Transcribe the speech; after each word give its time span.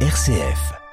RCF. 0.00 0.85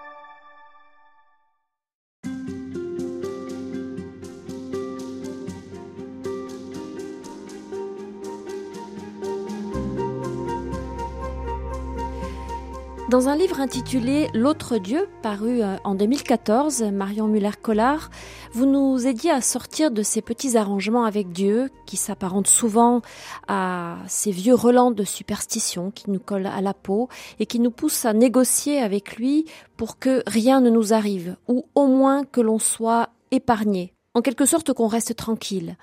Dans 13.13 13.29
un 13.29 13.35
livre 13.35 13.61
intitulé 13.61 14.27
L'autre 14.33 14.79
Dieu, 14.79 15.07
paru 15.21 15.61
euh, 15.61 15.75
en 15.83 15.93
2014, 15.93 16.81
Marion 16.91 17.27
Muller-Collard, 17.27 18.09
vous 18.53 18.65
nous 18.65 19.05
aidiez 19.05 19.29
à 19.29 19.39
sortir 19.39 19.91
de 19.91 20.01
ces 20.01 20.23
petits 20.23 20.57
arrangements 20.57 21.03
avec 21.03 21.31
Dieu 21.31 21.69
qui 21.85 21.95
s'apparentent 21.95 22.47
souvent 22.47 23.03
à 23.47 23.97
ces 24.07 24.31
vieux 24.31 24.55
relents 24.55 24.89
de 24.89 25.03
superstition 25.03 25.91
qui 25.91 26.09
nous 26.09 26.19
collent 26.19 26.47
à 26.47 26.59
la 26.61 26.73
peau 26.73 27.07
et 27.37 27.45
qui 27.45 27.59
nous 27.59 27.69
poussent 27.69 28.05
à 28.05 28.13
négocier 28.13 28.79
avec 28.79 29.17
lui 29.17 29.45
pour 29.77 29.99
que 29.99 30.23
rien 30.25 30.59
ne 30.59 30.71
nous 30.71 30.91
arrive 30.91 31.35
ou 31.47 31.67
au 31.75 31.85
moins 31.85 32.25
que 32.25 32.41
l'on 32.41 32.57
soit 32.57 33.09
épargné. 33.29 33.93
En 34.15 34.21
quelque 34.21 34.45
sorte 34.47 34.73
qu'on 34.73 34.87
reste 34.87 35.15
tranquille. 35.15 35.77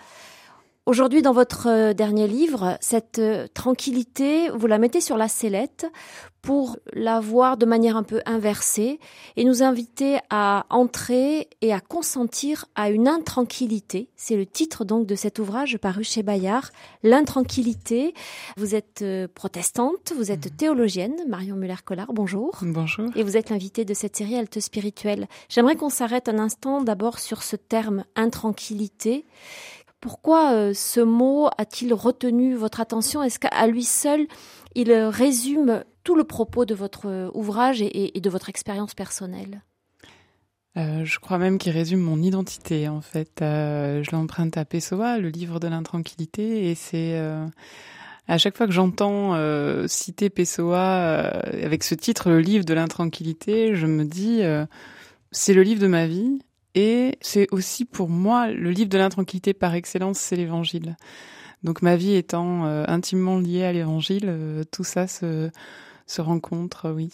Aujourd'hui, 0.90 1.22
dans 1.22 1.32
votre 1.32 1.68
euh, 1.68 1.92
dernier 1.92 2.26
livre, 2.26 2.76
cette 2.80 3.20
euh, 3.20 3.46
tranquillité, 3.54 4.48
vous 4.48 4.66
la 4.66 4.76
mettez 4.76 5.00
sur 5.00 5.16
la 5.16 5.28
sellette 5.28 5.86
pour 6.42 6.78
la 6.92 7.20
voir 7.20 7.56
de 7.56 7.64
manière 7.64 7.96
un 7.96 8.02
peu 8.02 8.20
inversée 8.26 8.98
et 9.36 9.44
nous 9.44 9.62
inviter 9.62 10.18
à 10.30 10.66
entrer 10.68 11.48
et 11.60 11.72
à 11.72 11.78
consentir 11.78 12.64
à 12.74 12.90
une 12.90 13.06
intranquillité. 13.06 14.08
C'est 14.16 14.34
le 14.34 14.46
titre 14.46 14.84
donc 14.84 15.06
de 15.06 15.14
cet 15.14 15.38
ouvrage 15.38 15.78
paru 15.78 16.02
chez 16.02 16.24
Bayard, 16.24 16.70
l'intranquillité. 17.04 18.12
Vous 18.56 18.74
êtes 18.74 19.02
euh, 19.02 19.28
protestante, 19.32 20.12
vous 20.16 20.32
êtes 20.32 20.56
théologienne, 20.56 21.14
Marion 21.28 21.54
Muller-Collard, 21.54 22.12
bonjour. 22.12 22.58
Bonjour. 22.62 23.10
Et 23.14 23.22
vous 23.22 23.36
êtes 23.36 23.50
l'invitée 23.50 23.84
de 23.84 23.94
cette 23.94 24.16
série 24.16 24.34
Halte 24.34 24.58
spirituelle. 24.58 25.28
J'aimerais 25.48 25.76
qu'on 25.76 25.88
s'arrête 25.88 26.28
un 26.28 26.40
instant 26.40 26.82
d'abord 26.82 27.20
sur 27.20 27.44
ce 27.44 27.54
terme 27.54 28.02
intranquillité 28.16 29.24
pourquoi 30.00 30.52
euh, 30.52 30.72
ce 30.74 31.00
mot 31.00 31.48
a-t-il 31.58 31.92
retenu 31.92 32.54
votre 32.54 32.80
attention? 32.80 33.22
Est-ce 33.22 33.38
qu'à 33.38 33.66
lui 33.66 33.84
seul, 33.84 34.26
il 34.74 34.92
résume 34.92 35.84
tout 36.04 36.16
le 36.16 36.24
propos 36.24 36.64
de 36.64 36.74
votre 36.74 37.06
euh, 37.06 37.30
ouvrage 37.34 37.82
et, 37.82 38.18
de 38.18 38.30
votre 38.30 38.48
expérience 38.48 38.94
personnelle? 38.94 39.62
Euh, 40.76 41.04
je 41.04 41.18
crois 41.18 41.38
même 41.38 41.58
qu'il 41.58 41.72
résume 41.72 42.00
mon 42.00 42.22
identité 42.22 42.88
en 42.88 43.00
fait. 43.00 43.38
je 43.40 44.10
l'emprunte 44.12 44.56
à 44.56 44.64
Pessoa, 44.64 45.18
le 45.18 45.28
livre 45.28 45.58
de 45.60 45.68
l'intranquillité, 45.68 46.70
et 46.70 46.76
c'est 46.76 47.18
à 48.28 48.38
chaque 48.38 48.56
fois 48.56 48.66
que 48.68 48.72
j'entends 48.72 49.34
citer 49.88 50.30
Pessoa 50.30 51.40
avec 51.64 51.82
ce 51.82 51.96
titre, 51.96 52.30
le 52.30 52.38
livre 52.38 52.64
de 52.64 52.72
l'intranquillité, 52.72 53.74
je 53.74 53.86
me 53.86 54.04
dis 54.04 54.42
c'est 55.32 55.54
le 55.54 55.64
livre 55.64 55.82
de 55.82 55.88
ma 55.88 56.06
vie 56.06 56.40
et 56.74 57.18
c'est 57.20 57.48
aussi 57.52 57.84
pour 57.84 58.08
moi 58.08 58.48
le 58.50 58.70
livre 58.70 58.88
de 58.88 58.98
l'intranquillité 58.98 59.54
par 59.54 59.74
excellence, 59.74 60.18
c'est 60.18 60.36
l'Évangile. 60.36 60.96
Donc 61.62 61.82
ma 61.82 61.96
vie 61.96 62.14
étant 62.14 62.64
euh, 62.64 62.84
intimement 62.88 63.38
liée 63.38 63.64
à 63.64 63.72
l'Évangile, 63.72 64.26
euh, 64.26 64.64
tout 64.70 64.84
ça 64.84 65.06
se, 65.06 65.50
se 66.06 66.20
rencontre, 66.20 66.90
oui. 66.90 67.10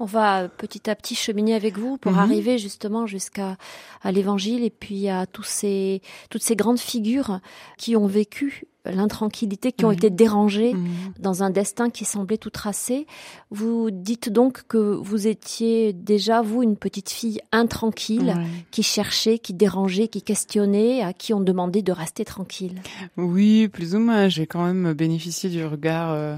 On 0.00 0.04
va 0.06 0.48
petit 0.48 0.90
à 0.90 0.96
petit 0.96 1.14
cheminer 1.14 1.54
avec 1.54 1.78
vous 1.78 1.96
pour 1.98 2.12
mhm. 2.12 2.18
arriver 2.18 2.58
justement 2.58 3.06
jusqu'à 3.06 3.56
à 4.02 4.10
l'Évangile 4.10 4.64
et 4.64 4.70
puis 4.70 5.08
à 5.08 5.26
tous 5.26 5.44
ces 5.44 6.02
toutes 6.30 6.42
ces 6.42 6.56
grandes 6.56 6.80
figures 6.80 7.40
qui 7.78 7.96
ont 7.96 8.06
vécu 8.06 8.66
l'intranquillité, 8.84 9.72
qui 9.72 9.84
ont 9.84 9.90
été 9.90 10.10
dérangées 10.10 10.74
mhm. 10.74 10.86
dans 11.18 11.42
un 11.42 11.50
destin 11.50 11.90
qui 11.90 12.04
semblait 12.04 12.36
tout 12.36 12.50
tracé. 12.50 13.06
Vous 13.50 13.90
dites 13.90 14.30
donc 14.30 14.64
que 14.68 14.78
vous 14.78 15.26
étiez 15.26 15.92
déjà, 15.92 16.42
vous, 16.42 16.62
une 16.62 16.76
petite 16.76 17.10
fille 17.10 17.40
intranquille, 17.52 18.34
qui 18.70 18.82
cherchait, 18.82 19.38
qui 19.38 19.54
dérangeait, 19.54 20.08
qui 20.08 20.22
questionnait, 20.22 21.02
à 21.02 21.12
qui 21.12 21.32
on 21.32 21.40
demandait 21.40 21.82
de 21.82 21.92
rester 21.92 22.24
tranquille. 22.24 22.82
Oui, 23.16 23.68
plus 23.68 23.94
ou 23.94 24.00
moins. 24.00 24.28
J'ai 24.28 24.46
quand 24.46 24.64
même 24.64 24.92
bénéficié 24.92 25.50
du 25.50 25.64
regard... 25.64 26.12
Euh, 26.12 26.36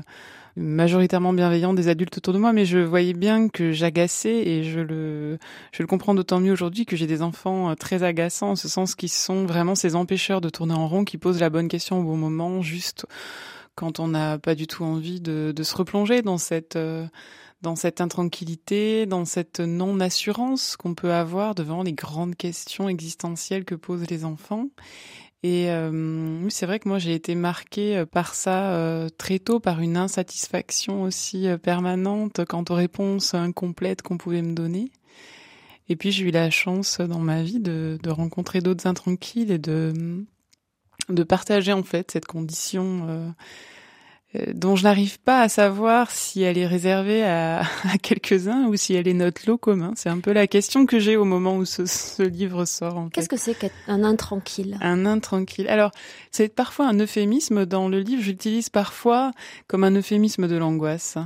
majoritairement 0.56 1.32
bienveillant 1.32 1.74
des 1.74 1.88
adultes 1.88 2.16
autour 2.16 2.32
de 2.32 2.38
moi, 2.38 2.52
mais 2.52 2.64
je 2.64 2.78
voyais 2.78 3.12
bien 3.12 3.48
que 3.48 3.72
j'agaçais 3.72 4.34
et 4.34 4.64
je 4.64 4.80
le, 4.80 5.38
je 5.72 5.82
le 5.82 5.86
comprends 5.86 6.14
d'autant 6.14 6.40
mieux 6.40 6.52
aujourd'hui 6.52 6.86
que 6.86 6.96
j'ai 6.96 7.06
des 7.06 7.22
enfants 7.22 7.70
euh, 7.70 7.74
très 7.74 8.02
agaçants 8.02 8.50
en 8.50 8.56
ce 8.56 8.68
sens 8.68 8.94
qu'ils 8.94 9.10
sont 9.10 9.44
vraiment 9.44 9.74
ces 9.74 9.94
empêcheurs 9.94 10.40
de 10.40 10.48
tourner 10.48 10.74
en 10.74 10.88
rond, 10.88 11.04
qui 11.04 11.18
posent 11.18 11.40
la 11.40 11.50
bonne 11.50 11.68
question 11.68 12.00
au 12.00 12.02
bon 12.02 12.16
moment, 12.16 12.62
juste 12.62 13.06
quand 13.74 14.00
on 14.00 14.08
n'a 14.08 14.38
pas 14.38 14.54
du 14.54 14.66
tout 14.66 14.84
envie 14.84 15.20
de, 15.20 15.52
de 15.54 15.62
se 15.62 15.76
replonger 15.76 16.22
dans 16.22 16.38
cette, 16.38 16.76
euh, 16.76 17.06
dans 17.60 17.76
cette 17.76 18.00
intranquillité, 18.00 19.04
dans 19.04 19.26
cette 19.26 19.60
non-assurance 19.60 20.76
qu'on 20.76 20.94
peut 20.94 21.12
avoir 21.12 21.54
devant 21.54 21.82
les 21.82 21.92
grandes 21.92 22.36
questions 22.36 22.88
existentielles 22.88 23.64
que 23.64 23.74
posent 23.74 24.08
les 24.08 24.24
enfants. 24.24 24.68
Et 25.46 25.70
euh, 25.70 26.50
c'est 26.50 26.66
vrai 26.66 26.80
que 26.80 26.88
moi 26.88 26.98
j'ai 26.98 27.14
été 27.14 27.36
marquée 27.36 27.98
euh, 27.98 28.04
par 28.04 28.34
ça 28.34 28.72
euh, 28.72 29.08
très 29.16 29.38
tôt, 29.38 29.60
par 29.60 29.80
une 29.80 29.96
insatisfaction 29.96 31.04
aussi 31.04 31.46
permanente 31.62 32.44
quant 32.46 32.64
aux 32.68 32.74
réponses 32.74 33.32
incomplètes 33.32 34.02
qu'on 34.02 34.18
pouvait 34.18 34.42
me 34.42 34.54
donner. 34.54 34.90
Et 35.88 35.94
puis 35.94 36.10
j'ai 36.10 36.24
eu 36.24 36.32
la 36.32 36.50
chance 36.50 37.00
dans 37.00 37.20
ma 37.20 37.44
vie 37.44 37.60
de, 37.60 37.96
rencontrer 38.08 38.60
d'autres 38.60 38.88
intranquilles 38.88 39.52
et 39.52 39.58
de 39.58 40.24
de 41.10 41.22
partager 41.22 41.72
en 41.72 41.84
fait 41.84 42.10
cette 42.10 42.26
condition 42.26 43.32
dont 44.54 44.76
je 44.76 44.84
n'arrive 44.84 45.18
pas 45.20 45.40
à 45.40 45.48
savoir 45.48 46.10
si 46.10 46.42
elle 46.42 46.58
est 46.58 46.66
réservée 46.66 47.24
à, 47.24 47.60
à 47.84 47.98
quelques-uns 48.00 48.66
ou 48.66 48.76
si 48.76 48.94
elle 48.94 49.08
est 49.08 49.14
notre 49.14 49.42
lot 49.46 49.58
commun. 49.58 49.92
C'est 49.96 50.08
un 50.08 50.18
peu 50.18 50.32
la 50.32 50.46
question 50.46 50.86
que 50.86 50.98
j'ai 50.98 51.16
au 51.16 51.24
moment 51.24 51.56
où 51.56 51.64
ce, 51.64 51.86
ce 51.86 52.22
livre 52.22 52.64
sort. 52.64 53.08
Qu'est-ce 53.12 53.28
que 53.28 53.36
c'est 53.36 53.54
qu'un 53.54 54.04
intranquille 54.04 54.78
Un 54.80 55.06
intranquille. 55.06 55.68
Alors, 55.68 55.90
c'est 56.30 56.54
parfois 56.54 56.86
un 56.88 56.98
euphémisme. 56.98 57.66
Dans 57.66 57.88
le 57.88 58.00
livre, 58.00 58.22
j'utilise 58.22 58.68
parfois 58.68 59.32
comme 59.66 59.84
un 59.84 59.94
euphémisme 59.94 60.48
de 60.48 60.56
l'angoisse. 60.56 61.16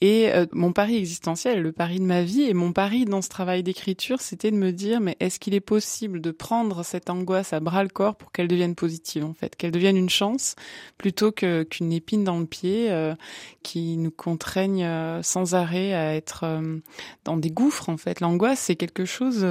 Et 0.00 0.30
euh, 0.32 0.46
mon 0.52 0.72
pari 0.72 0.96
existentiel, 0.96 1.62
le 1.62 1.72
pari 1.72 1.98
de 1.98 2.04
ma 2.04 2.22
vie, 2.22 2.42
et 2.42 2.54
mon 2.54 2.72
pari 2.72 3.04
dans 3.04 3.22
ce 3.22 3.28
travail 3.28 3.62
d'écriture, 3.62 4.20
c'était 4.20 4.50
de 4.50 4.56
me 4.56 4.72
dire, 4.72 5.00
mais 5.00 5.16
est-ce 5.20 5.38
qu'il 5.38 5.54
est 5.54 5.60
possible 5.60 6.20
de 6.20 6.30
prendre 6.30 6.84
cette 6.84 7.10
angoisse 7.10 7.52
à 7.52 7.60
bras 7.60 7.82
le 7.82 7.88
corps 7.88 8.16
pour 8.16 8.32
qu'elle 8.32 8.48
devienne 8.48 8.74
positive, 8.74 9.24
en 9.24 9.34
fait, 9.34 9.56
qu'elle 9.56 9.70
devienne 9.70 9.96
une 9.96 10.10
chance 10.10 10.54
plutôt 10.96 11.32
qu'une 11.32 11.92
épine 11.92 12.24
dans 12.24 12.38
le 12.38 12.46
pied 12.48 12.90
euh, 12.90 13.14
qui 13.62 13.96
nous 13.96 14.10
contraignent 14.10 14.84
euh, 14.84 15.22
sans 15.22 15.54
arrêt 15.54 15.94
à 15.94 16.14
être 16.14 16.44
euh, 16.44 16.78
dans 17.24 17.36
des 17.36 17.50
gouffres 17.50 17.88
en 17.88 17.96
fait. 17.96 18.20
L'angoisse 18.20 18.60
c'est 18.60 18.76
quelque 18.76 19.04
chose 19.04 19.46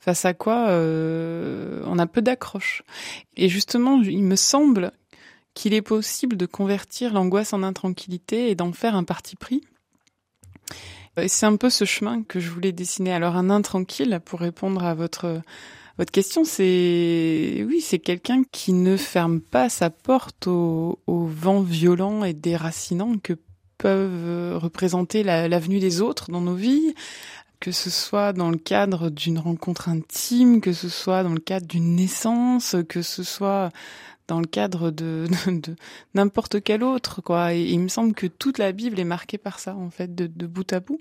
face 0.00 0.24
à 0.24 0.34
quoi 0.34 0.68
on 0.70 1.98
a 1.98 2.06
peu 2.06 2.22
d'accroche. 2.22 2.82
Et 3.36 3.48
justement, 3.48 4.00
il 4.02 4.24
me 4.24 4.36
semble 4.36 4.92
qu'il 5.54 5.74
est 5.74 5.82
possible 5.82 6.36
de 6.36 6.46
convertir 6.46 7.12
l'angoisse 7.12 7.52
en 7.52 7.62
intranquillité 7.62 8.50
et 8.50 8.54
d'en 8.54 8.72
faire 8.72 8.94
un 8.94 9.04
parti 9.04 9.36
pris. 9.36 9.62
C'est 11.28 11.46
un 11.46 11.56
peu 11.56 11.70
ce 11.70 11.86
chemin 11.86 12.22
que 12.22 12.40
je 12.40 12.50
voulais 12.50 12.72
dessiner. 12.72 13.12
Alors 13.12 13.36
un 13.36 13.48
intranquille, 13.48 14.20
pour 14.24 14.40
répondre 14.40 14.84
à 14.84 14.94
votre 14.94 15.40
votre 15.98 16.12
question, 16.12 16.44
c'est 16.44 17.64
oui, 17.66 17.80
c'est 17.80 17.98
quelqu'un 17.98 18.42
qui 18.52 18.72
ne 18.72 18.96
ferme 18.96 19.40
pas 19.40 19.68
sa 19.68 19.90
porte 19.90 20.46
au, 20.46 20.98
au 21.06 21.26
vent 21.26 21.62
violent 21.62 22.24
et 22.24 22.34
déracinant 22.34 23.16
que 23.22 23.34
peuvent 23.78 24.58
représenter 24.58 25.22
la, 25.22 25.48
la 25.48 25.58
venue 25.58 25.78
des 25.78 26.00
autres 26.00 26.30
dans 26.30 26.40
nos 26.40 26.54
vies, 26.54 26.94
que 27.60 27.72
ce 27.72 27.90
soit 27.90 28.32
dans 28.32 28.50
le 28.50 28.58
cadre 28.58 29.10
d'une 29.10 29.38
rencontre 29.38 29.88
intime, 29.88 30.60
que 30.60 30.72
ce 30.72 30.88
soit 30.88 31.22
dans 31.22 31.32
le 31.32 31.40
cadre 31.40 31.66
d'une 31.66 31.96
naissance, 31.96 32.76
que 32.88 33.02
ce 33.02 33.22
soit 33.22 33.70
dans 34.28 34.40
le 34.40 34.46
cadre 34.46 34.90
de, 34.90 35.26
de, 35.46 35.76
n'importe 36.14 36.62
quel 36.62 36.82
autre, 36.82 37.22
quoi. 37.22 37.54
Et 37.54 37.62
il 37.62 37.80
me 37.80 37.88
semble 37.88 38.14
que 38.14 38.26
toute 38.26 38.58
la 38.58 38.72
Bible 38.72 38.98
est 38.98 39.04
marquée 39.04 39.38
par 39.38 39.58
ça, 39.58 39.74
en 39.74 39.90
fait, 39.90 40.14
de 40.14 40.46
bout 40.46 40.70
à 40.72 40.80
bout. 40.80 41.00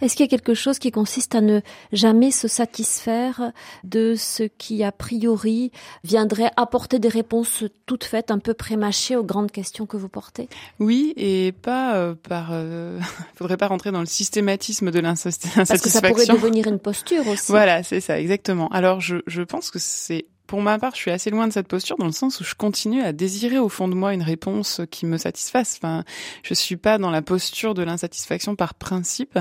Est-ce 0.00 0.14
qu'il 0.16 0.24
y 0.24 0.28
a 0.28 0.30
quelque 0.30 0.54
chose 0.54 0.78
qui 0.78 0.90
consiste 0.90 1.34
à 1.34 1.40
ne 1.40 1.60
jamais 1.92 2.30
se 2.30 2.48
satisfaire 2.48 3.52
de 3.84 4.14
ce 4.16 4.44
qui, 4.44 4.84
a 4.84 4.92
priori, 4.92 5.72
viendrait 6.04 6.50
apporter 6.56 6.98
des 6.98 7.08
réponses 7.08 7.64
toutes 7.86 8.04
faites, 8.04 8.30
un 8.30 8.38
peu 8.38 8.54
prémâchées 8.54 9.16
aux 9.16 9.24
grandes 9.24 9.50
questions 9.50 9.86
que 9.86 9.96
vous 9.96 10.08
portez? 10.08 10.48
Oui, 10.78 11.14
et 11.16 11.52
pas 11.52 11.96
euh, 11.96 12.14
par... 12.14 12.50
Euh, 12.52 12.98
faudrait 13.34 13.56
pas 13.56 13.66
rentrer 13.66 13.90
dans 13.90 14.00
le 14.00 14.06
systématisme 14.06 14.90
de 14.90 15.00
l'insatisfaction. 15.00 15.64
Parce 15.66 15.80
que 15.80 15.90
ça 15.90 16.02
pourrait 16.02 16.26
devenir 16.26 16.66
une 16.66 16.78
posture 16.78 17.26
aussi. 17.26 17.50
Voilà, 17.50 17.82
c'est 17.82 18.00
ça, 18.00 18.20
exactement. 18.20 18.68
Alors, 18.68 19.00
je, 19.00 19.16
je 19.26 19.42
pense 19.42 19.70
que 19.70 19.78
c'est 19.78 20.26
pour 20.48 20.62
ma 20.62 20.78
part, 20.78 20.94
je 20.94 21.00
suis 21.00 21.10
assez 21.10 21.28
loin 21.28 21.46
de 21.46 21.52
cette 21.52 21.68
posture 21.68 21.98
dans 21.98 22.06
le 22.06 22.12
sens 22.12 22.40
où 22.40 22.44
je 22.44 22.54
continue 22.54 23.02
à 23.02 23.12
désirer 23.12 23.58
au 23.58 23.68
fond 23.68 23.86
de 23.86 23.94
moi 23.94 24.14
une 24.14 24.22
réponse 24.22 24.80
qui 24.90 25.04
me 25.04 25.18
satisfasse. 25.18 25.78
Enfin, 25.78 26.04
je 26.42 26.54
suis 26.54 26.78
pas 26.78 26.96
dans 26.96 27.10
la 27.10 27.20
posture 27.20 27.74
de 27.74 27.82
l'insatisfaction 27.82 28.56
par 28.56 28.72
principe, 28.72 29.38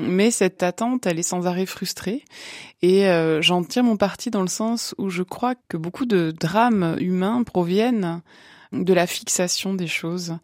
mais 0.00 0.32
cette 0.32 0.64
attente, 0.64 1.06
elle 1.06 1.20
est 1.20 1.22
sans 1.22 1.46
arrêt 1.46 1.66
frustrée. 1.66 2.24
Et 2.82 3.06
euh, 3.06 3.40
j'en 3.40 3.62
tire 3.62 3.84
mon 3.84 3.96
parti 3.96 4.30
dans 4.30 4.42
le 4.42 4.48
sens 4.48 4.92
où 4.98 5.08
je 5.08 5.22
crois 5.22 5.54
que 5.68 5.76
beaucoup 5.76 6.04
de 6.04 6.32
drames 6.32 6.96
humains 6.98 7.44
proviennent 7.44 8.20
de 8.72 8.94
la 8.94 9.06
fixation 9.06 9.74
des 9.74 9.86
choses. 9.86 10.36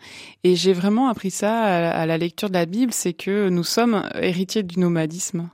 Et 0.42 0.56
j'ai 0.56 0.72
vraiment 0.72 1.08
appris 1.08 1.30
ça 1.30 1.90
à, 1.90 2.06
la 2.06 2.18
lecture 2.18 2.48
de 2.48 2.54
la 2.54 2.66
Bible, 2.66 2.92
c'est 2.92 3.12
que 3.12 3.48
nous 3.48 3.64
sommes 3.64 4.08
héritiers 4.20 4.62
du 4.62 4.80
nomadisme. 4.80 5.48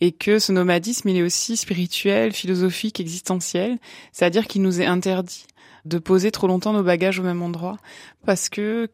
Et 0.00 0.12
que 0.12 0.38
ce 0.38 0.52
nomadisme, 0.52 1.08
il 1.08 1.16
est 1.16 1.22
aussi 1.22 1.56
spirituel, 1.56 2.32
philosophique, 2.32 3.00
existentiel, 3.00 3.78
c'est-à-dire 4.12 4.46
qu'il 4.46 4.62
nous 4.62 4.80
est 4.80 4.86
interdit 4.86 5.46
de 5.84 5.98
poser 5.98 6.30
trop 6.30 6.46
longtemps 6.46 6.72
nos 6.72 6.84
bagages 6.84 7.18
au 7.18 7.24
même 7.24 7.42
endroit. 7.42 7.76
Parce 8.24 8.48
que 8.48 8.88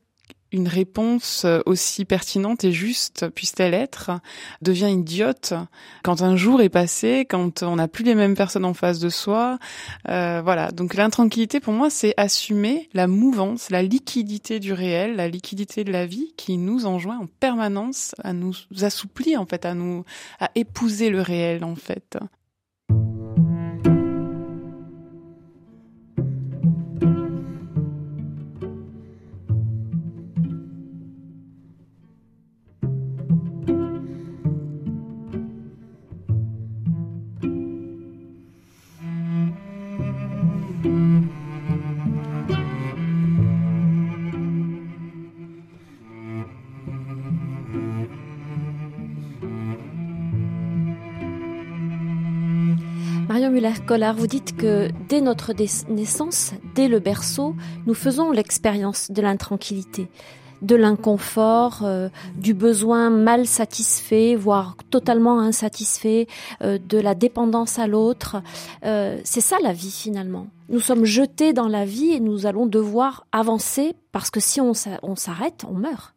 une 0.53 0.69
réponse 0.69 1.47
aussi 1.67 2.05
pertinente 2.05 2.65
et 2.65 2.73
juste 2.73 3.29
puisse-t-elle 3.31 3.75
être, 3.75 4.11
devient 4.63 4.91
idiote 4.91 5.55
quand 6.03 6.23
un 6.23 6.37
jour 6.37 6.61
est 6.63 6.69
passé, 6.69 7.27
quand 7.29 7.63
on 7.63 7.77
n'a 7.77 7.89
plus 7.89 8.05
les 8.05 8.15
mêmes 8.15 8.35
personnes 8.35 8.65
en 8.65 8.75
face 8.75 8.99
de 8.99 9.09
soi. 9.09 9.59
Euh, 10.09 10.41
voilà. 10.43 10.71
Donc 10.71 10.95
l'intranquillité, 10.95 11.61
pour 11.61 11.73
moi, 11.73 11.91
c'est 11.91 12.15
assumer 12.17 12.89
la 12.95 13.07
mouvance, 13.07 13.71
la 13.71 13.83
liquidité 13.83 14.61
du 14.61 14.73
réel, 14.73 15.17
la 15.17 15.29
liquidité 15.29 15.85
de 15.85 15.93
la 15.93 16.07
vie 16.07 16.33
qui 16.37 16.57
nous 16.57 16.87
enjoint 16.87 17.19
en 17.19 17.27
permanence 17.41 18.15
à 18.23 18.33
nous 18.33 18.55
assouplir, 18.81 19.41
en 19.41 19.47
fait, 19.47 19.65
à 19.65 19.75
nous, 19.75 20.05
à 20.41 20.51
épouser 20.55 21.11
le 21.11 21.21
réel, 21.21 21.65
en 21.65 21.77
fait. 21.77 22.19
Muller-Collard, 53.69 54.15
vous 54.15 54.27
dites 54.27 54.57
que 54.57 54.89
dès 55.09 55.21
notre 55.21 55.53
naissance, 55.91 56.53
dès 56.75 56.89
le 56.89 57.01
berceau, 57.01 57.55
nous 57.87 57.95
faisons 57.95 58.31
l'expérience 58.31 59.11
de 59.11 59.21
l'intranquillité, 59.21 60.09
de 60.63 60.75
l'inconfort, 60.75 61.81
euh, 61.83 62.09
du 62.37 62.55
besoin 62.55 63.11
mal 63.11 63.47
satisfait, 63.47 64.37
voire 64.37 64.77
totalement 64.91 65.41
insatisfait, 65.41 66.29
euh, 66.63 66.79
de 66.79 66.99
la 66.99 67.15
dépendance 67.15 67.79
à 67.79 67.87
l'autre. 67.87 68.43
Euh, 68.85 69.21
c'est 69.25 69.43
ça 69.43 69.59
la 69.63 69.75
vie 69.75 69.91
finalement. 69.91 70.47
Nous 70.71 70.81
sommes 70.81 71.05
jetés 71.05 71.53
dans 71.53 71.69
la 71.69 71.85
vie 71.85 72.13
et 72.13 72.21
nous 72.21 72.47
allons 72.47 72.67
devoir 72.67 73.27
avancer 73.33 73.95
parce 74.13 74.31
que 74.31 74.41
si 74.41 74.61
on 74.63 74.73
s'arrête, 74.75 75.65
on 75.69 75.75
meurt. 75.75 76.15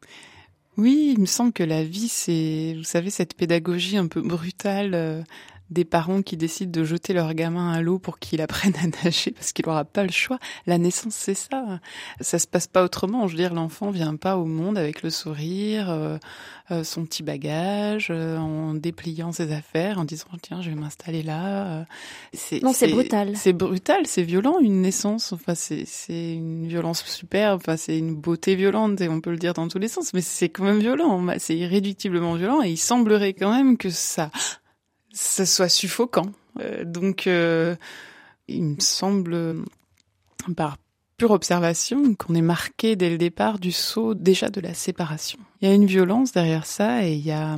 Oui, 0.78 1.14
il 1.16 1.22
me 1.22 1.26
semble 1.26 1.52
que 1.52 1.64
la 1.64 1.84
vie, 1.84 2.08
c'est, 2.08 2.76
vous 2.78 2.84
savez, 2.84 3.10
cette 3.10 3.34
pédagogie 3.34 3.98
un 3.98 4.08
peu 4.08 4.22
brutale 4.22 5.26
des 5.72 5.86
parents 5.86 6.22
qui 6.22 6.38
décident 6.38 6.72
de 6.72 6.84
jeter 6.84 7.14
leur 7.14 7.34
gamin 7.34 7.72
à 7.72 7.82
l'eau 7.82 7.98
pour 7.98 8.20
qu'il 8.20 8.42
apprenne 8.42 8.74
à 8.84 9.04
nager 9.04 9.32
parce 9.32 9.54
qu'il 9.54 9.66
n'aura 9.66 9.86
pas 9.86 10.04
le 10.04 10.12
choix. 10.12 10.38
La 10.68 10.78
naissance, 10.78 11.16
c'est 11.16 11.34
ça. 11.34 11.80
Ça 12.20 12.40
se 12.40 12.48
passe 12.48 12.68
pas 12.68 12.84
autrement. 12.84 13.28
Je 13.28 13.34
veux 13.34 13.42
dire, 13.42 13.54
l'enfant 13.54 13.90
vient 13.90 14.16
pas 14.18 14.38
au 14.38 14.46
monde 14.46 14.78
avec 14.78 15.02
le 15.02 15.10
sourire, 15.10 15.90
euh, 15.90 16.18
euh, 16.72 16.84
son 16.84 17.06
petit 17.06 17.24
bagage, 17.24 18.10
euh, 18.12 18.38
en 18.38 18.74
dépliant 18.74 19.32
ses 19.32 19.54
affaires, 19.54 19.98
en 19.98 20.04
disant 20.04 20.28
tiens, 20.42 20.62
je 20.62 20.70
vais 20.70 20.76
m'installer 20.76 21.24
là. 21.24 21.86
C'est, 22.34 22.62
non, 22.62 22.74
c'est 22.74 22.90
brutal. 22.90 23.32
C'est 23.36 23.54
brutal, 23.54 24.06
c'est 24.06 24.24
violent 24.24 24.60
une 24.60 24.82
naissance. 24.82 25.32
Enfin, 25.32 25.56
c'est 25.56 25.86
c'est 25.86 26.34
une 26.34 26.68
violence 26.68 27.04
super. 27.06 27.54
Enfin, 27.54 27.78
c'est 27.78 27.98
une 27.98 28.16
beauté 28.16 28.56
violente 28.56 29.00
et 29.00 29.08
on 29.08 29.22
peut 29.22 29.32
le 29.32 29.38
dire 29.38 29.54
dans 29.54 29.70
tous 29.70 29.80
les 29.80 29.88
sens, 29.88 30.14
mais 30.14 30.22
c'est 30.22 30.50
quand 30.50 30.66
même 30.66 30.80
violent. 30.80 31.26
C'est 31.40 31.56
irréductiblement 31.56 32.36
violent 32.36 32.62
et 32.62 32.72
il 32.72 32.78
semblerait 32.78 33.34
quand 33.34 33.52
même 33.52 33.78
que 33.78 33.90
ça 33.90 34.32
ça 35.12 35.46
soit 35.46 35.70
suffocant. 35.70 36.32
Euh, 36.60 36.84
donc, 36.86 37.28
euh, 37.28 37.76
il 38.48 38.64
me 38.64 38.80
semble, 38.80 39.64
par 40.56 40.78
pure 41.18 41.32
observation, 41.32 42.16
qu'on 42.16 42.36
est 42.36 42.42
marqué 42.42 42.96
dès 42.96 43.10
le 43.10 43.18
départ 43.18 43.60
du 43.60 43.72
saut 43.72 44.14
déjà 44.14 44.50
de 44.50 44.60
la 44.60 44.74
séparation. 44.74 45.40
Il 45.62 45.70
y 45.70 45.72
a 45.72 45.76
une 45.76 45.86
violence 45.86 46.32
derrière 46.32 46.66
ça 46.66 47.06
et 47.06 47.14
il 47.14 47.26
y 47.26 47.32
a, 47.32 47.58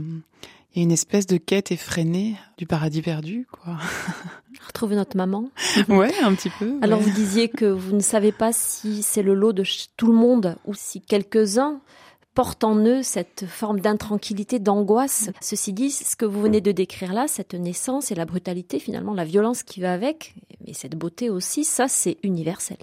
il 0.73 0.79
y 0.79 0.81
a 0.81 0.83
une 0.83 0.91
espèce 0.91 1.27
de 1.27 1.37
quête 1.37 1.71
effrénée 1.71 2.35
du 2.57 2.65
paradis 2.65 3.01
perdu, 3.01 3.47
quoi. 3.51 3.77
Retrouver 4.67 4.95
notre 4.95 5.17
maman. 5.17 5.49
ouais, 5.89 6.13
un 6.23 6.35
petit 6.35 6.49
peu. 6.49 6.77
Alors 6.81 6.99
vous 6.99 7.09
disiez 7.11 7.49
que 7.49 7.65
vous 7.65 7.95
ne 7.95 8.01
savez 8.01 8.31
pas 8.31 8.53
si 8.53 9.03
c'est 9.03 9.23
le 9.23 9.33
lot 9.33 9.53
de 9.53 9.63
tout 9.97 10.07
le 10.07 10.13
monde 10.13 10.55
ou 10.65 10.73
si 10.73 11.01
quelques-uns 11.01 11.81
portent 12.33 12.63
en 12.63 12.75
eux 12.77 13.03
cette 13.03 13.45
forme 13.45 13.79
d'intranquillité, 13.79 14.59
d'angoisse. 14.59 15.29
Ceci 15.41 15.73
dit, 15.73 15.91
ce 15.91 16.15
que 16.15 16.25
vous 16.25 16.41
venez 16.41 16.61
de 16.61 16.71
décrire 16.71 17.13
là, 17.13 17.27
cette 17.27 17.53
naissance 17.53 18.11
et 18.11 18.15
la 18.15 18.25
brutalité, 18.25 18.79
finalement, 18.79 19.13
la 19.13 19.25
violence 19.25 19.63
qui 19.63 19.81
va 19.81 19.93
avec, 19.93 20.35
et 20.65 20.73
cette 20.73 20.95
beauté 20.95 21.29
aussi, 21.29 21.63
ça, 21.63 21.87
c'est 21.87 22.17
universel. 22.23 22.77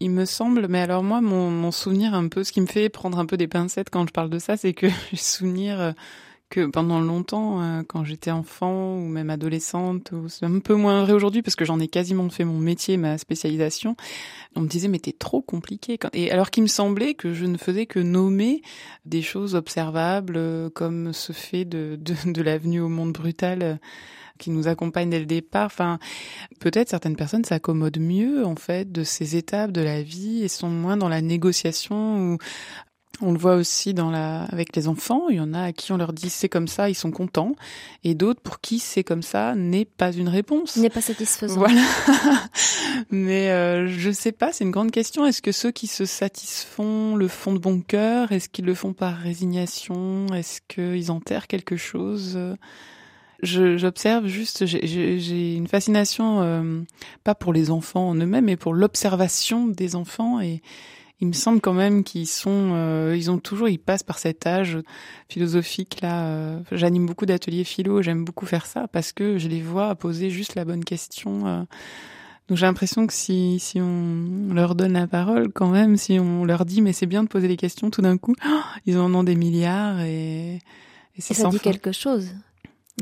Il 0.00 0.10
me 0.10 0.24
semble, 0.24 0.66
mais 0.68 0.80
alors 0.80 1.04
moi, 1.04 1.20
mon, 1.20 1.70
souvenir 1.70 2.14
un 2.14 2.26
peu, 2.26 2.42
ce 2.42 2.50
qui 2.50 2.60
me 2.60 2.66
fait 2.66 2.88
prendre 2.88 3.18
un 3.18 3.26
peu 3.26 3.36
des 3.36 3.46
pincettes 3.46 3.88
quand 3.90 4.06
je 4.06 4.12
parle 4.12 4.30
de 4.30 4.38
ça, 4.38 4.56
c'est 4.56 4.72
que 4.72 4.88
j'ai 5.12 5.16
souvenir 5.16 5.80
euh, 5.80 5.92
que 6.52 6.66
pendant 6.66 7.00
longtemps, 7.00 7.62
euh, 7.62 7.82
quand 7.82 8.04
j'étais 8.04 8.30
enfant 8.30 8.96
ou 8.96 9.08
même 9.08 9.30
adolescente, 9.30 10.12
c'est 10.28 10.44
un 10.44 10.58
peu 10.58 10.74
moins 10.74 11.02
vrai 11.02 11.14
aujourd'hui 11.14 11.40
parce 11.40 11.56
que 11.56 11.64
j'en 11.64 11.80
ai 11.80 11.88
quasiment 11.88 12.28
fait 12.28 12.44
mon 12.44 12.58
métier, 12.58 12.98
ma 12.98 13.16
spécialisation, 13.16 13.96
on 14.54 14.60
me 14.60 14.68
disait 14.68 14.88
mais 14.88 14.98
t'es 14.98 15.12
trop 15.12 15.40
compliqué. 15.40 15.98
Et 16.12 16.30
alors 16.30 16.50
qu'il 16.50 16.62
me 16.62 16.68
semblait 16.68 17.14
que 17.14 17.32
je 17.32 17.46
ne 17.46 17.56
faisais 17.56 17.86
que 17.86 17.98
nommer 17.98 18.60
des 19.06 19.22
choses 19.22 19.54
observables 19.54 20.34
euh, 20.36 20.68
comme 20.68 21.14
ce 21.14 21.32
fait 21.32 21.64
de, 21.64 21.98
de, 21.98 22.14
de 22.30 22.42
l'avenue 22.42 22.80
au 22.80 22.88
monde 22.90 23.12
brutal 23.14 23.62
euh, 23.62 23.74
qui 24.38 24.50
nous 24.50 24.68
accompagne 24.68 25.08
dès 25.08 25.20
le 25.20 25.26
départ. 25.26 25.66
Enfin, 25.66 25.98
peut-être 26.60 26.90
certaines 26.90 27.16
personnes 27.16 27.44
s'accommodent 27.44 28.00
mieux 28.00 28.44
en 28.44 28.56
fait 28.56 28.92
de 28.92 29.04
ces 29.04 29.36
étapes 29.36 29.72
de 29.72 29.80
la 29.80 30.02
vie 30.02 30.42
et 30.42 30.48
sont 30.48 30.68
moins 30.68 30.98
dans 30.98 31.08
la 31.08 31.22
négociation 31.22 32.34
ou 32.34 32.38
on 33.22 33.32
le 33.32 33.38
voit 33.38 33.54
aussi 33.54 33.94
dans 33.94 34.10
la, 34.10 34.44
avec 34.44 34.74
les 34.76 34.88
enfants. 34.88 35.28
Il 35.28 35.36
y 35.36 35.40
en 35.40 35.54
a 35.54 35.62
à 35.62 35.72
qui 35.72 35.92
on 35.92 35.96
leur 35.96 36.12
dit 36.12 36.30
c'est 36.30 36.48
comme 36.48 36.68
ça, 36.68 36.90
ils 36.90 36.94
sont 36.94 37.10
contents. 37.10 37.54
Et 38.04 38.14
d'autres 38.14 38.40
pour 38.40 38.60
qui 38.60 38.78
c'est 38.78 39.04
comme 39.04 39.22
ça 39.22 39.54
n'est 39.54 39.84
pas 39.84 40.12
une 40.12 40.28
réponse. 40.28 40.76
N'est 40.76 40.90
pas 40.90 41.00
satisfaisant. 41.00 41.58
Voilà. 41.58 41.82
Mais 43.10 43.50
euh, 43.50 43.88
je 43.88 44.10
sais 44.10 44.32
pas, 44.32 44.52
c'est 44.52 44.64
une 44.64 44.70
grande 44.70 44.90
question. 44.90 45.24
Est-ce 45.24 45.42
que 45.42 45.52
ceux 45.52 45.70
qui 45.70 45.86
se 45.86 46.04
satisfont 46.04 47.16
le 47.16 47.28
font 47.28 47.52
de 47.52 47.58
bon 47.58 47.80
cœur? 47.80 48.32
Est-ce 48.32 48.48
qu'ils 48.48 48.66
le 48.66 48.74
font 48.74 48.92
par 48.92 49.16
résignation? 49.16 50.26
Est-ce 50.34 50.60
qu'ils 50.68 51.10
enterrent 51.10 51.46
quelque 51.46 51.76
chose? 51.76 52.38
J'observe 53.42 54.26
juste, 54.26 54.66
j'ai 54.66 55.56
une 55.56 55.66
fascination, 55.66 56.42
euh, 56.42 56.82
pas 57.24 57.34
pour 57.34 57.52
les 57.52 57.72
enfants 57.72 58.10
en 58.10 58.14
eux-mêmes, 58.14 58.44
mais 58.44 58.56
pour 58.56 58.72
l'observation 58.72 59.66
des 59.66 59.96
enfants 59.96 60.40
et, 60.40 60.62
il 61.22 61.28
me 61.28 61.32
semble 61.34 61.60
quand 61.60 61.72
même 61.72 62.02
qu'ils 62.02 62.26
sont, 62.26 62.72
euh, 62.72 63.14
ils 63.16 63.30
ont 63.30 63.38
toujours, 63.38 63.68
ils 63.68 63.78
passent 63.78 64.02
par 64.02 64.18
cet 64.18 64.44
âge 64.44 64.78
philosophique 65.28 66.00
là. 66.02 66.26
Euh, 66.26 66.58
j'anime 66.72 67.06
beaucoup 67.06 67.26
d'ateliers 67.26 67.62
philo, 67.62 68.02
j'aime 68.02 68.24
beaucoup 68.24 68.44
faire 68.44 68.66
ça 68.66 68.88
parce 68.88 69.12
que 69.12 69.38
je 69.38 69.46
les 69.46 69.62
vois 69.62 69.94
poser 69.94 70.30
juste 70.30 70.56
la 70.56 70.64
bonne 70.64 70.84
question. 70.84 71.46
Euh. 71.46 71.62
Donc 72.48 72.58
j'ai 72.58 72.66
l'impression 72.66 73.06
que 73.06 73.12
si 73.12 73.60
si 73.60 73.80
on 73.80 74.52
leur 74.52 74.74
donne 74.74 74.94
la 74.94 75.06
parole, 75.06 75.52
quand 75.52 75.68
même, 75.68 75.96
si 75.96 76.18
on 76.18 76.44
leur 76.44 76.64
dit 76.64 76.82
mais 76.82 76.92
c'est 76.92 77.06
bien 77.06 77.22
de 77.22 77.28
poser 77.28 77.46
les 77.46 77.56
questions, 77.56 77.88
tout 77.88 78.02
d'un 78.02 78.18
coup, 78.18 78.34
ils 78.86 78.98
en 78.98 79.14
ont 79.14 79.22
des 79.22 79.36
milliards 79.36 80.00
et, 80.00 80.56
et 80.56 81.20
c'est 81.20 81.34
ça 81.34 81.50
dit 81.50 81.60
quelque 81.60 81.92
chose 81.92 82.30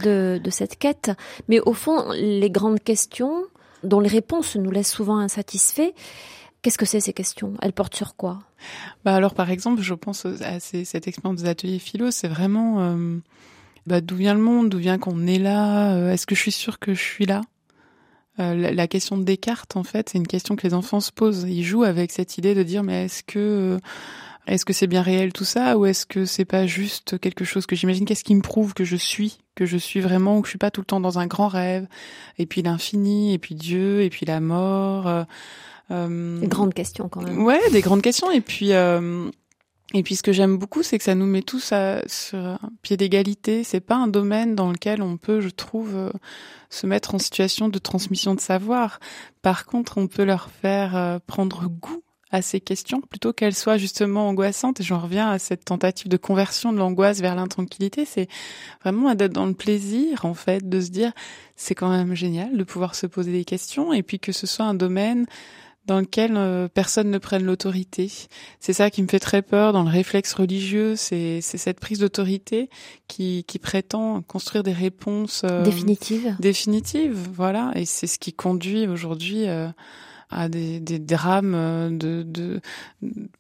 de 0.05 0.39
de 0.45 0.51
cette 0.51 0.79
quête. 0.79 1.11
Mais 1.49 1.59
au 1.61 1.73
fond, 1.73 2.13
les 2.13 2.51
grandes 2.51 2.81
questions 2.81 3.45
dont 3.83 3.99
les 3.99 4.11
réponses 4.11 4.57
nous 4.57 4.71
laissent 4.71 4.93
souvent 4.93 5.17
insatisfaits 5.17 5.95
Qu'est-ce 6.63 6.77
que 6.77 6.85
c'est 6.85 7.01
ces 7.01 7.15
questions? 7.15 7.55
Elles 7.63 7.73
portent 7.73 7.97
sur 7.97 8.17
quoi? 8.17 8.41
Bah 9.05 9.15
alors 9.15 9.35
par 9.35 9.51
exemple, 9.51 9.81
je 9.81 9.95
pense 9.95 10.27
à 10.27 10.61
cette 10.61 11.09
expérience 11.09 11.43
des 11.43 11.49
ateliers 11.49 11.79
philo, 11.79 12.11
c'est 12.11 12.29
vraiment 12.29 12.81
euh, 12.81 13.19
bah, 13.87 14.03
d'où 14.03 14.17
vient 14.17 14.35
le 14.35 14.41
monde, 14.41 14.69
d'où 14.69 14.79
vient 14.79 14.99
qu'on 14.99 15.27
est 15.27 15.39
là, 15.39 15.95
euh, 15.95 16.13
est-ce 16.13 16.27
que 16.27 16.35
je 16.35 16.41
suis 16.41 16.53
sûre 16.53 16.79
que 16.79 16.93
je 16.93 17.01
suis 17.01 17.25
là? 17.25 17.41
Euh, 18.39 18.73
la, 18.73 18.89
question 18.89 19.19
de 19.19 19.25
Descartes, 19.25 19.77
en 19.77 19.85
fait, 19.85 20.11
c'est 20.11 20.19
une 20.19 20.27
question 20.27 20.55
que 20.57 20.67
les 20.67 20.75
enfants 20.75 21.01
se 21.01 21.13
posent. 21.13 21.45
Ils 21.49 21.65
jouent 21.65 21.83
avec 21.83 22.13
cette 22.13 22.39
idée 22.39 22.55
de 22.55 22.63
dire 22.63 22.83
mais 22.83 23.07
est-ce 23.07 23.23
que 23.23 23.79
est-ce 24.47 24.65
que 24.65 24.73
c'est 24.73 24.87
bien 24.87 25.03
réel 25.03 25.33
tout 25.33 25.45
ça? 25.45 25.79
Ou 25.79 25.87
est-ce 25.87 26.07
que 26.07 26.25
c'est 26.27 26.45
pas 26.45 26.67
juste 26.67 27.19
quelque 27.19 27.45
chose 27.45 27.67
que 27.67 27.77
j'imagine? 27.77 28.05
Qu'est-ce 28.05 28.25
qui 28.25 28.35
me 28.35 28.43
prouve 28.43 28.75
que 28.75 28.85
je 28.85 28.97
suis, 28.97 29.39
que 29.55 29.65
je 29.65 29.77
suis 29.77 30.01
vraiment 30.01 30.39
ou 30.39 30.43
que 30.43 30.47
je 30.49 30.51
suis 30.51 30.59
pas 30.59 30.71
tout 30.71 30.81
le 30.83 30.87
temps 30.87 31.01
dans 31.01 31.19
un 31.19 31.27
grand 31.27 31.49
rêve? 31.49 31.87
Et 32.39 32.47
puis 32.47 32.63
l'infini, 32.63 33.33
et 33.33 33.39
puis 33.39 33.55
Dieu, 33.55 34.03
et 34.03 34.11
puis 34.11 34.27
la 34.27 34.41
mort. 34.41 35.27
Euh, 35.91 36.39
des 36.39 36.47
grandes 36.47 36.75
questions 36.75 37.09
quand 37.09 37.23
même. 37.23 37.43
Ouais, 37.43 37.61
des 37.71 37.81
grandes 37.81 38.03
questions. 38.03 38.31
Et 38.31 38.41
puis, 38.41 38.73
euh, 38.73 39.29
et 39.95 40.03
puis 40.03 40.17
ce 40.17 40.23
que 40.23 40.33
j'aime 40.33 40.57
beaucoup, 40.57 40.83
c'est 40.83 40.99
que 40.99 41.05
ça 41.05 41.15
nous 41.15 41.27
met 41.27 41.43
tous 41.43 41.73
à, 41.73 42.03
sur 42.07 42.39
un 42.39 42.59
pied 42.83 42.97
d'égalité. 42.97 43.65
C'est 43.65 43.81
pas 43.81 43.97
un 43.97 44.09
domaine 44.09 44.55
dans 44.55 44.71
lequel 44.71 45.03
on 45.03 45.17
peut, 45.17 45.41
je 45.41 45.49
trouve, 45.49 45.95
euh, 45.95 46.11
se 46.69 46.87
mettre 46.87 47.15
en 47.15 47.19
situation 47.19 47.69
de 47.69 47.79
transmission 47.79 48.35
de 48.35 48.41
savoir. 48.41 49.01
Par 49.43 49.67
contre, 49.67 49.99
on 49.99 50.07
peut 50.07 50.25
leur 50.25 50.51
faire 50.51 51.21
prendre 51.27 51.67
goût 51.69 52.03
à 52.31 52.43
ces 52.43 52.61
questions 52.61 53.01
plutôt 53.01 53.33
qu'elles 53.33 53.55
soient 53.55 53.77
justement 53.77 54.29
angoissantes. 54.29 54.81
Et 54.81 54.85
j'en 54.85 54.99
reviens 54.99 55.29
à 55.31 55.39
cette 55.39 55.65
tentative 55.65 56.09
de 56.09 56.17
conversion 56.17 56.73
de 56.73 56.79
l'angoisse 56.79 57.21
vers 57.21 57.35
l'intranquillité. 57.35 58.05
C'est 58.05 58.29
vraiment 58.83 59.13
d'être 59.15 59.33
dans 59.33 59.47
le 59.47 59.55
plaisir, 59.55 60.25
en 60.25 60.35
fait, 60.35 60.69
de 60.69 60.81
se 60.81 60.91
dire 60.91 61.13
c'est 61.57 61.75
quand 61.75 61.91
même 61.91 62.15
génial 62.15 62.57
de 62.57 62.65
pouvoir 62.65 62.95
se 62.95 63.07
poser 63.07 63.33
des 63.33 63.45
questions 63.45 63.93
et 63.93 64.03
puis 64.03 64.21
que 64.21 64.33
ce 64.33 64.47
soit 64.47 64.65
un 64.65 64.75
domaine 64.75 65.27
dans 65.91 65.99
lequel 65.99 66.37
euh, 66.37 66.69
personne 66.69 67.11
ne 67.11 67.19
prenne 67.19 67.43
l'autorité. 67.43 68.13
C'est 68.61 68.73
ça 68.73 68.91
qui 68.91 69.03
me 69.03 69.09
fait 69.09 69.19
très 69.19 69.43
peur 69.43 69.73
dans 69.73 69.83
le 69.83 69.91
réflexe 69.91 70.35
religieux, 70.35 70.95
c'est 70.95 71.41
cette 71.41 71.81
prise 71.81 71.99
d'autorité 71.99 72.71
qui, 73.09 73.43
qui 73.43 73.59
prétend 73.59 74.23
construire 74.23 74.63
des 74.63 74.73
réponses 74.73 75.43
euh, 75.45 75.65
définitives. 75.65 76.37
Définitives, 76.39 77.19
voilà, 77.35 77.73
et 77.75 77.87
c'est 77.87 78.07
ce 78.07 78.21
qui 78.21 78.33
conduit 78.33 78.87
aujourd'hui 78.87 79.49
euh, 79.49 79.67
à 80.31 80.49
des, 80.49 80.79
des 80.79 81.01
drames 81.01 81.99
de, 81.99 82.23
de 82.23 82.61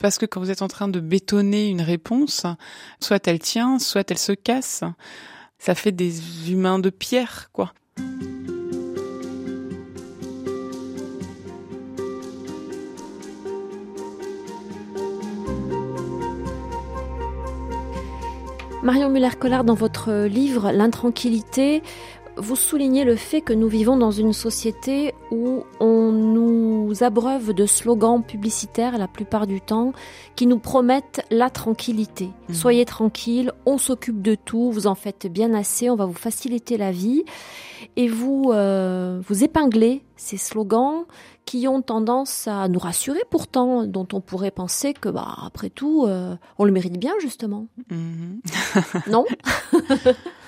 parce 0.00 0.18
que 0.18 0.26
quand 0.26 0.40
vous 0.40 0.50
êtes 0.50 0.62
en 0.62 0.68
train 0.68 0.88
de 0.88 0.98
bétonner 0.98 1.68
une 1.68 1.82
réponse, 1.82 2.46
soit 2.98 3.28
elle 3.28 3.38
tient, 3.38 3.78
soit 3.78 4.10
elle 4.10 4.18
se 4.18 4.32
casse. 4.32 4.82
Ça 5.60 5.76
fait 5.76 5.92
des 5.92 6.50
humains 6.50 6.80
de 6.80 6.90
pierre, 6.90 7.50
quoi. 7.52 7.72
Marion 18.82 19.10
Muller-Collard, 19.10 19.64
dans 19.64 19.74
votre 19.74 20.24
livre 20.24 20.72
L'intranquillité, 20.72 21.82
vous 22.38 22.56
soulignez 22.56 23.04
le 23.04 23.14
fait 23.14 23.42
que 23.42 23.52
nous 23.52 23.68
vivons 23.68 23.98
dans 23.98 24.10
une 24.10 24.32
société 24.32 25.14
où 25.30 25.64
on 25.80 26.12
nous 26.12 27.02
abreuve 27.02 27.52
de 27.52 27.66
slogans 27.66 28.22
publicitaires 28.22 28.96
la 28.96 29.06
plupart 29.06 29.46
du 29.46 29.60
temps 29.60 29.92
qui 30.34 30.46
nous 30.46 30.58
promettent 30.58 31.20
la 31.30 31.50
tranquillité. 31.50 32.30
Mmh. 32.48 32.54
Soyez 32.54 32.84
tranquille, 32.86 33.52
on 33.66 33.76
s'occupe 33.76 34.22
de 34.22 34.34
tout, 34.34 34.70
vous 34.70 34.86
en 34.86 34.94
faites 34.94 35.26
bien 35.26 35.52
assez, 35.52 35.90
on 35.90 35.96
va 35.96 36.06
vous 36.06 36.14
faciliter 36.14 36.78
la 36.78 36.90
vie. 36.90 37.24
Et 37.96 38.08
vous, 38.08 38.50
euh, 38.52 39.20
vous 39.28 39.44
épinglez 39.44 40.02
ces 40.16 40.38
slogans 40.38 41.04
qui 41.50 41.66
ont 41.66 41.82
tendance 41.82 42.46
à 42.46 42.68
nous 42.68 42.78
rassurer 42.78 43.24
pourtant, 43.28 43.84
dont 43.84 44.06
on 44.12 44.20
pourrait 44.20 44.52
penser 44.52 44.94
que, 44.94 45.08
bah, 45.08 45.36
après 45.44 45.68
tout, 45.68 46.04
euh, 46.06 46.36
on 46.58 46.64
le 46.64 46.70
mérite 46.70 46.96
bien 46.96 47.12
justement. 47.20 47.66
Mmh. 47.90 48.36
non? 49.10 49.24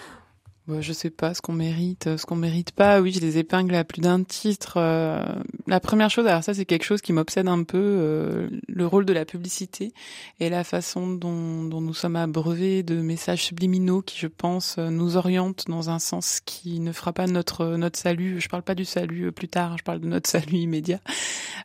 je 0.81 0.93
sais 0.93 1.11
pas 1.11 1.35
ce 1.35 1.43
qu'on 1.43 1.52
mérite, 1.52 2.17
ce 2.17 2.26
qu'on 2.26 2.37
mérite 2.37 2.73
pas. 2.73 3.00
Oui, 3.00 3.12
je 3.12 3.21
les 3.21 3.38
épingle 3.38 3.75
à 3.75 3.85
plus 3.85 4.00
d'un 4.00 4.23
titre. 4.23 4.75
Euh, 4.76 5.25
la 5.67 5.81
première 5.81 6.11
chose, 6.11 6.26
alors 6.26 6.43
ça 6.43 6.55
c'est 6.55 6.64
quelque 6.64 6.85
chose 6.85 7.00
qui 7.00 7.12
m'obsède 7.12 7.49
un 7.49 7.62
peu, 7.64 7.79
euh, 7.79 8.49
le 8.69 8.87
rôle 8.87 9.05
de 9.05 9.12
la 9.12 9.25
publicité 9.25 9.93
et 10.41 10.49
la 10.49 10.64
façon 10.64 11.09
dont, 11.09 11.33
nous 11.33 11.95
sommes 11.95 12.17
abreuvés 12.17 12.83
de 12.83 12.97
messages 12.97 13.45
subliminaux 13.45 14.02
qui, 14.02 14.19
je 14.19 14.26
pense, 14.26 14.76
euh, 14.79 14.91
nous 14.91 15.17
orientent 15.17 15.64
dans 15.69 15.91
un 15.91 15.99
sens 15.99 16.41
qui 16.45 16.81
ne 16.81 16.93
fera 16.93 17.12
pas 17.12 17.26
notre 17.26 17.76
notre 17.76 17.99
salut. 17.99 18.41
Je 18.41 18.49
parle 18.49 18.62
pas 18.62 18.75
du 18.75 18.85
salut 18.85 19.33
plus 19.33 19.49
tard, 19.49 19.79
je 19.79 19.85
parle 19.85 20.00
de 20.00 20.07
notre 20.07 20.29
salut 20.31 20.59
immédiat. 20.59 21.00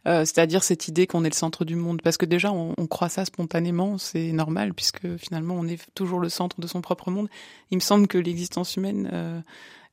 C'est-à-dire 0.05 0.63
cette 0.63 0.87
idée 0.87 1.05
qu'on 1.05 1.25
est 1.25 1.29
le 1.29 1.35
centre 1.35 1.65
du 1.65 1.75
monde, 1.75 2.01
parce 2.01 2.15
que 2.15 2.25
déjà 2.25 2.53
on 2.53 2.73
croit 2.87 3.09
ça 3.09 3.25
spontanément, 3.25 3.97
c'est 3.97 4.31
normal 4.31 4.73
puisque 4.73 5.17
finalement 5.17 5.55
on 5.55 5.67
est 5.67 5.85
toujours 5.95 6.19
le 6.19 6.29
centre 6.29 6.61
de 6.61 6.67
son 6.67 6.79
propre 6.79 7.11
monde. 7.11 7.27
Il 7.71 7.75
me 7.75 7.81
semble 7.81 8.07
que 8.07 8.17
l'existence 8.17 8.75
humaine 8.77 8.96
euh, 9.11 9.41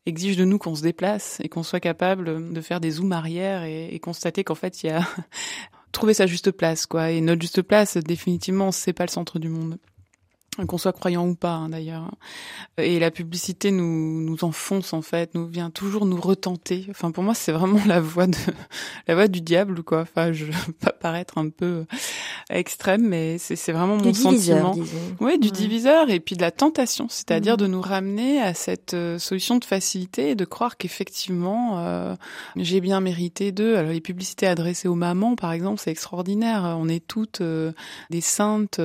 exige 0.07 0.37
de 0.37 0.45
nous 0.45 0.59
qu'on 0.59 0.75
se 0.75 0.83
déplace 0.83 1.41
et 1.43 1.49
qu'on 1.49 1.63
soit 1.63 1.81
capable 1.81 2.53
de 2.53 2.61
faire 2.61 2.81
des 2.81 2.93
zooms 2.93 3.13
arrière 3.13 3.65
et, 3.65 3.99
constater 4.01 4.45
qu'en 4.45 4.55
fait 4.55 4.83
il 4.83 4.89
y 4.89 4.91
a 4.91 5.07
trouver 5.93 6.15
sa 6.15 6.27
juste 6.27 6.51
place 6.51 6.87
quoi 6.87 7.11
et 7.11 7.21
notre 7.21 7.41
juste 7.41 7.63
place 7.63 7.97
définitivement 7.97 8.73
c'est 8.73 8.93
pas 8.93 9.05
le 9.05 9.11
centre 9.11 9.39
du 9.39 9.49
monde 9.49 9.79
qu'on 10.69 10.79
soit 10.79 10.93
croyant 10.93 11.27
ou 11.27 11.35
pas 11.35 11.55
hein, 11.55 11.69
d'ailleurs. 11.69 12.11
Et 12.79 12.99
la 12.99 13.11
publicité 13.11 13.71
nous 13.71 14.37
enfonce 14.43 14.93
en 14.93 15.03
fait, 15.03 15.35
nous 15.35 15.47
vient 15.47 15.71
toujours 15.71 16.07
nous 16.07 16.21
retenter. 16.21 16.87
Enfin 16.91 17.11
pour 17.11 17.25
moi 17.25 17.35
c'est 17.35 17.53
vraiment 17.53 17.81
la 17.87 18.01
voix 18.01 18.27
de 18.27 19.27
du 19.27 19.41
diable 19.41 19.83
quoi. 19.83 20.05
Je 20.33 20.47
veux 20.47 20.73
pas 20.81 20.93
paraître 20.93 21.39
un 21.39 21.49
peu 21.49 21.87
extrême 22.51 23.03
mais 23.03 23.39
c'est 23.39 23.57
c'est 23.57 23.73
vraiment 23.73 23.97
mon 23.97 24.15
sentiment. 24.15 24.75
Oui, 25.21 25.39
du 25.39 25.51
diviseur 25.51 26.11
et 26.11 26.21
puis 26.21 26.37
de 26.37 26.43
la 26.43 26.51
tentation, 26.51 27.07
c'est-à-dire 27.09 27.55
mmh. 27.55 27.59
de 27.59 27.67
nous 27.67 27.81
ramener 27.81 28.41
à 28.41 28.55
cette 28.55 28.95
euh, 28.95 29.19
solution 29.19 29.57
de 29.57 29.65
facilité 29.65 30.31
et 30.31 30.35
de 30.35 30.45
croire 30.45 30.77
qu'effectivement 30.77 31.79
euh, 31.79 32.15
j'ai 32.57 32.81
bien 32.81 33.01
mérité 33.01 33.53
d'eux. 33.53 33.77
Alors 33.77 33.93
les 33.93 34.01
publicités 34.01 34.47
adressées 34.47 34.89
aux 34.89 34.95
mamans 34.95 35.37
par 35.37 35.53
exemple, 35.53 35.81
c'est 35.83 35.91
extraordinaire. 35.91 36.77
On 36.79 36.89
est 36.89 37.07
toutes 37.07 37.41
euh, 37.41 37.73
des 38.11 38.21
saintes 38.21 38.81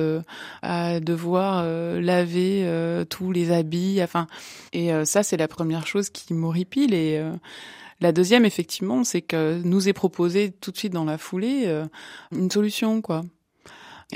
à 0.62 1.00
devoir 1.00 1.62
euh, 1.64 2.00
laver 2.00 2.62
euh, 2.64 3.04
tous 3.04 3.32
les 3.32 3.52
habits. 3.52 4.00
Enfin, 4.02 4.26
et 4.72 4.92
euh, 4.92 5.04
ça, 5.04 5.22
c'est 5.22 5.36
la 5.36 5.48
première 5.48 5.86
chose 5.86 6.10
qui 6.10 6.34
m'horripile. 6.34 6.94
Et 6.94 7.22
la 8.00 8.12
deuxième, 8.12 8.44
effectivement, 8.44 9.04
c'est 9.04 9.22
que 9.22 9.60
nous 9.64 9.88
est 9.88 9.92
proposé 9.92 10.52
tout 10.60 10.70
de 10.70 10.76
suite 10.76 10.92
dans 10.92 11.04
la 11.04 11.18
foulée 11.18 11.82
une 12.32 12.50
solution, 12.50 13.00
quoi. 13.00 13.22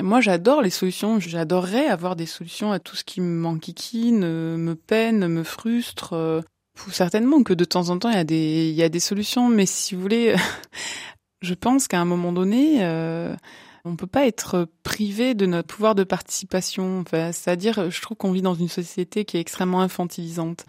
Moi, 0.02 0.20
j'adore 0.20 0.62
les 0.62 0.70
solutions. 0.70 1.20
J'adorerais 1.20 1.86
avoir 1.86 2.16
des 2.16 2.26
solutions 2.26 2.72
à 2.72 2.78
tout 2.78 2.96
ce 2.96 3.04
qui 3.04 3.20
me 3.20 3.40
m'enquiquine, 3.40 4.20
me 4.56 4.74
peine, 4.74 5.28
me 5.28 5.44
frustre. 5.44 6.42
Certainement 6.90 7.42
que 7.42 7.54
de 7.54 7.64
temps 7.64 7.90
en 7.90 7.98
temps, 7.98 8.10
il 8.10 8.16
y 8.16 8.18
a 8.18 8.24
des, 8.24 8.68
il 8.68 8.74
y 8.74 8.82
a 8.82 8.88
des 8.88 9.00
solutions. 9.00 9.48
Mais 9.48 9.66
si 9.66 9.94
vous 9.94 10.00
voulez, 10.00 10.34
je 11.42 11.54
pense 11.54 11.86
qu'à 11.86 12.00
un 12.00 12.04
moment 12.04 12.32
donné, 12.32 12.84
on 13.84 13.96
peut 13.96 14.06
pas 14.06 14.26
être 14.26 14.66
privé 14.82 15.34
de 15.34 15.46
notre 15.46 15.68
pouvoir 15.68 15.94
de 15.94 16.04
participation. 16.04 17.00
Enfin, 17.00 17.32
c'est-à-dire, 17.32 17.90
je 17.90 18.00
trouve 18.00 18.16
qu'on 18.16 18.32
vit 18.32 18.42
dans 18.42 18.54
une 18.54 18.68
société 18.68 19.24
qui 19.24 19.36
est 19.36 19.40
extrêmement 19.40 19.82
infantilisante. 19.82 20.66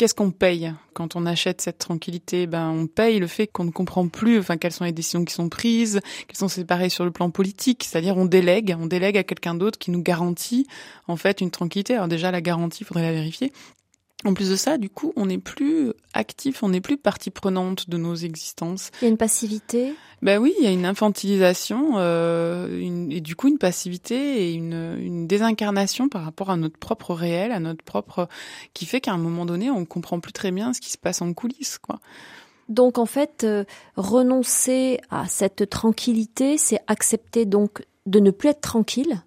Qu'est-ce 0.00 0.14
qu'on 0.14 0.30
paye 0.30 0.72
quand 0.94 1.14
on 1.14 1.26
achète 1.26 1.60
cette 1.60 1.76
tranquillité? 1.76 2.46
Ben, 2.46 2.70
on 2.70 2.86
paye 2.86 3.18
le 3.18 3.26
fait 3.26 3.46
qu'on 3.46 3.64
ne 3.64 3.70
comprend 3.70 4.08
plus, 4.08 4.38
enfin, 4.38 4.56
quelles 4.56 4.72
sont 4.72 4.84
les 4.84 4.92
décisions 4.92 5.26
qui 5.26 5.34
sont 5.34 5.50
prises, 5.50 6.00
qu'elles 6.26 6.38
sont 6.38 6.48
séparées 6.48 6.88
sur 6.88 7.04
le 7.04 7.10
plan 7.10 7.28
politique. 7.28 7.84
C'est-à-dire, 7.84 8.16
on 8.16 8.24
délègue, 8.24 8.74
on 8.80 8.86
délègue 8.86 9.18
à 9.18 9.24
quelqu'un 9.24 9.54
d'autre 9.54 9.78
qui 9.78 9.90
nous 9.90 10.02
garantit, 10.02 10.66
en 11.06 11.16
fait, 11.16 11.42
une 11.42 11.50
tranquillité. 11.50 11.96
Alors 11.96 12.08
déjà, 12.08 12.30
la 12.30 12.40
garantie, 12.40 12.82
faudrait 12.82 13.02
la 13.02 13.12
vérifier. 13.12 13.52
En 14.24 14.34
plus 14.34 14.50
de 14.50 14.56
ça, 14.56 14.76
du 14.76 14.90
coup, 14.90 15.14
on 15.16 15.26
n'est 15.26 15.38
plus 15.38 15.92
actif, 16.12 16.62
on 16.62 16.68
n'est 16.68 16.82
plus 16.82 16.98
partie 16.98 17.30
prenante 17.30 17.88
de 17.88 17.96
nos 17.96 18.14
existences. 18.14 18.90
Il 19.00 19.04
y 19.04 19.08
a 19.08 19.10
une 19.10 19.16
passivité. 19.16 19.94
Ben 20.20 20.38
oui, 20.38 20.54
il 20.58 20.64
y 20.64 20.66
a 20.66 20.70
une 20.70 20.84
infantilisation 20.84 21.94
euh, 21.96 22.78
une, 22.78 23.10
et 23.10 23.22
du 23.22 23.34
coup 23.34 23.48
une 23.48 23.56
passivité 23.56 24.48
et 24.48 24.52
une, 24.52 24.98
une, 25.00 25.26
désincarnation 25.26 26.10
par 26.10 26.24
rapport 26.24 26.50
à 26.50 26.58
notre 26.58 26.76
propre 26.76 27.14
réel, 27.14 27.50
à 27.52 27.60
notre 27.60 27.82
propre, 27.82 28.28
qui 28.74 28.84
fait 28.84 29.00
qu'à 29.00 29.12
un 29.12 29.18
moment 29.18 29.46
donné, 29.46 29.70
on 29.70 29.86
comprend 29.86 30.20
plus 30.20 30.34
très 30.34 30.50
bien 30.50 30.74
ce 30.74 30.82
qui 30.82 30.90
se 30.90 30.98
passe 30.98 31.22
en 31.22 31.32
coulisses, 31.32 31.78
quoi. 31.78 31.98
Donc 32.68 32.98
en 32.98 33.06
fait, 33.06 33.44
euh, 33.44 33.64
renoncer 33.96 35.00
à 35.10 35.26
cette 35.26 35.70
tranquillité, 35.70 36.58
c'est 36.58 36.78
accepter 36.86 37.46
donc 37.46 37.82
de 38.06 38.20
ne 38.20 38.30
plus 38.30 38.50
être 38.50 38.60
tranquille 38.60 39.22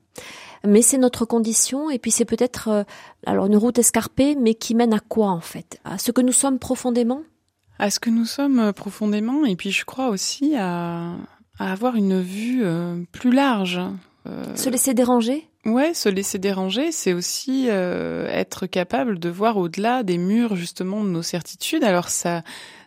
mais 0.66 0.82
c'est 0.82 0.98
notre 0.98 1.26
condition 1.26 1.90
et 1.90 2.00
puis 2.00 2.12
c'est 2.12 2.26
peut-être 2.26 2.68
euh, 2.70 2.84
alors 3.26 3.46
une 3.48 3.58
route 3.58 3.78
escarpée 3.80 4.36
mais 4.36 4.54
qui 4.56 4.76
mène 4.76 4.94
à 4.94 5.00
quoi 5.00 5.30
en 5.30 5.42
fait? 5.42 5.80
À 5.84 5.98
ce 5.98 6.12
que 6.12 6.22
nous 6.22 6.32
sommes 6.32 6.60
profondément? 6.60 7.22
À 7.80 7.90
ce 7.90 8.00
que 8.00 8.10
nous 8.10 8.26
sommes 8.26 8.60
euh, 8.60 8.72
profondément 8.72 9.46
et 9.46 9.56
puis 9.56 9.72
je 9.72 9.86
crois 9.86 10.10
aussi 10.10 10.56
à, 10.56 11.16
à 11.60 11.72
avoir 11.72 11.96
une 11.96 12.22
vue 12.22 12.62
euh, 12.64 13.04
plus 13.12 13.32
large. 13.32 13.80
Se 14.56 14.70
laisser 14.70 14.94
déranger? 14.94 15.50
Ouais, 15.66 15.94
se 15.94 16.08
laisser 16.08 16.40
déranger, 16.40 16.94
c'est 16.94 17.12
aussi 17.12 17.68
être 17.68 18.68
capable 18.68 19.20
de 19.20 19.28
voir 19.28 19.58
au-delà 19.58 20.04
des 20.04 20.18
murs 20.18 20.56
justement 20.56 21.04
de 21.04 21.10
nos 21.10 21.22
certitudes. 21.22 21.84
Alors 21.84 22.08
ça, 22.08 22.42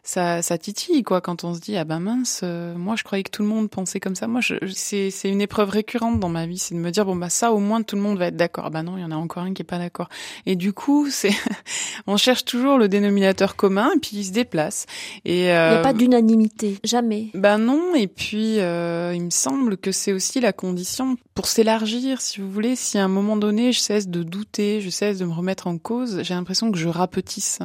ça, 0.06 0.40
ça 0.40 0.56
titille 0.56 1.02
quoi 1.02 1.20
quand 1.20 1.42
on 1.42 1.52
se 1.52 1.60
dit 1.60 1.76
ah 1.76 1.82
ben 1.82 1.98
mince, 1.98 2.42
euh, 2.44 2.76
moi 2.76 2.94
je 2.94 3.02
croyais 3.02 3.24
que 3.24 3.30
tout 3.30 3.42
le 3.42 3.48
monde 3.48 3.68
pensait 3.68 3.98
comme 3.98 4.14
ça. 4.14 4.28
Moi, 4.28 4.40
je, 4.40 4.54
c'est 4.72 5.10
c'est 5.10 5.28
une 5.28 5.40
épreuve 5.40 5.68
récurrente 5.68 6.20
dans 6.20 6.28
ma 6.28 6.46
vie, 6.46 6.58
c'est 6.58 6.76
de 6.76 6.80
me 6.80 6.92
dire 6.92 7.04
bon 7.04 7.16
bah 7.16 7.28
ça 7.28 7.52
au 7.52 7.58
moins 7.58 7.82
tout 7.82 7.96
le 7.96 8.02
monde 8.02 8.16
va 8.16 8.26
être 8.26 8.36
d'accord. 8.36 8.70
Bah 8.70 8.84
non, 8.84 8.96
il 8.96 9.00
y 9.00 9.04
en 9.04 9.10
a 9.10 9.16
encore 9.16 9.42
un 9.42 9.52
qui 9.52 9.62
est 9.62 9.64
pas 9.64 9.78
d'accord. 9.78 10.08
Et 10.46 10.54
du 10.54 10.72
coup, 10.72 11.08
c'est 11.10 11.32
on 12.06 12.16
cherche 12.16 12.44
toujours 12.44 12.78
le 12.78 12.88
dénominateur 12.88 13.56
commun 13.56 13.90
et 13.96 13.98
puis 13.98 14.18
il 14.18 14.24
se 14.24 14.30
déplace. 14.30 14.86
Et 15.24 15.50
euh, 15.50 15.70
il 15.70 15.72
n'y 15.72 15.78
a 15.78 15.82
pas 15.82 15.92
d'unanimité, 15.92 16.78
jamais. 16.84 17.30
Ben 17.34 17.58
non. 17.58 17.96
Et 17.96 18.06
puis 18.06 18.60
euh, 18.60 19.12
il 19.12 19.24
me 19.24 19.30
semble 19.30 19.76
que 19.76 19.90
c'est 19.90 20.12
aussi 20.12 20.40
la 20.40 20.52
condition 20.52 21.16
pour 21.34 21.48
s'élargir, 21.48 22.20
si 22.20 22.40
vous 22.40 22.50
voulez. 22.50 22.76
Si 22.76 22.96
à 22.96 23.04
un 23.04 23.08
moment 23.08 23.36
donné 23.36 23.72
je 23.72 23.80
cesse 23.80 24.06
de 24.06 24.22
douter, 24.22 24.80
je 24.80 24.88
cesse 24.88 25.18
de 25.18 25.24
me 25.24 25.32
remettre 25.32 25.66
en 25.66 25.78
cause, 25.78 26.22
j'ai 26.22 26.34
l'impression 26.34 26.70
que 26.70 26.78
je 26.78 26.88
rapetisse. 26.88 27.58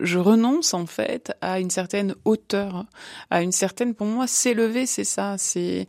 Je 0.00 0.18
renonce 0.18 0.74
en 0.74 0.84
fait 0.84 1.32
à 1.40 1.60
une 1.60 1.70
certaine 1.76 2.14
hauteur, 2.24 2.84
à 3.30 3.42
une 3.42 3.52
certaine, 3.52 3.94
pour 3.94 4.06
moi, 4.06 4.26
s'élever, 4.26 4.86
c'est 4.86 5.04
ça, 5.04 5.36
c'est, 5.38 5.86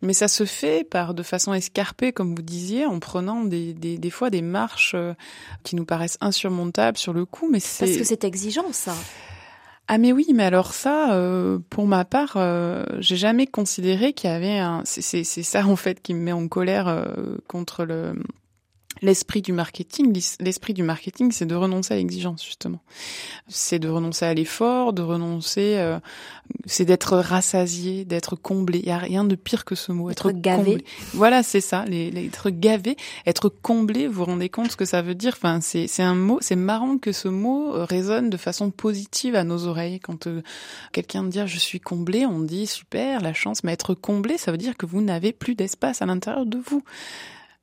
mais 0.00 0.12
ça 0.12 0.28
se 0.28 0.44
fait 0.44 0.88
par 0.88 1.14
de 1.14 1.22
façon 1.22 1.52
escarpée, 1.52 2.12
comme 2.12 2.34
vous 2.34 2.42
disiez, 2.42 2.86
en 2.86 3.00
prenant 3.00 3.44
des, 3.44 3.74
des, 3.74 3.98
des 3.98 4.10
fois 4.10 4.30
des 4.30 4.42
marches 4.42 4.94
euh, 4.94 5.14
qui 5.64 5.76
nous 5.76 5.84
paraissent 5.84 6.18
insurmontables 6.20 6.98
sur 6.98 7.12
le 7.12 7.24
coup, 7.24 7.48
mais 7.50 7.60
c'est... 7.60 7.84
Parce 7.84 7.98
que 7.98 8.04
c'est 8.04 8.24
exigeant, 8.24 8.72
ça. 8.72 8.94
Ah 9.86 9.98
mais 9.98 10.12
oui, 10.12 10.26
mais 10.32 10.44
alors 10.44 10.72
ça, 10.72 11.12
euh, 11.12 11.58
pour 11.68 11.86
ma 11.86 12.06
part, 12.06 12.34
euh, 12.36 12.84
j'ai 13.00 13.16
jamais 13.16 13.46
considéré 13.46 14.14
qu'il 14.14 14.30
y 14.30 14.32
avait 14.32 14.58
un. 14.58 14.82
C'est 14.84 15.24
ça 15.24 15.66
en 15.66 15.76
fait 15.76 16.00
qui 16.00 16.14
me 16.14 16.20
met 16.20 16.32
en 16.32 16.48
colère 16.48 16.88
euh, 16.88 17.36
contre 17.48 17.84
le 17.84 18.14
l'esprit 19.02 19.42
du 19.42 19.52
marketing. 19.52 20.12
L'esprit 20.40 20.74
du 20.74 20.82
marketing, 20.82 21.32
c'est 21.32 21.46
de 21.46 21.54
renoncer 21.54 21.94
à 21.94 21.96
l'exigence, 21.96 22.44
justement. 22.44 22.80
C'est 23.48 23.78
de 23.78 23.88
renoncer 23.88 24.24
à 24.24 24.34
l'effort, 24.34 24.92
de 24.92 25.02
renoncer, 25.02 25.76
euh, 25.76 25.98
c'est 26.66 26.84
d'être 26.84 27.16
rassasié, 27.16 28.04
d'être 28.04 28.36
comblé. 28.36 28.80
Il 28.80 28.88
y 28.88 28.90
a 28.90 28.98
rien 28.98 29.24
de 29.24 29.34
pire 29.34 29.64
que 29.64 29.74
ce 29.74 29.92
mot, 29.92 30.10
être, 30.10 30.30
gavé. 30.30 30.84
Voilà, 31.12 31.42
c'est 31.42 31.60
ça, 31.60 31.84
les, 31.86 32.26
être 32.26 32.50
gavé, 32.50 32.96
être 33.26 33.48
comblé. 33.48 34.06
Vous 34.06 34.14
vous 34.14 34.24
rendez 34.24 34.48
compte 34.48 34.70
ce 34.70 34.76
que 34.76 34.84
ça 34.84 35.02
veut 35.02 35.14
dire? 35.14 35.34
Enfin, 35.36 35.60
c'est 35.60 35.86
c'est 35.86 36.02
un 36.02 36.14
mot. 36.14 36.38
C'est 36.40 36.56
marrant 36.56 36.98
que 36.98 37.12
ce 37.12 37.28
mot 37.28 37.74
euh, 37.74 37.84
résonne 37.84 38.30
de 38.30 38.36
façon 38.36 38.70
positive 38.70 39.34
à 39.34 39.44
nos 39.44 39.66
oreilles. 39.66 40.00
Quand 40.00 40.26
euh, 40.26 40.42
quelqu'un 40.92 41.24
dit 41.24 41.40
je 41.46 41.58
suis 41.58 41.80
comblé, 41.80 42.26
on 42.26 42.40
dit 42.40 42.66
super, 42.66 43.20
la 43.20 43.34
chance. 43.34 43.64
Mais 43.64 43.72
être 43.72 43.94
comblé, 43.94 44.38
ça 44.38 44.52
veut 44.52 44.58
dire 44.58 44.76
que 44.76 44.86
vous 44.86 45.00
n'avez 45.00 45.32
plus 45.32 45.54
d'espace 45.54 46.00
à 46.02 46.06
l'intérieur 46.06 46.46
de 46.46 46.58
vous 46.58 46.82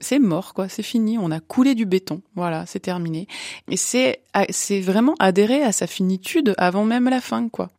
c'est 0.01 0.19
mort, 0.19 0.53
quoi, 0.53 0.67
c'est 0.67 0.83
fini, 0.83 1.17
on 1.17 1.31
a 1.31 1.39
coulé 1.39 1.75
du 1.75 1.85
béton, 1.85 2.21
voilà, 2.35 2.65
c'est 2.65 2.79
terminé. 2.79 3.27
Et 3.69 3.77
c'est, 3.77 4.21
c'est 4.49 4.81
vraiment 4.81 5.15
adhérer 5.19 5.63
à 5.63 5.71
sa 5.71 5.87
finitude 5.87 6.53
avant 6.57 6.83
même 6.83 7.09
la 7.09 7.21
fin, 7.21 7.47
quoi. 7.49 7.69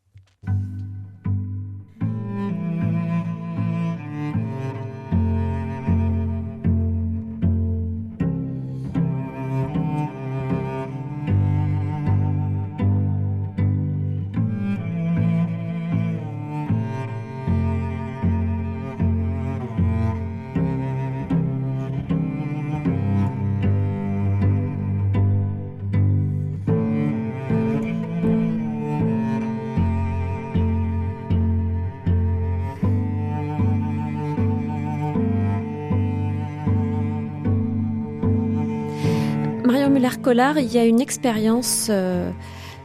Collard, 40.21 40.59
il 40.59 40.73
y 40.73 40.79
a 40.79 40.85
une 40.85 41.01
expérience 41.01 41.89
euh, 41.91 42.31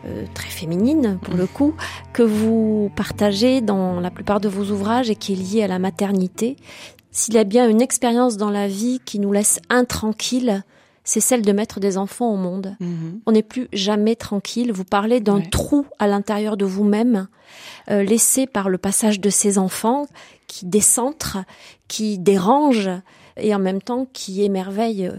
euh, 0.05 0.25
très 0.33 0.49
féminine 0.49 1.19
pour 1.21 1.35
le 1.35 1.47
coup 1.47 1.73
que 2.13 2.23
vous 2.23 2.91
partagez 2.95 3.61
dans 3.61 3.99
la 3.99 4.11
plupart 4.11 4.39
de 4.39 4.47
vos 4.47 4.71
ouvrages 4.71 5.09
et 5.09 5.15
qui 5.15 5.33
est 5.33 5.35
liée 5.35 5.63
à 5.63 5.67
la 5.67 5.79
maternité. 5.79 6.55
S'il 7.11 7.33
y 7.33 7.39
a 7.39 7.43
bien 7.43 7.67
une 7.67 7.81
expérience 7.81 8.37
dans 8.37 8.51
la 8.51 8.67
vie 8.67 9.01
qui 9.03 9.19
nous 9.19 9.31
laisse 9.31 9.59
intranquilles, 9.69 10.61
c'est 11.03 11.19
celle 11.19 11.41
de 11.41 11.51
mettre 11.51 11.79
des 11.79 11.97
enfants 11.97 12.31
au 12.31 12.35
monde. 12.35 12.75
Mhm. 12.79 13.21
On 13.25 13.31
n'est 13.31 13.43
plus 13.43 13.67
jamais 13.73 14.15
tranquille. 14.15 14.71
Vous 14.71 14.83
parlez 14.83 15.19
d'un 15.19 15.41
trou 15.41 15.85
à 15.99 16.07
l'intérieur 16.07 16.57
de 16.57 16.65
vous-même, 16.65 17.27
euh, 17.89 18.03
laissé 18.03 18.45
par 18.45 18.69
le 18.69 18.77
passage 18.77 19.19
de 19.19 19.29
ces 19.29 19.57
enfants, 19.57 20.05
qui 20.47 20.65
décentre, 20.65 21.37
qui 21.87 22.19
dérange, 22.19 22.89
et 23.37 23.55
en 23.55 23.59
même 23.59 23.81
temps 23.81 24.07
qui 24.11 24.43
émerveille 24.43 25.09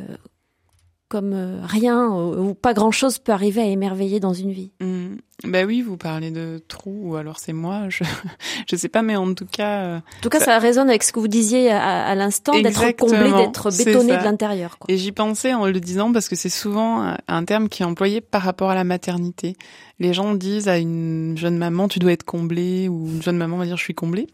comme 1.08 1.32
euh, 1.32 1.60
rien 1.64 2.08
ou 2.08 2.54
pas 2.54 2.74
grand 2.74 2.90
chose 2.90 3.18
peut 3.18 3.32
arriver 3.32 3.62
à 3.62 3.66
émerveiller 3.66 4.20
dans 4.20 4.34
une 4.34 4.52
vie. 4.52 4.70
Mmh. 4.80 5.16
Bah 5.44 5.64
oui, 5.64 5.82
vous 5.82 5.96
parlez 5.96 6.30
de 6.30 6.60
trous 6.66 7.10
ou 7.10 7.16
alors 7.16 7.38
c'est 7.38 7.52
moi, 7.52 7.88
je 7.88 8.04
je 8.70 8.76
sais 8.76 8.88
pas, 8.88 9.02
mais 9.02 9.16
en 9.16 9.32
tout 9.34 9.46
cas. 9.46 9.84
Euh, 9.84 9.96
en 9.98 10.20
tout 10.20 10.28
cas, 10.28 10.40
ça, 10.40 10.58
résonne 10.58 10.88
avec 10.88 11.02
ce 11.02 11.12
que 11.12 11.20
vous 11.20 11.28
disiez 11.28 11.70
à, 11.70 12.14
l'instant, 12.14 12.60
d'être 12.60 12.96
comblé, 12.96 13.30
d'être 13.32 13.70
bétonné 13.70 14.16
de 14.16 14.24
l'intérieur. 14.24 14.76
Et 14.88 14.96
j'y 14.96 15.12
pensais 15.12 15.54
en 15.54 15.66
le 15.66 15.80
disant 15.80 16.12
parce 16.12 16.28
que 16.28 16.36
c'est 16.36 16.48
souvent 16.48 17.14
un 17.26 17.44
terme 17.44 17.68
qui 17.68 17.82
est 17.82 17.86
employé 17.86 18.20
par 18.20 18.42
rapport 18.42 18.70
à 18.70 18.74
la 18.74 18.84
maternité. 18.84 19.56
Les 20.00 20.12
gens 20.12 20.34
disent 20.34 20.68
à 20.68 20.78
une 20.78 21.36
jeune 21.36 21.56
maman, 21.56 21.88
tu 21.88 21.98
dois 21.98 22.12
être 22.12 22.24
comblée, 22.24 22.88
ou 22.88 23.08
une 23.08 23.22
jeune 23.22 23.36
maman 23.36 23.56
va 23.56 23.64
dire, 23.64 23.76
je 23.76 23.82
suis 23.82 23.94
comblée. 23.94 24.28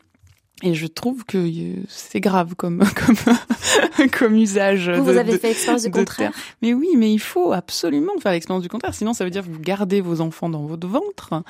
Et 0.67 0.73
je 0.73 0.87
trouve 0.87 1.25
que 1.27 1.37
euh, 1.37 1.83
c'est 1.89 2.21
grave 2.21 2.55
comme 2.57 2.83
comme 2.97 4.09
comme 4.11 4.35
usage. 4.35 4.89
Vous, 4.91 5.05
vous 5.05 5.17
avez 5.19 5.39
fait 5.39 5.49
l'expérience 5.49 5.83
du 5.85 5.91
contraire. 5.91 6.33
Mais 6.63 6.73
oui, 6.73 6.89
mais 6.97 7.13
il 7.13 7.19
faut 7.19 7.53
absolument 7.53 8.13
faire 8.19 8.33
l'expérience 8.33 8.63
du 8.63 8.71
contraire. 8.71 8.95
Sinon, 8.95 9.13
ça 9.13 9.25
veut 9.25 9.31
dire 9.31 9.43
que 9.43 9.51
vous 9.51 9.61
gardez 9.61 10.01
vos 10.01 10.23
enfants 10.23 10.49
dans 10.49 10.65
votre 10.65 10.89
ventre 10.89 11.43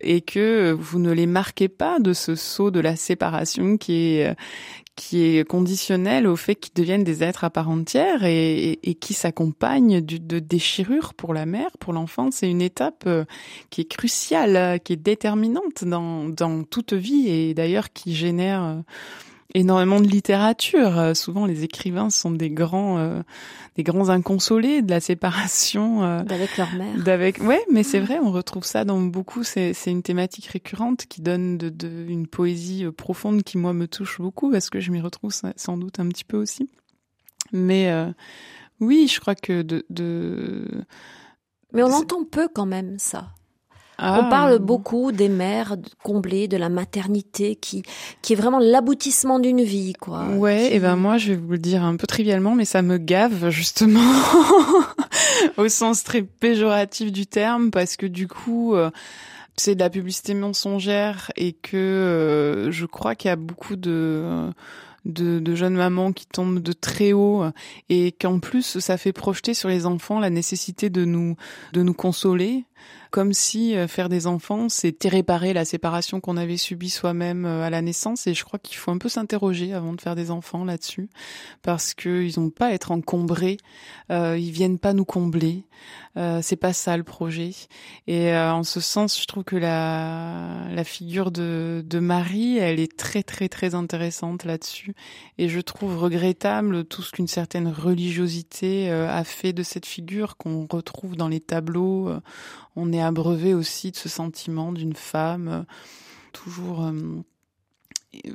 et 0.00 0.22
que 0.22 0.72
vous 0.72 0.98
ne 0.98 1.12
les 1.12 1.26
marquez 1.26 1.68
pas 1.68 1.98
de 2.00 2.14
ce 2.14 2.34
saut 2.34 2.70
de 2.70 2.80
la 2.80 2.96
séparation 2.96 3.76
qui 3.76 4.16
est 4.16 4.34
qui 4.94 5.24
est 5.24 5.48
conditionnel 5.48 6.26
au 6.26 6.36
fait 6.36 6.54
qu'ils 6.54 6.74
deviennent 6.74 7.04
des 7.04 7.22
êtres 7.22 7.44
à 7.44 7.50
part 7.50 7.70
entière 7.70 8.24
et, 8.24 8.78
qui 9.00 9.14
s'accompagne 9.14 10.00
de 10.00 10.38
déchirures 10.38 11.14
pour 11.14 11.32
la 11.32 11.46
mère, 11.46 11.70
pour 11.78 11.92
l'enfant. 11.92 12.30
C'est 12.30 12.50
une 12.50 12.60
étape 12.62 13.04
euh, 13.06 13.24
qui 13.70 13.80
est 13.80 13.90
cruciale, 13.90 14.80
qui 14.80 14.92
est 14.92 14.96
déterminante 14.96 15.84
dans, 15.84 16.28
dans 16.28 16.62
toute 16.64 16.92
vie 16.92 17.28
et 17.28 17.54
d'ailleurs 17.54 17.92
qui 17.92 18.14
génère 18.14 18.62
euh, 18.62 18.76
énormément 19.54 20.00
de 20.00 20.06
littérature. 20.06 20.98
Euh, 20.98 21.14
souvent, 21.14 21.46
les 21.46 21.64
écrivains 21.64 22.10
sont 22.10 22.30
des 22.30 22.50
grands, 22.50 22.98
euh, 22.98 23.22
des 23.76 23.82
grands 23.82 24.08
inconsolés 24.08 24.82
de 24.82 24.90
la 24.90 25.00
séparation 25.00 26.02
euh, 26.02 26.22
d'avec 26.22 26.56
leur 26.56 26.72
mère. 26.74 26.96
D'avec, 27.02 27.42
ouais, 27.42 27.62
mais 27.70 27.82
c'est 27.82 28.00
vrai, 28.00 28.18
on 28.18 28.30
retrouve 28.30 28.64
ça 28.64 28.84
dans 28.84 29.00
beaucoup. 29.00 29.44
C'est, 29.44 29.74
c'est 29.74 29.90
une 29.90 30.02
thématique 30.02 30.46
récurrente 30.46 31.06
qui 31.06 31.22
donne 31.22 31.58
de, 31.58 31.68
de, 31.68 31.88
une 32.08 32.26
poésie 32.26 32.86
profonde 32.96 33.42
qui 33.42 33.58
moi 33.58 33.72
me 33.72 33.86
touche 33.86 34.20
beaucoup 34.20 34.50
parce 34.50 34.70
que 34.70 34.80
je 34.80 34.90
m'y 34.90 35.00
retrouve 35.00 35.32
sans 35.56 35.76
doute 35.76 36.00
un 36.00 36.08
petit 36.08 36.24
peu 36.24 36.36
aussi. 36.36 36.70
Mais 37.52 37.92
oui, 38.80 39.08
je 39.08 39.20
crois 39.20 39.34
que 39.34 39.62
de, 39.62 39.84
de... 39.90 40.66
mais 41.72 41.82
on 41.82 41.92
entend 41.92 42.24
peu 42.24 42.48
quand 42.48 42.66
même 42.66 42.98
ça. 42.98 43.34
On 43.98 44.28
parle 44.28 44.54
ah. 44.54 44.58
beaucoup 44.58 45.12
des 45.12 45.28
mères 45.28 45.76
comblées, 46.02 46.48
de 46.48 46.56
la 46.56 46.68
maternité 46.68 47.56
qui 47.56 47.82
qui 48.20 48.32
est 48.32 48.36
vraiment 48.36 48.58
l'aboutissement 48.58 49.38
d'une 49.38 49.62
vie, 49.62 49.92
quoi. 49.92 50.26
Ouais, 50.36 50.74
et 50.74 50.80
ben 50.80 50.96
moi 50.96 51.18
je 51.18 51.28
vais 51.32 51.36
vous 51.36 51.52
le 51.52 51.58
dire 51.58 51.84
un 51.84 51.96
peu 51.96 52.06
trivialement, 52.06 52.54
mais 52.54 52.64
ça 52.64 52.82
me 52.82 52.98
gave 52.98 53.50
justement 53.50 54.00
au 55.56 55.68
sens 55.68 56.04
très 56.04 56.22
péjoratif 56.22 57.12
du 57.12 57.26
terme, 57.26 57.70
parce 57.70 57.96
que 57.96 58.06
du 58.06 58.28
coup. 58.28 58.74
Euh, 58.74 58.90
c'est 59.54 59.74
de 59.74 59.80
la 59.80 59.90
publicité 59.90 60.32
mensongère 60.32 61.30
et 61.36 61.52
que 61.52 61.76
euh, 61.76 62.70
je 62.70 62.86
crois 62.86 63.14
qu'il 63.14 63.28
y 63.28 63.32
a 63.32 63.36
beaucoup 63.36 63.76
de 63.76 64.50
de, 65.04 65.40
de, 65.40 65.54
jeunes 65.54 65.74
mamans 65.74 66.12
qui 66.12 66.26
tombent 66.26 66.60
de 66.60 66.72
très 66.72 67.12
haut 67.12 67.44
et 67.88 68.12
qu'en 68.12 68.38
plus 68.38 68.78
ça 68.78 68.96
fait 68.96 69.12
projeter 69.12 69.52
sur 69.52 69.68
les 69.68 69.84
enfants 69.84 70.20
la 70.20 70.30
nécessité 70.30 70.90
de 70.90 71.04
nous 71.04 71.36
de 71.74 71.82
nous 71.82 71.92
consoler 71.92 72.64
comme 73.12 73.34
si 73.34 73.76
euh, 73.76 73.86
faire 73.86 74.08
des 74.08 74.26
enfants, 74.26 74.70
c'était 74.70 75.10
réparer 75.10 75.52
la 75.52 75.66
séparation 75.66 76.20
qu'on 76.20 76.38
avait 76.38 76.56
subie 76.56 76.88
soi-même 76.88 77.44
euh, 77.44 77.62
à 77.62 77.68
la 77.68 77.82
naissance. 77.82 78.26
Et 78.26 78.32
je 78.32 78.42
crois 78.42 78.58
qu'il 78.58 78.78
faut 78.78 78.90
un 78.90 78.96
peu 78.96 79.10
s'interroger 79.10 79.74
avant 79.74 79.92
de 79.92 80.00
faire 80.00 80.16
des 80.16 80.30
enfants 80.30 80.64
là-dessus, 80.64 81.10
parce 81.60 81.92
qu'ils 81.92 82.32
n'ont 82.38 82.50
pas 82.50 82.68
à 82.68 82.70
être 82.72 82.90
encombrés, 82.90 83.58
euh, 84.10 84.38
ils 84.38 84.50
viennent 84.50 84.78
pas 84.78 84.94
nous 84.94 85.04
combler. 85.04 85.66
Euh, 86.16 86.40
c'est 86.42 86.56
pas 86.56 86.72
ça 86.72 86.96
le 86.96 87.02
projet. 87.02 87.50
Et 88.06 88.32
euh, 88.32 88.52
en 88.52 88.62
ce 88.62 88.80
sens, 88.80 89.20
je 89.20 89.26
trouve 89.26 89.44
que 89.44 89.56
la, 89.56 90.68
la 90.70 90.84
figure 90.84 91.30
de, 91.30 91.84
de 91.86 91.98
Marie, 91.98 92.58
elle 92.58 92.80
est 92.80 92.96
très 92.96 93.22
très 93.22 93.48
très 93.48 93.74
intéressante 93.74 94.44
là-dessus. 94.44 94.94
Et 95.38 95.48
je 95.48 95.60
trouve 95.60 95.98
regrettable 95.98 96.84
tout 96.84 97.02
ce 97.02 97.12
qu'une 97.12 97.28
certaine 97.28 97.68
religiosité 97.68 98.90
a 98.90 99.24
fait 99.24 99.52
de 99.52 99.62
cette 99.62 99.86
figure 99.86 100.36
qu'on 100.36 100.66
retrouve 100.70 101.16
dans 101.16 101.28
les 101.28 101.40
tableaux 101.40 102.10
on 102.76 102.92
est 102.92 103.02
abreuvé 103.02 103.54
aussi 103.54 103.90
de 103.90 103.96
ce 103.96 104.08
sentiment 104.08 104.72
d'une 104.72 104.94
femme 104.94 105.48
euh, 105.48 105.62
toujours 106.32 106.84
euh, 106.84 106.92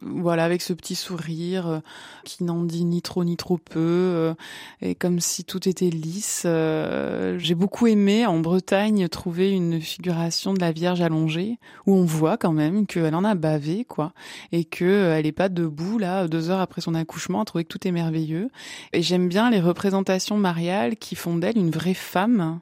voilà 0.01 0.43
avec 0.43 0.63
ce 0.63 0.73
petit 0.73 0.95
sourire 0.95 1.67
euh, 1.67 1.79
qui 2.23 2.43
n'en 2.43 2.63
dit 2.63 2.83
ni 2.83 3.01
trop 3.03 3.23
ni 3.23 3.37
trop 3.37 3.57
peu 3.57 4.33
et 4.81 4.95
comme 4.95 5.19
si 5.19 5.43
tout 5.43 5.69
était 5.69 5.89
lisse. 5.89 6.45
J'ai 6.45 7.55
beaucoup 7.55 7.85
aimé 7.85 8.25
en 8.25 8.39
Bretagne 8.39 9.07
trouver 9.07 9.51
une 9.51 9.79
figuration 9.79 10.53
de 10.53 10.59
la 10.59 10.71
Vierge 10.71 11.01
allongée 11.01 11.59
où 11.85 11.95
on 11.95 12.05
voit 12.05 12.37
quand 12.37 12.53
même 12.53 12.87
qu'elle 12.87 13.13
en 13.13 13.23
a 13.23 13.35
bavé 13.35 13.85
quoi 13.85 14.13
et 14.51 14.65
que 14.65 15.13
elle 15.13 15.27
est 15.27 15.31
pas 15.31 15.49
debout 15.49 15.99
là 15.99 16.27
deux 16.27 16.49
heures 16.49 16.59
après 16.59 16.81
son 16.81 16.95
accouchement 16.95 17.41
à 17.41 17.45
trouver 17.45 17.63
que 17.63 17.69
tout 17.69 17.87
est 17.87 17.91
merveilleux. 17.91 18.49
Et 18.93 19.03
j'aime 19.03 19.29
bien 19.29 19.51
les 19.51 19.61
représentations 19.61 20.37
mariales 20.37 20.97
qui 20.97 21.15
font 21.15 21.37
d'elle 21.37 21.57
une 21.57 21.71
vraie 21.71 21.93
femme 21.93 22.59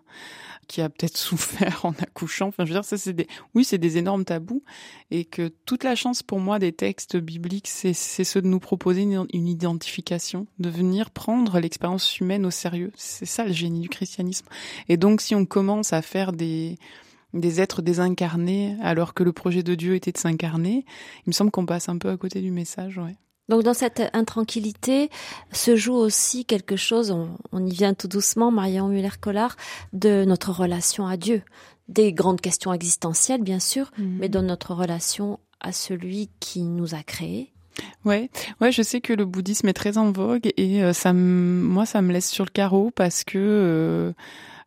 qui 0.67 0.81
a 0.81 0.89
peut-être 0.89 1.17
souffert 1.17 1.85
en 1.85 1.91
accouchant. 1.91 2.47
Enfin, 2.47 2.65
je 2.65 2.69
veux 2.69 2.75
dire, 2.75 2.85
ça, 2.85 2.97
c'est 2.97 3.13
des, 3.13 3.27
oui, 3.53 3.63
c'est 3.63 3.77
des 3.77 3.97
énormes 3.97 4.25
tabous 4.25 4.63
et 5.11 5.25
que 5.25 5.49
toute 5.65 5.83
la 5.83 5.95
chance 5.95 6.23
pour 6.23 6.39
moi 6.39 6.59
des 6.59 6.73
textes 6.73 7.17
bibliques, 7.17 7.67
c'est, 7.67 7.93
c'est 7.93 8.23
ce 8.23 8.39
de 8.39 8.47
nous 8.47 8.59
proposer 8.59 9.01
une, 9.01 9.47
identification, 9.47 10.47
de 10.59 10.69
venir 10.69 11.11
prendre 11.11 11.59
l'expérience 11.59 12.19
humaine 12.19 12.45
au 12.45 12.51
sérieux. 12.51 12.91
C'est 12.95 13.25
ça 13.25 13.45
le 13.45 13.53
génie 13.53 13.81
du 13.81 13.89
christianisme. 13.89 14.45
Et 14.89 14.97
donc, 14.97 15.21
si 15.21 15.35
on 15.35 15.45
commence 15.45 15.93
à 15.93 16.01
faire 16.01 16.31
des, 16.31 16.77
des 17.33 17.61
êtres 17.61 17.81
désincarnés 17.81 18.77
alors 18.81 19.13
que 19.13 19.23
le 19.23 19.33
projet 19.33 19.63
de 19.63 19.75
Dieu 19.75 19.95
était 19.95 20.11
de 20.11 20.17
s'incarner. 20.17 20.85
Il 21.25 21.29
me 21.29 21.33
semble 21.33 21.51
qu'on 21.51 21.65
passe 21.65 21.89
un 21.89 21.97
peu 21.97 22.09
à 22.09 22.17
côté 22.17 22.41
du 22.41 22.51
message. 22.51 22.99
Donc 23.49 23.63
dans 23.63 23.73
cette 23.73 24.01
intranquillité 24.13 25.09
se 25.51 25.75
joue 25.75 25.93
aussi 25.93 26.45
quelque 26.45 26.75
chose, 26.75 27.15
on, 27.51 27.65
y 27.65 27.71
vient 27.71 27.93
tout 27.93 28.07
doucement, 28.07 28.51
Marion 28.51 28.87
Muller-Collard, 28.87 29.55
de 29.93 30.25
notre 30.25 30.51
relation 30.51 31.05
à 31.05 31.17
Dieu. 31.17 31.41
Des 31.87 32.13
grandes 32.13 32.41
questions 32.41 32.73
existentielles, 32.73 33.43
bien 33.43 33.59
sûr, 33.59 33.91
mhm. 33.97 34.17
mais 34.19 34.29
dans 34.29 34.41
notre 34.41 34.73
relation 34.73 35.39
à 35.59 35.71
celui 35.71 36.29
qui 36.39 36.63
nous 36.63 36.95
a 36.95 37.03
créés. 37.03 37.51
Ouais, 38.05 38.29
ouais, 38.61 38.71
je 38.71 38.81
sais 38.81 39.01
que 39.01 39.13
le 39.13 39.25
bouddhisme 39.25 39.67
est 39.67 39.73
très 39.73 39.97
en 39.97 40.11
vogue 40.11 40.49
et 40.57 40.83
euh, 40.83 40.93
ça, 40.93 41.11
moi, 41.13 41.85
ça 41.85 42.01
me 42.01 42.13
laisse 42.13 42.29
sur 42.29 42.45
le 42.45 42.49
carreau 42.49 42.91
parce 42.95 43.23
que 43.23 43.37
euh, 43.37 44.13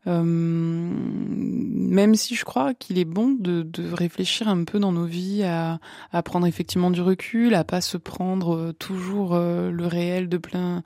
même 0.08 2.14
si 2.14 2.34
je 2.34 2.44
crois 2.44 2.74
qu'il 2.74 2.98
est 2.98 3.04
bon 3.04 3.36
de, 3.38 3.62
de, 3.62 3.92
réfléchir 3.92 4.48
un 4.48 4.64
peu 4.64 4.78
dans 4.78 4.92
nos 4.92 5.04
vies 5.04 5.44
à, 5.44 5.80
à, 6.12 6.22
prendre 6.22 6.46
effectivement 6.46 6.90
du 6.90 7.02
recul, 7.02 7.54
à 7.54 7.64
pas 7.64 7.80
se 7.80 7.96
prendre 7.96 8.56
euh, 8.56 8.72
toujours 8.72 9.34
euh, 9.34 9.70
le 9.70 9.86
réel 9.86 10.28
de 10.28 10.38
plein 10.38 10.82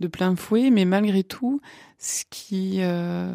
de 0.00 0.08
plein 0.08 0.34
fouet, 0.34 0.70
mais 0.70 0.84
malgré 0.84 1.22
tout, 1.22 1.60
ce 2.04 2.24
qui 2.28 2.78
euh, 2.80 3.32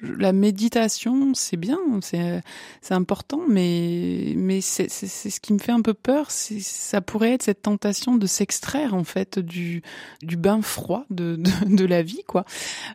la 0.00 0.32
méditation, 0.32 1.34
c'est 1.34 1.58
bien, 1.58 1.78
c'est 2.00 2.40
c'est 2.80 2.94
important, 2.94 3.42
mais 3.46 4.32
mais 4.36 4.62
c'est 4.62 4.88
c'est 4.88 5.06
ce 5.28 5.38
qui 5.38 5.52
me 5.52 5.58
fait 5.58 5.72
un 5.72 5.82
peu 5.82 5.92
peur, 5.92 6.30
c'est 6.30 6.60
ça 6.60 7.02
pourrait 7.02 7.34
être 7.34 7.42
cette 7.42 7.60
tentation 7.60 8.16
de 8.16 8.26
s'extraire 8.26 8.94
en 8.94 9.04
fait 9.04 9.38
du 9.38 9.82
du 10.22 10.38
bain 10.38 10.62
froid 10.62 11.04
de 11.10 11.36
de, 11.36 11.76
de 11.76 11.84
la 11.84 12.02
vie 12.02 12.24
quoi, 12.26 12.46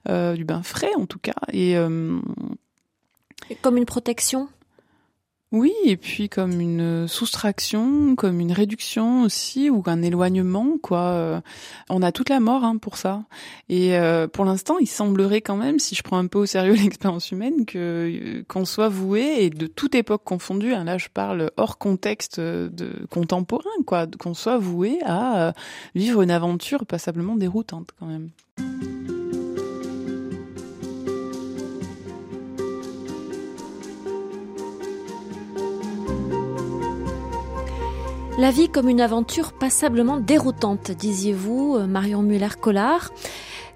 euh, 0.09 0.33
du 0.35 0.43
bain 0.43 0.63
frais 0.63 0.95
en 0.97 1.05
tout 1.05 1.19
cas 1.19 1.35
et, 1.53 1.77
euh, 1.77 2.19
comme 3.61 3.77
une 3.77 3.85
protection? 3.85 4.49
Oui, 5.51 5.73
et 5.83 5.97
puis 5.97 6.29
comme 6.29 6.61
une 6.61 7.09
soustraction, 7.09 8.15
comme 8.15 8.39
une 8.39 8.53
réduction 8.53 9.23
aussi, 9.23 9.69
ou 9.69 9.83
un 9.85 10.01
éloignement, 10.01 10.77
quoi. 10.81 11.01
Euh, 11.01 11.41
on 11.89 12.01
a 12.01 12.13
toute 12.13 12.29
la 12.29 12.39
mort 12.39 12.63
hein, 12.63 12.77
pour 12.77 12.95
ça. 12.95 13.25
Et 13.67 13.97
euh, 13.97 14.29
pour 14.29 14.45
l'instant, 14.45 14.77
il 14.79 14.87
semblerait 14.87 15.41
quand 15.41 15.57
même, 15.57 15.77
si 15.77 15.93
je 15.93 16.03
prends 16.03 16.17
un 16.17 16.27
peu 16.27 16.39
au 16.39 16.45
sérieux 16.45 16.73
l'expérience 16.81 17.31
humaine, 17.31 17.65
que 17.65 17.77
euh, 17.77 18.43
qu'on 18.47 18.63
soit 18.63 18.87
voué, 18.87 19.43
et 19.43 19.49
de 19.49 19.67
toute 19.67 19.93
époque 19.93 20.23
confondue, 20.23 20.73
hein, 20.73 20.85
là 20.85 20.97
je 20.97 21.09
parle 21.13 21.51
hors 21.57 21.77
contexte 21.77 22.39
de 22.39 23.05
contemporain, 23.09 23.69
quoi, 23.85 24.07
qu'on 24.07 24.33
soit 24.33 24.57
voué 24.57 24.99
à 25.05 25.53
vivre 25.95 26.21
une 26.21 26.31
aventure 26.31 26.85
passablement 26.85 27.35
déroutante 27.35 27.89
quand 27.99 28.05
même. 28.05 28.29
La 38.41 38.49
vie 38.49 38.69
comme 38.69 38.89
une 38.89 39.01
aventure 39.01 39.53
passablement 39.53 40.17
déroutante, 40.17 40.89
disiez-vous, 40.89 41.75
euh, 41.77 41.85
Marion 41.85 42.23
Muller-Collard. 42.23 43.11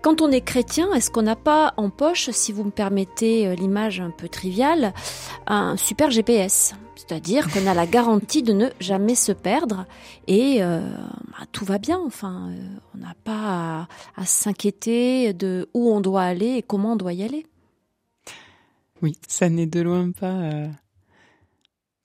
Quand 0.02 0.24
on 0.24 0.32
est 0.32 0.42
chrétien, 0.42 0.92
est-ce 0.94 1.12
qu'on 1.12 1.22
n'a 1.22 1.36
pas 1.36 1.76
en 1.78 1.92
poche, 1.92 2.32
si 2.32 2.52
vous 2.52 2.64
me 2.64 2.72
permettez 2.72 3.46
euh, 3.46 3.54
l'image 3.54 4.00
un 4.00 4.10
peu 4.10 4.28
triviale, 4.28 4.96
un 5.46 5.78
super 5.78 6.10
GPS 6.10 6.74
c'est-à-dire 6.96 7.52
qu'on 7.52 7.68
a 7.68 7.76
la 7.76 7.86
garantie 7.86 8.42
de 8.42 8.54
ne 8.54 8.70
jamais 8.80 9.14
se 9.14 9.32
perdre 9.32 9.86
et 10.26 10.64
euh, 10.64 10.80
bah, 11.28 11.46
tout 11.52 11.64
va 11.66 11.78
bien. 11.78 12.00
Enfin, 12.04 12.50
on 12.96 12.98
n'a 12.98 13.14
pas 13.24 13.88
à, 14.16 14.26
s'inquiéter 14.26 15.34
de 15.34 15.70
où 15.76 15.92
on 15.92 16.02
doit 16.02 16.24
aller 16.24 16.56
et 16.56 16.62
comment 16.64 16.94
on 16.94 16.96
doit 16.96 17.14
y 17.14 17.22
aller. 17.22 17.46
Oui, 19.04 19.16
ça 19.28 19.48
n'est 19.48 19.68
de 19.68 19.82
loin 19.82 20.10
pas 20.10 20.50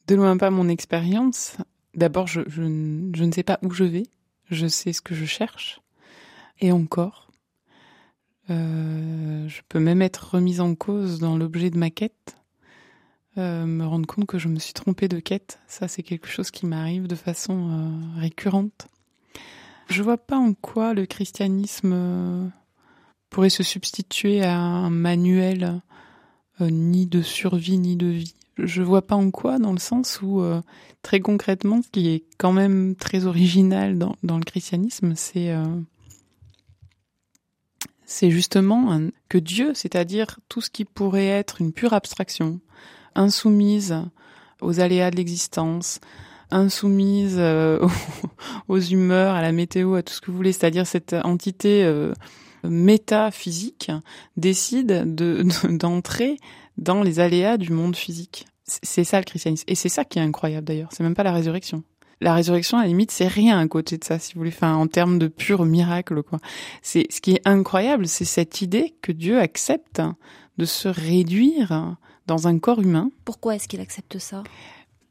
de 0.09 0.15
loin 0.15 0.37
pas 0.37 0.51
mon 0.51 0.69
expérience. 0.69 1.57
D'abord, 1.95 2.27
je, 2.27 2.41
ne 2.61 3.33
sais 3.33 3.43
pas 3.43 3.59
où 3.63 3.71
je 3.71 3.85
vais. 3.85 4.07
Je 4.51 4.67
sais 4.67 4.93
ce 4.93 5.01
que 5.01 5.15
je 5.15 5.25
cherche. 5.25 5.81
Et 6.61 6.73
encore, 6.73 7.29
euh, 8.51 9.49
je 9.49 9.61
peux 9.69 9.81
même 9.81 10.03
être 10.03 10.35
remise 10.35 10.61
en 10.61 10.75
cause 10.75 11.19
dans 11.19 11.37
l'objet 11.37 11.71
de 11.71 11.79
ma 11.79 11.91
quête. 11.91 12.37
Euh, 13.39 13.65
me 13.65 13.87
rendre 13.87 14.07
compte 14.07 14.27
que 14.27 14.39
je 14.39 14.49
me 14.49 14.59
suis 14.59 14.73
trompée 14.73 15.09
de 15.09 15.21
quête. 15.21 15.59
Ça, 15.67 15.89
c'est 15.89 16.03
quelque 16.03 16.29
chose 16.29 16.51
qui 16.51 16.67
m'arrive 16.67 17.07
de 17.07 17.15
façon 17.15 17.71
euh, 17.71 18.21
récurrente. 18.21 18.89
Je 19.89 20.03
vois 20.03 20.19
pas 20.19 20.37
en 20.37 20.55
quoi 20.55 20.95
le 20.95 21.07
christianisme 21.07 22.53
pourrait 23.29 23.51
se 23.51 23.63
substituer 23.63 24.43
à 24.43 24.57
un 24.57 24.91
manuel 24.91 25.81
ni 26.61 27.07
de 27.07 27.23
survie 27.23 27.79
ni 27.79 27.97
de 27.97 28.07
vie 28.07 28.35
je 28.65 28.83
vois 28.83 29.03
pas 29.03 29.17
en 29.17 29.31
quoi, 29.31 29.59
dans 29.59 29.73
le 29.73 29.79
sens 29.79 30.21
où, 30.23 30.41
euh, 30.41 30.61
très 31.03 31.21
concrètement, 31.21 31.83
ce 31.83 31.89
qui 31.89 32.09
est 32.09 32.25
quand 32.39 32.53
même 32.53 32.95
très 32.97 33.27
original 33.27 33.99
dans, 33.99 34.39
le 34.39 34.45
christianisme, 34.45 35.15
c'est 35.17 35.51
euh, 35.51 35.65
justement 38.07 39.01
que 39.29 39.39
Dieu, 39.39 39.73
c'est-à-dire 39.75 40.39
tout 40.49 40.61
ce 40.61 40.71
qui 40.71 40.85
pourrait 40.85 41.27
être 41.27 41.61
une 41.61 41.73
pure 41.73 41.93
abstraction, 41.93 42.61
insoumise 43.15 43.97
aux 44.61 44.81
aléas 44.81 45.11
de 45.11 45.17
l'existence, 45.17 46.01
insoumise 46.51 47.37
euh, 47.39 47.87
aux 48.69 48.81
humeurs, 48.81 49.35
à 49.35 49.43
la 49.43 49.53
météo, 49.53 49.95
à 49.95 50.03
tout 50.03 50.13
ce 50.13 50.21
que 50.21 50.31
vous 50.31 50.37
voulez, 50.37 50.53
c'est-à-dire 50.53 50.87
cette 50.87 51.15
entité 51.15 51.91
métaphysique 52.63 53.91
décide 54.37 55.15
de 55.15 55.45
d'entrer 55.71 56.37
dans 56.77 57.03
les 57.03 57.21
aléas 57.21 57.59
du 57.59 57.71
monde 57.71 57.95
physique. 57.95 58.47
C'est 58.83 59.05
ça 59.05 59.19
le 59.19 59.25
christianisme. 59.25 59.65
Et 59.67 59.75
c'est 59.75 59.89
ça 59.89 60.05
qui 60.05 60.19
est 60.19 60.23
incroyable 60.23 60.67
d'ailleurs. 60.67 60.91
C'est 60.93 61.03
même 61.03 61.15
pas 61.15 61.23
la 61.23 61.33
résurrection. 61.33 61.83
La 62.23 62.35
résurrection, 62.35 62.77
à 62.77 62.83
la 62.83 62.89
limite, 62.89 63.11
c'est 63.11 63.27
rien 63.27 63.59
à 63.59 63.67
côté 63.67 63.97
de 63.97 64.05
ça, 64.05 64.19
si 64.19 64.35
vous 64.35 64.41
voulez. 64.41 64.53
Enfin, 64.55 64.75
en 64.75 64.87
termes 64.87 65.19
de 65.19 65.27
pur 65.27 65.65
miracle, 65.65 66.23
quoi. 66.23 66.39
C'est 66.83 67.07
ce 67.11 67.23
qui 67.23 67.33
est 67.33 67.41
incroyable, 67.47 68.07
c'est 68.07 68.27
cette 68.27 68.61
idée 68.61 68.95
que 69.01 69.11
Dieu 69.11 69.39
accepte 69.39 70.03
de 70.59 70.65
se 70.67 70.89
réduire 70.89 71.97
dans 72.27 72.47
un 72.47 72.59
corps 72.59 72.81
humain. 72.81 73.11
Pourquoi 73.25 73.57
est-ce 73.57 73.69
qu'il 73.69 73.81
accepte 73.81 74.19
ça? 74.19 74.43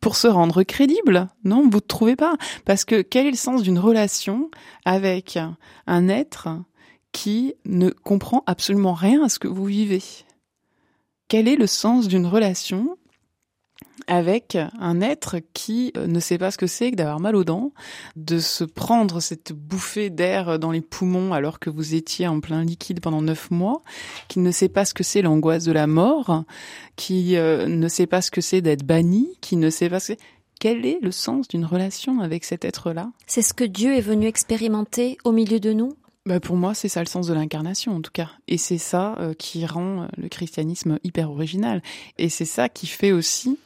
Pour 0.01 0.15
se 0.15 0.27
rendre 0.27 0.61
crédible. 0.61 1.27
Non, 1.43 1.63
vous 1.63 1.77
ne 1.77 1.79
trouvez 1.79 2.15
pas 2.15 2.35
Parce 2.63 2.85
que 2.85 3.01
quel 3.01 3.25
est 3.25 3.31
le 3.31 3.37
sens 3.37 3.63
d'une 3.63 3.79
relation 3.79 4.51
avec 4.85 5.39
un 5.87 6.07
être 6.07 6.49
qui 7.11 7.55
ne 7.65 7.89
comprend 7.89 8.43
absolument 8.45 8.93
rien 8.93 9.23
à 9.23 9.29
ce 9.29 9.39
que 9.39 9.47
vous 9.47 9.65
vivez? 9.65 10.03
Quel 11.27 11.47
est 11.47 11.55
le 11.55 11.67
sens 11.67 12.07
d'une 12.07 12.27
relation 12.27 12.97
avec 14.09 14.57
un 14.79 15.01
être 15.01 15.37
qui 15.53 15.93
euh, 15.95 16.07
ne 16.07 16.19
sait 16.19 16.37
pas 16.37 16.51
ce 16.51 16.57
que 16.57 16.67
c'est 16.67 16.91
que 16.91 16.95
d'avoir 16.95 17.19
mal 17.19 17.35
aux 17.35 17.43
dents, 17.43 17.71
de 18.15 18.39
se 18.39 18.63
prendre 18.63 19.21
cette 19.21 19.53
bouffée 19.53 20.09
d'air 20.09 20.59
dans 20.59 20.71
les 20.71 20.81
poumons 20.81 21.33
alors 21.33 21.59
que 21.59 21.69
vous 21.69 21.93
étiez 21.93 22.27
en 22.27 22.39
plein 22.39 22.63
liquide 22.63 22.99
pendant 22.99 23.21
neuf 23.21 23.51
mois, 23.51 23.83
qui 24.27 24.39
ne 24.39 24.51
sait 24.51 24.67
pas 24.67 24.83
ce 24.83 24.93
que 24.93 25.03
c'est 25.03 25.21
l'angoisse 25.21 25.63
de 25.63 25.71
la 25.71 25.87
mort, 25.87 26.43
qui 26.95 27.37
euh, 27.37 27.67
ne 27.67 27.87
sait 27.87 28.07
pas 28.07 28.21
ce 28.21 28.31
que 28.31 28.41
c'est 28.41 28.61
d'être 28.61 28.83
banni, 28.83 29.37
qui 29.41 29.55
ne 29.55 29.69
sait 29.69 29.89
pas 29.89 29.99
ce 29.99 30.13
que 30.13 30.19
quel 30.59 30.85
est 30.85 30.99
le 31.01 31.11
sens 31.11 31.47
d'une 31.47 31.63
relation 31.63 32.19
avec 32.19 32.43
cet 32.43 32.65
être-là? 32.65 33.11
C'est 33.27 33.41
ce 33.41 33.53
que 33.53 33.63
Dieu 33.63 33.95
est 33.95 34.01
venu 34.01 34.27
expérimenter 34.27 35.17
au 35.23 35.31
milieu 35.31 35.61
de 35.61 35.71
nous? 35.71 35.93
Bah 36.25 36.41
pour 36.41 36.57
moi, 36.57 36.73
c'est 36.73 36.89
ça 36.89 36.99
le 36.99 37.07
sens 37.07 37.27
de 37.27 37.33
l'incarnation, 37.33 37.95
en 37.95 38.01
tout 38.01 38.11
cas. 38.11 38.29
Et 38.49 38.57
c'est 38.57 38.77
ça 38.77 39.15
euh, 39.19 39.33
qui 39.33 39.65
rend 39.65 40.07
le 40.17 40.27
christianisme 40.27 40.99
hyper 41.03 41.31
original. 41.31 41.81
Et 42.17 42.27
c'est 42.27 42.45
ça 42.45 42.67
qui 42.67 42.87
fait 42.87 43.13
aussi 43.13 43.57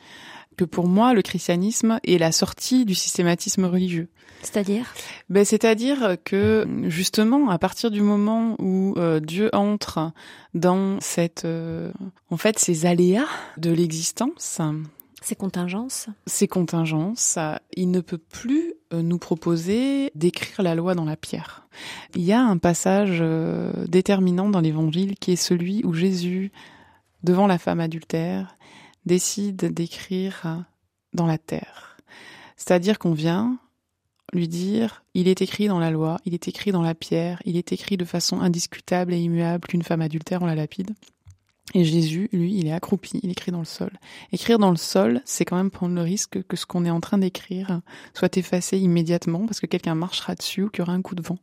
que 0.55 0.65
pour 0.65 0.87
moi, 0.87 1.13
le 1.13 1.21
christianisme 1.21 1.99
est 2.03 2.17
la 2.17 2.31
sortie 2.31 2.85
du 2.85 2.95
systématisme 2.95 3.65
religieux. 3.65 4.09
C'est-à-dire? 4.43 4.93
Ben, 5.29 5.45
C'est-à-dire 5.45 6.17
que 6.23 6.67
justement, 6.83 7.49
à 7.49 7.57
partir 7.57 7.91
du 7.91 8.01
moment 8.01 8.55
où 8.59 8.93
euh, 8.97 9.19
Dieu 9.19 9.49
entre 9.53 10.11
dans 10.53 10.99
cette, 10.99 11.45
euh, 11.45 11.91
en 12.29 12.37
fait, 12.37 12.59
ces 12.59 12.85
aléas 12.85 13.27
de 13.57 13.71
l'existence, 13.71 14.59
ces 15.21 15.35
contingences, 15.35 16.07
ces 16.27 16.49
contingences, 16.49 17.39
il 17.77 17.89
ne 17.91 18.01
peut 18.01 18.17
plus 18.17 18.73
euh, 18.93 19.01
nous 19.01 19.17
proposer 19.17 20.11
d'écrire 20.15 20.61
la 20.61 20.75
loi 20.75 20.95
dans 20.95 21.05
la 21.05 21.15
pierre. 21.15 21.65
Il 22.13 22.23
y 22.23 22.33
a 22.33 22.41
un 22.41 22.57
passage 22.57 23.23
déterminant 23.87 24.49
dans 24.49 24.59
l'Évangile 24.59 25.15
qui 25.15 25.31
est 25.31 25.37
celui 25.37 25.81
où 25.85 25.93
Jésus, 25.93 26.51
devant 27.23 27.47
la 27.47 27.57
femme 27.57 27.79
adultère, 27.79 28.57
décide 29.05 29.73
d'écrire 29.73 30.65
dans 31.13 31.27
la 31.27 31.37
terre. 31.37 31.97
C'est-à-dire 32.57 32.99
qu'on 32.99 33.13
vient 33.13 33.57
lui 34.33 34.47
dire, 34.47 35.03
il 35.13 35.27
est 35.27 35.41
écrit 35.41 35.67
dans 35.67 35.79
la 35.79 35.91
loi, 35.91 36.19
il 36.25 36.33
est 36.33 36.47
écrit 36.47 36.71
dans 36.71 36.81
la 36.81 36.95
pierre, 36.95 37.41
il 37.45 37.57
est 37.57 37.71
écrit 37.71 37.97
de 37.97 38.05
façon 38.05 38.41
indiscutable 38.41 39.13
et 39.13 39.19
immuable 39.19 39.67
qu'une 39.67 39.83
femme 39.83 40.01
adultère, 40.01 40.41
on 40.41 40.47
la 40.47 40.55
lapide. 40.55 40.91
Et 41.73 41.85
Jésus, 41.85 42.29
lui, 42.33 42.55
il 42.55 42.67
est 42.67 42.73
accroupi, 42.73 43.19
il 43.23 43.31
écrit 43.31 43.51
dans 43.51 43.59
le 43.59 43.65
sol. 43.65 43.91
Écrire 44.31 44.59
dans 44.59 44.69
le 44.69 44.77
sol, 44.77 45.21
c'est 45.25 45.45
quand 45.45 45.55
même 45.55 45.71
prendre 45.71 45.95
le 45.95 46.01
risque 46.01 46.43
que 46.43 46.57
ce 46.57 46.65
qu'on 46.65 46.85
est 46.85 46.89
en 46.89 46.99
train 46.99 47.17
d'écrire 47.17 47.81
soit 48.13 48.35
effacé 48.37 48.77
immédiatement 48.77 49.45
parce 49.45 49.59
que 49.59 49.65
quelqu'un 49.65 49.95
marchera 49.95 50.35
dessus 50.35 50.63
ou 50.63 50.69
qu'il 50.69 50.79
y 50.79 50.81
aura 50.83 50.93
un 50.93 51.01
coup 51.01 51.15
de 51.15 51.23
vent. 51.23 51.39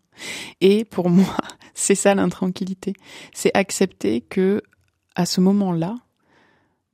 Et 0.60 0.84
pour 0.84 1.08
moi, 1.10 1.36
c'est 1.74 1.94
ça 1.94 2.14
l'intranquillité. 2.14 2.92
C'est 3.32 3.50
accepter 3.56 4.20
que, 4.20 4.62
à 5.16 5.26
ce 5.26 5.40
moment-là, 5.40 5.96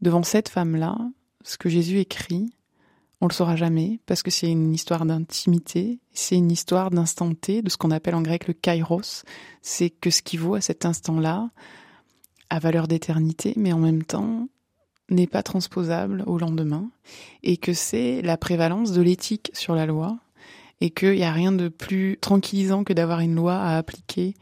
devant 0.00 0.22
cette 0.22 0.48
femme-là, 0.48 0.96
ce 1.42 1.58
que 1.58 1.68
Jésus 1.68 1.98
écrit, 1.98 2.52
on 3.20 3.28
le 3.28 3.32
saura 3.32 3.56
jamais 3.56 4.00
parce 4.06 4.22
que 4.22 4.30
c'est 4.30 4.50
une 4.50 4.74
histoire 4.74 5.06
d'intimité, 5.06 6.00
c'est 6.12 6.36
une 6.36 6.50
histoire 6.50 6.90
d'instant 6.90 7.32
T, 7.34 7.62
de 7.62 7.70
ce 7.70 7.76
qu'on 7.76 7.90
appelle 7.90 8.14
en 8.14 8.22
grec 8.22 8.46
le 8.46 8.54
kairos. 8.54 9.24
C'est 9.62 9.90
que 9.90 10.10
ce 10.10 10.22
qui 10.22 10.36
vaut 10.36 10.54
à 10.54 10.60
cet 10.60 10.84
instant-là 10.84 11.50
a 12.50 12.58
valeur 12.58 12.88
d'éternité, 12.88 13.54
mais 13.56 13.72
en 13.72 13.78
même 13.78 14.04
temps 14.04 14.48
n'est 15.08 15.26
pas 15.26 15.42
transposable 15.42 16.24
au 16.26 16.36
lendemain, 16.36 16.90
et 17.42 17.56
que 17.56 17.72
c'est 17.72 18.22
la 18.22 18.36
prévalence 18.36 18.92
de 18.92 19.02
l'éthique 19.02 19.50
sur 19.54 19.74
la 19.74 19.86
loi, 19.86 20.18
et 20.80 20.90
qu'il 20.90 21.12
n'y 21.12 21.24
a 21.24 21.32
rien 21.32 21.52
de 21.52 21.68
plus 21.68 22.18
tranquillisant 22.20 22.84
que 22.84 22.92
d'avoir 22.92 23.20
une 23.20 23.34
loi 23.34 23.54
à 23.54 23.78
appliquer 23.78 24.34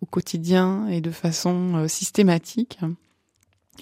au 0.00 0.06
quotidien 0.06 0.88
et 0.88 1.00
de 1.00 1.10
façon 1.10 1.76
euh, 1.76 1.88
systématique, 1.88 2.78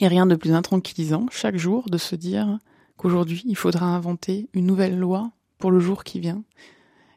et 0.00 0.08
rien 0.08 0.26
de 0.26 0.34
plus 0.34 0.52
intranquillisant 0.52 1.26
chaque 1.30 1.56
jour 1.56 1.88
de 1.88 1.98
se 1.98 2.16
dire 2.16 2.58
qu'aujourd'hui 2.96 3.42
il 3.46 3.56
faudra 3.56 3.86
inventer 3.86 4.48
une 4.52 4.66
nouvelle 4.66 4.98
loi 4.98 5.30
pour 5.58 5.70
le 5.70 5.80
jour 5.80 6.04
qui 6.04 6.20
vient. 6.20 6.42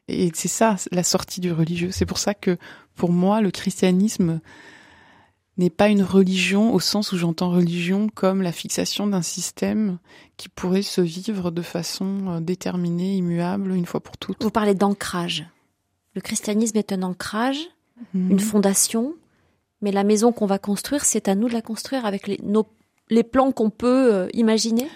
Et 0.08 0.30
c'est 0.34 0.48
ça 0.48 0.76
la 0.90 1.02
sortie 1.02 1.40
du 1.40 1.52
religieux. 1.52 1.90
C'est 1.90 2.06
pour 2.06 2.18
ça 2.18 2.34
que 2.34 2.56
pour 2.94 3.12
moi 3.12 3.40
le 3.40 3.50
christianisme 3.50 4.40
n'est 5.58 5.70
pas 5.70 5.88
une 5.88 6.02
religion 6.02 6.72
au 6.72 6.80
sens 6.80 7.12
où 7.12 7.18
j'entends 7.18 7.50
religion 7.50 8.08
comme 8.14 8.42
la 8.42 8.52
fixation 8.52 9.06
d'un 9.06 9.22
système 9.22 9.98
qui 10.36 10.48
pourrait 10.48 10.82
se 10.82 11.00
vivre 11.00 11.50
de 11.50 11.62
façon 11.62 12.28
euh, 12.28 12.40
déterminée, 12.40 13.16
immuable, 13.16 13.72
une 13.72 13.86
fois 13.86 14.00
pour 14.00 14.16
toutes. 14.16 14.42
Vous 14.42 14.50
parlez 14.50 14.74
d'ancrage. 14.74 15.46
Le 16.14 16.20
christianisme 16.20 16.78
est 16.78 16.92
un 16.92 17.02
ancrage, 17.02 17.58
mhm. 18.14 18.30
une 18.30 18.40
fondation, 18.40 19.14
mais 19.80 19.92
la 19.92 20.04
maison 20.04 20.32
qu'on 20.32 20.46
va 20.46 20.58
construire, 20.58 21.04
c'est 21.04 21.28
à 21.28 21.34
nous 21.34 21.48
de 21.48 21.52
la 21.52 21.62
construire 21.62 22.06
avec 22.06 22.26
les, 22.26 23.22
plans 23.22 23.52
qu'on 23.52 23.70
peut 23.70 24.14
euh, 24.14 24.28
imaginer 24.34 24.86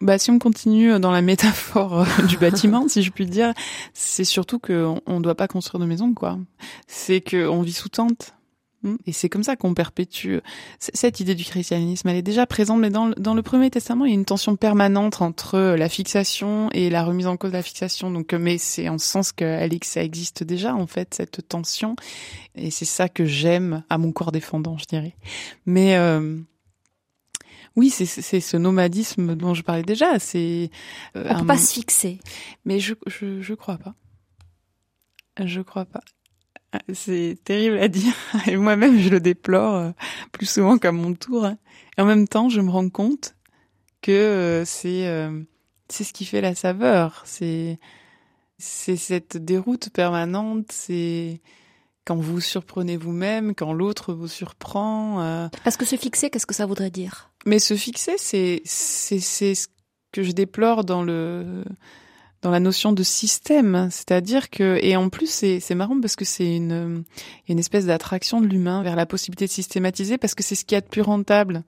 bah, 0.00 0.18
si 0.18 0.30
on 0.30 0.38
continue 0.38 0.98
dans 1.00 1.10
la 1.10 1.22
métaphore 1.22 2.00
euh, 2.00 2.26
du 2.28 2.36
bâtiment, 2.36 2.88
si 2.88 3.02
je 3.02 3.10
puis 3.10 3.26
dire, 3.26 3.52
c'est 3.94 4.24
surtout 4.24 4.58
qu'on 4.58 5.00
ne 5.06 5.20
doit 5.20 5.34
pas 5.34 5.48
construire 5.48 5.80
de 5.80 5.86
maison, 5.86 6.12
quoi. 6.14 6.38
C'est 6.86 7.20
qu'on 7.20 7.62
vit 7.62 7.72
sous 7.72 7.88
tente. 7.88 8.34
Mm. 8.82 8.96
Et 9.06 9.12
c'est 9.12 9.28
comme 9.28 9.42
ça 9.42 9.56
qu'on 9.56 9.74
perpétue 9.74 10.38
cette 10.78 11.20
idée 11.20 11.34
du 11.34 11.44
christianisme. 11.44 12.08
Elle 12.08 12.16
est 12.16 12.22
déjà 12.22 12.46
présente, 12.46 12.80
mais 12.80 12.90
dans, 12.90 13.10
dans 13.10 13.34
le 13.34 13.42
Premier 13.42 13.70
Testament, 13.70 14.04
il 14.04 14.08
y 14.08 14.12
a 14.12 14.14
une 14.14 14.24
tension 14.24 14.56
permanente 14.56 15.22
entre 15.22 15.58
la 15.58 15.88
fixation 15.88 16.70
et 16.72 16.90
la 16.90 17.04
remise 17.04 17.26
en 17.26 17.36
cause 17.36 17.52
de 17.52 17.56
la 17.56 17.62
fixation. 17.62 18.10
Donc, 18.10 18.32
mais 18.32 18.58
c'est 18.58 18.88
en 18.88 18.98
sens 18.98 19.32
que 19.32 19.68
ça 19.82 20.02
existe 20.02 20.42
déjà 20.44 20.74
en 20.74 20.86
fait 20.86 21.14
cette 21.14 21.48
tension, 21.48 21.96
et 22.54 22.70
c'est 22.70 22.84
ça 22.84 23.08
que 23.08 23.24
j'aime 23.24 23.84
à 23.88 23.98
mon 23.98 24.12
corps 24.12 24.32
défendant, 24.32 24.76
je 24.78 24.86
dirais. 24.86 25.16
Mais 25.66 25.96
euh, 25.96 26.38
oui, 27.76 27.90
c'est 27.90 28.06
ce 28.40 28.56
nomadisme 28.56 29.34
dont 29.34 29.54
je 29.54 29.62
parlais 29.62 29.82
déjà. 29.82 30.18
C'est 30.18 30.70
euh, 31.16 31.26
on 31.30 31.40
peut 31.40 31.46
pas 31.46 31.56
se 31.56 31.72
fixer. 31.72 32.18
Mais 32.64 32.80
je 32.80 32.94
je 33.06 33.40
je 33.40 33.54
crois 33.54 33.78
pas. 33.78 33.94
Je 35.42 35.60
crois 35.60 35.86
pas. 35.86 36.02
C'est 36.92 37.38
terrible 37.44 37.78
à 37.78 37.88
dire. 37.88 38.14
Et 38.46 38.56
moi-même, 38.56 38.98
je 38.98 39.10
le 39.10 39.20
déplore 39.20 39.74
euh, 39.74 39.90
plus 40.32 40.46
souvent 40.46 40.78
qu'à 40.78 40.92
mon 40.92 41.14
tour. 41.14 41.46
Et 41.46 42.00
en 42.00 42.04
même 42.04 42.26
temps, 42.26 42.48
je 42.48 42.60
me 42.60 42.70
rends 42.70 42.88
compte 42.88 43.34
que 44.00 44.12
euh, 44.12 44.64
c'est 44.64 45.06
euh, 45.06 45.42
c'est 45.88 46.04
ce 46.04 46.12
qui 46.12 46.24
fait 46.24 46.40
la 46.40 46.54
saveur. 46.54 47.22
C'est 47.26 47.78
c'est 48.58 48.96
cette 48.96 49.36
déroute 49.36 49.90
permanente. 49.90 50.72
C'est 50.72 51.40
quand 52.04 52.16
vous 52.16 52.34
vous 52.34 52.40
surprenez 52.40 52.96
vous-même, 52.96 53.54
quand 53.54 53.72
l'autre 53.72 54.12
vous 54.14 54.28
surprend. 54.28 55.48
Parce 55.64 55.76
que 55.76 55.84
se 55.84 55.96
fixer, 55.96 56.30
qu'est-ce 56.30 56.46
que 56.46 56.54
ça 56.54 56.66
voudrait 56.66 56.90
dire? 56.90 57.30
Mais 57.44 57.58
se 57.58 57.74
fixer, 57.74 58.14
c'est 58.16 58.62
c'est 58.64 59.20
c'est 59.20 59.54
ce 59.54 59.68
que 60.10 60.22
je 60.22 60.32
déplore 60.32 60.84
dans 60.84 61.02
le 61.02 61.64
dans 62.42 62.50
la 62.50 62.60
notion 62.60 62.92
de 62.92 63.02
système, 63.02 63.88
c'est-à-dire 63.90 64.50
que 64.50 64.78
et 64.82 64.96
en 64.96 65.08
plus 65.08 65.30
c'est 65.30 65.60
c'est 65.60 65.76
marrant 65.76 66.00
parce 66.00 66.16
que 66.16 66.24
c'est 66.24 66.56
une 66.56 67.04
une 67.48 67.58
espèce 67.58 67.86
d'attraction 67.86 68.40
de 68.40 68.46
l'humain 68.46 68.82
vers 68.82 68.96
la 68.96 69.06
possibilité 69.06 69.46
de 69.46 69.50
systématiser 69.50 70.18
parce 70.18 70.34
que 70.34 70.42
c'est 70.42 70.56
ce 70.56 70.64
qui 70.64 70.74
est 70.74 70.80
de 70.80 70.86
plus 70.86 71.02
rentable. 71.02 71.62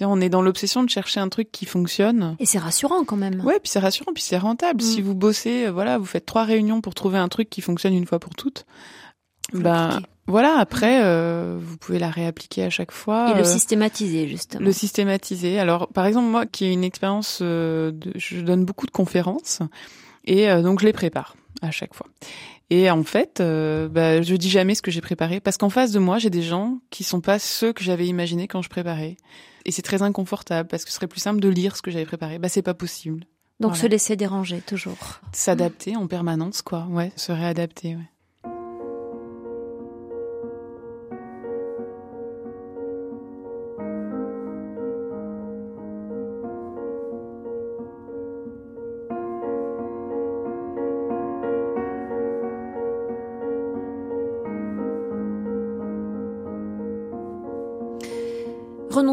On 0.00 0.20
est 0.20 0.28
dans 0.28 0.42
l'obsession 0.42 0.84
de 0.84 0.90
chercher 0.90 1.20
un 1.20 1.28
truc 1.28 1.50
qui 1.50 1.64
fonctionne. 1.64 2.36
Et 2.38 2.46
c'est 2.46 2.58
rassurant 2.58 3.04
quand 3.04 3.16
même. 3.16 3.40
Ouais, 3.44 3.58
puis 3.58 3.68
c'est 3.68 3.80
rassurant, 3.80 4.12
puis 4.14 4.22
c'est 4.22 4.38
rentable. 4.38 4.80
Si 4.80 5.02
mm. 5.02 5.04
vous 5.04 5.14
bossez, 5.14 5.66
euh, 5.66 5.72
voilà, 5.72 5.98
vous 5.98 6.04
faites 6.04 6.26
trois 6.26 6.44
réunions 6.44 6.80
pour 6.80 6.94
trouver 6.94 7.18
un 7.18 7.28
truc 7.28 7.50
qui 7.50 7.62
fonctionne 7.62 7.94
une 7.94 8.06
fois 8.06 8.18
pour 8.18 8.34
toutes. 8.34 8.64
Ben 9.52 10.00
voilà, 10.26 10.58
après 10.58 11.02
euh, 11.02 11.58
vous 11.60 11.78
pouvez 11.78 11.98
la 11.98 12.10
réappliquer 12.10 12.64
à 12.64 12.70
chaque 12.70 12.92
fois. 12.92 13.30
Et 13.30 13.34
le 13.34 13.40
euh, 13.40 13.44
systématiser 13.44 14.28
justement. 14.28 14.64
Le 14.64 14.72
systématiser. 14.72 15.58
Alors 15.58 15.88
par 15.88 16.04
exemple 16.06 16.28
moi 16.28 16.44
qui 16.44 16.66
ai 16.66 16.72
une 16.72 16.84
expérience, 16.84 17.40
de, 17.40 17.94
je 18.14 18.40
donne 18.40 18.64
beaucoup 18.64 18.86
de 18.86 18.90
conférences 18.90 19.60
et 20.28 20.48
euh, 20.48 20.62
donc 20.62 20.80
je 20.80 20.86
les 20.86 20.92
prépare 20.92 21.36
à 21.62 21.70
chaque 21.70 21.94
fois. 21.94 22.06
Et 22.70 22.90
en 22.90 23.02
fait, 23.02 23.40
euh, 23.40 23.88
bah, 23.88 24.20
je 24.20 24.34
dis 24.36 24.50
jamais 24.50 24.74
ce 24.74 24.82
que 24.82 24.90
j'ai 24.90 25.00
préparé 25.00 25.40
parce 25.40 25.56
qu'en 25.56 25.70
face 25.70 25.90
de 25.90 25.98
moi, 25.98 26.18
j'ai 26.18 26.28
des 26.28 26.42
gens 26.42 26.78
qui 26.90 27.02
sont 27.02 27.22
pas 27.22 27.38
ceux 27.38 27.72
que 27.72 27.82
j'avais 27.82 28.06
imaginés 28.06 28.46
quand 28.46 28.60
je 28.60 28.68
préparais. 28.68 29.16
Et 29.64 29.72
c'est 29.72 29.82
très 29.82 30.02
inconfortable 30.02 30.68
parce 30.68 30.84
que 30.84 30.90
ce 30.90 30.96
serait 30.96 31.06
plus 31.06 31.20
simple 31.20 31.40
de 31.40 31.48
lire 31.48 31.76
ce 31.76 31.82
que 31.82 31.90
j'avais 31.90 32.04
préparé. 32.04 32.38
Bah 32.38 32.48
c'est 32.48 32.62
pas 32.62 32.74
possible. 32.74 33.24
Donc 33.60 33.76
se 33.76 33.86
laisser 33.86 34.14
déranger 34.14 34.60
toujours. 34.60 35.20
S'adapter 35.32 35.96
en 35.96 36.06
permanence, 36.06 36.62
quoi. 36.62 36.86
Ouais, 36.90 37.10
se 37.16 37.32
réadapter. 37.32 37.96
Ouais. 37.96 38.08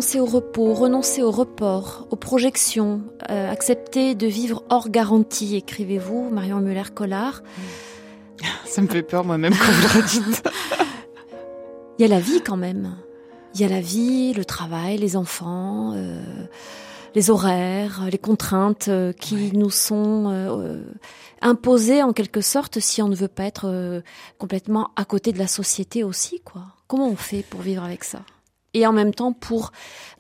Renoncer 0.06 0.20
au 0.20 0.26
repos, 0.26 0.74
renoncer 0.74 1.24
au 1.24 1.32
report, 1.32 2.08
aux 2.12 2.16
projections, 2.16 3.02
euh, 3.32 3.52
accepter 3.52 4.14
de 4.14 4.28
vivre 4.28 4.64
hors 4.70 4.90
garantie, 4.90 5.56
écrivez-vous, 5.56 6.30
Marion 6.30 6.60
Muller-Collard. 6.60 7.42
Ça 8.66 8.84
me 8.84 8.88
fait 8.88 9.02
peur 9.02 9.26
moi-même 9.26 9.54
quand 9.54 9.72
vous 9.72 9.98
le 9.98 10.06
dites. 10.06 10.44
Il 11.98 12.04
y 12.04 12.06
a 12.06 12.08
la 12.08 12.20
vie 12.20 12.42
quand 12.42 12.58
même. 12.58 12.96
Il 13.56 13.62
y 13.62 13.64
a 13.64 13.68
la 13.68 13.82
vie, 13.82 14.34
le 14.34 14.46
travail, 14.46 14.98
les 14.98 15.16
enfants, 15.16 15.94
euh, 15.96 16.22
les 17.16 17.32
horaires, 17.32 18.04
les 18.12 18.20
contraintes 18.20 18.90
euh, 18.90 19.12
qui 19.12 19.58
nous 19.58 19.72
sont 19.72 20.48
imposées 21.42 22.04
en 22.04 22.14
quelque 22.14 22.42
sorte 22.42 22.80
si 22.80 23.02
on 23.02 23.08
ne 23.08 23.16
veut 23.16 23.28
pas 23.28 23.46
être 23.46 24.04
complètement 24.38 24.92
à 24.98 25.06
côté 25.06 25.32
de 25.32 25.40
la 25.40 25.48
société 25.48 26.04
aussi, 26.04 26.42
quoi. 26.42 26.62
Comment 26.88 27.08
on 27.08 27.16
fait 27.16 27.44
pour 27.50 27.62
vivre 27.62 27.84
avec 27.84 28.04
ça? 28.04 28.20
Et 28.76 28.86
en 28.86 28.92
même 28.92 29.14
temps 29.14 29.34
pour 29.34 29.72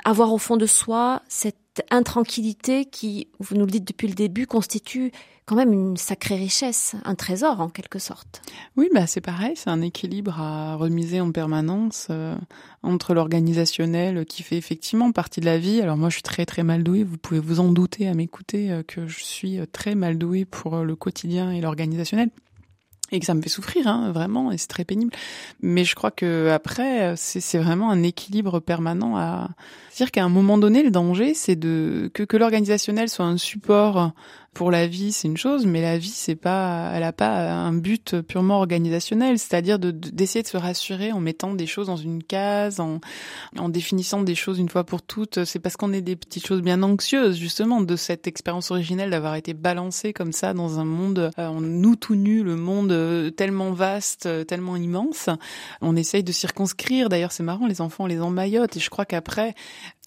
avoir 0.04 0.34
au 0.34 0.40
fond 0.40 0.58
de 0.58 0.66
soi 0.66 1.22
cette 1.28 1.58
intranquillité 1.92 2.86
qui, 2.86 3.28
vous 3.40 3.56
nous 3.56 3.66
le 3.66 3.72
dites 3.72 3.88
depuis 3.88 4.08
le 4.08 4.14
début, 4.14 4.48
constitue 4.48 5.12
quand 5.46 5.56
même 5.56 5.74
une 5.74 5.98
sacrée 5.98 6.38
richesse, 6.38 6.96
un 7.04 7.14
trésor 7.14 7.60
en 7.60 7.70
quelque 7.70 8.00
sorte. 8.00 8.42
Oui, 8.78 8.90
bah 8.94 9.06
c'est 9.06 9.22
pareil, 9.22 9.54
c'est 9.56 9.70
un 9.70 9.82
équilibre 9.82 10.40
à 10.40 10.76
remiser 10.76 11.20
en 11.20 11.32
permanence 11.32 12.08
euh, 12.10 12.36
entre 12.82 13.14
l'organisationnel 13.14 14.26
qui 14.26 14.42
fait 14.42 14.58
effectivement 14.58 15.12
partie 15.12 15.42
de 15.42 15.46
la 15.46 15.60
vie. 15.60 15.82
Alors 15.82 15.98
moi, 15.98 16.10
je 16.10 16.16
suis 16.16 16.24
très 16.24 16.46
très 16.46 16.64
mal 16.64 16.84
douée. 16.84 17.04
Vous 17.04 17.18
pouvez 17.18 17.40
vous 17.40 17.60
en 17.60 17.72
douter 17.72 18.08
à 18.08 18.14
m'écouter 18.14 18.72
euh, 18.72 18.82
que 18.82 19.06
je 19.08 19.24
suis 19.24 19.60
très 19.72 19.94
mal 19.96 20.18
douée 20.18 20.46
pour 20.46 20.78
le 20.78 20.96
quotidien 20.96 21.52
et 21.52 21.62
l'organisationnel 21.62 22.32
et 23.16 23.20
que 23.20 23.26
ça 23.26 23.34
me 23.34 23.42
fait 23.42 23.50
souffrir, 23.50 23.88
hein, 23.88 24.12
vraiment, 24.12 24.52
et 24.52 24.58
c'est 24.58 24.68
très 24.68 24.86
pénible. 24.86 25.12
Mais 25.62 25.84
je 25.84 25.96
crois 25.96 26.12
que 26.12 26.50
après, 26.50 27.16
c'est 27.16 27.58
vraiment 27.58 27.90
un 27.90 28.04
équilibre 28.04 28.60
permanent 28.60 29.18
à. 29.18 29.50
C'est-à-dire 29.90 30.12
qu'à 30.12 30.24
un 30.26 30.30
moment 30.30 30.58
donné, 30.58 30.84
le 30.84 30.92
danger, 30.92 31.34
c'est 31.34 31.56
de 31.56 32.12
que, 32.14 32.24
que 32.24 32.38
l'organisationnel 32.38 33.10
soit 33.10 33.26
un 33.26 33.38
support 33.38 34.12
pour 34.56 34.72
la 34.72 34.88
vie, 34.88 35.12
c'est 35.12 35.28
une 35.28 35.36
chose, 35.36 35.66
mais 35.66 35.82
la 35.82 35.98
vie, 35.98 36.08
c'est 36.08 36.38
pas, 36.38 36.92
elle 36.96 37.04
a 37.04 37.12
pas 37.12 37.52
un 37.52 37.74
but 37.74 38.22
purement 38.22 38.58
organisationnel, 38.58 39.38
c'est-à-dire 39.38 39.80
d'essayer 39.80 40.44
de, 40.44 40.48
se 40.48 40.56
rassurer 40.56 41.12
en 41.12 41.20
mettant 41.20 41.54
des 41.54 41.68
choses 41.68 41.88
dans 41.88 41.98
une 41.98 42.24
case, 42.24 42.80
en, 42.80 43.02
en 43.58 43.68
définissant 43.68 44.22
des 44.24 44.34
choses 44.34 44.58
une 44.58 44.70
fois 44.70 44.86
pour 44.86 45.02
toutes. 45.02 45.44
C'est 45.44 45.60
parce 45.60 45.76
qu'on 45.76 45.92
est 45.92 46.02
des 46.02 46.16
petites 46.16 46.48
choses 46.48 46.62
bien 46.62 46.84
anxieuses, 46.84 47.36
justement, 47.36 47.82
de 47.82 47.98
cette 47.98 48.28
expérience 48.28 48.72
originelle 48.72 49.10
d'avoir 49.10 49.36
été 49.36 49.54
balancé 49.54 50.14
comme 50.14 50.32
ça 50.32 50.54
dans 50.54 50.80
un 50.80 50.86
monde, 50.86 51.32
euh, 51.38 51.48
en 51.48 51.60
nous 51.60 51.98
tout 51.98 52.16
nus, 52.16 52.42
le 52.42 52.56
monde 52.56 52.94
euh, 52.94 53.32
tellement 53.32 53.74
vaste, 53.74 54.26
euh, 54.26 54.46
tellement 54.46 54.78
immense. 54.78 55.30
On 55.82 55.98
essaye 55.98 56.24
de 56.24 56.32
circonscrire. 56.32 57.10
D'ailleurs, 57.10 57.34
c'est 57.34 57.44
marrant, 57.44 57.68
les 57.68 57.82
enfants, 57.82 58.06
on 58.06 58.08
les 58.08 58.22
emmaillote, 58.22 58.78
et 58.78 58.80
je 58.80 58.90
crois 58.90 59.06
qu'après, 59.06 59.54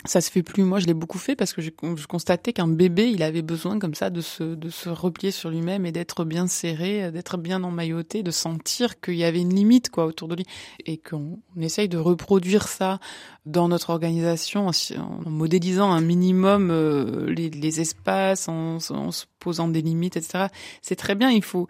ça 0.05 0.21
se 0.21 0.31
fait 0.31 0.45
plus. 0.45 0.63
Moi, 0.63 0.79
je 0.79 0.87
l'ai 0.87 0.95
beaucoup 0.95 1.19
fait 1.19 1.35
parce 1.35 1.53
que 1.53 1.61
je, 1.61 1.71
constatais 2.07 2.53
qu'un 2.53 2.69
bébé, 2.69 3.11
il 3.11 3.23
avait 3.23 3.43
besoin 3.43 3.81
comme 3.81 3.95
ça 3.95 4.11
de 4.11 4.21
se, 4.21 4.45
de 4.55 4.71
se 4.71 4.89
replier 4.89 5.33
sur 5.33 5.51
lui-même 5.51 5.87
et 5.87 5.93
d'être 5.93 6.25
bien 6.25 6.47
serré, 6.47 7.11
d'être 7.11 7.37
bien 7.37 7.65
emmailloté, 7.65 8.23
de 8.23 8.31
sentir 8.31 9.01
qu'il 9.01 9.17
y 9.17 9.25
avait 9.25 9.41
une 9.41 9.55
limite 9.55 9.91
quoi 9.91 10.07
autour 10.07 10.29
de 10.29 10.37
lui 10.37 10.47
et 10.87 10.99
qu'on 10.99 11.41
essaye 11.61 11.89
de 11.89 11.99
reproduire 11.99 12.69
ça 12.69 13.01
dans 13.45 13.69
notre 13.69 13.91
organisation 13.91 14.69
en, 14.69 15.31
modélisant 15.31 15.91
un 15.91 16.01
minimum 16.01 16.71
euh, 16.71 17.29
les, 17.31 17.81
espaces, 17.81 18.49
en 18.49 18.79
se 18.79 19.25
posant 19.41 19.69
des 19.69 19.83
limites, 19.83 20.17
etc. 20.17 20.47
C'est 20.81 20.97
très 20.97 21.17
bien. 21.17 21.31
Il 21.31 21.43
faut 21.43 21.67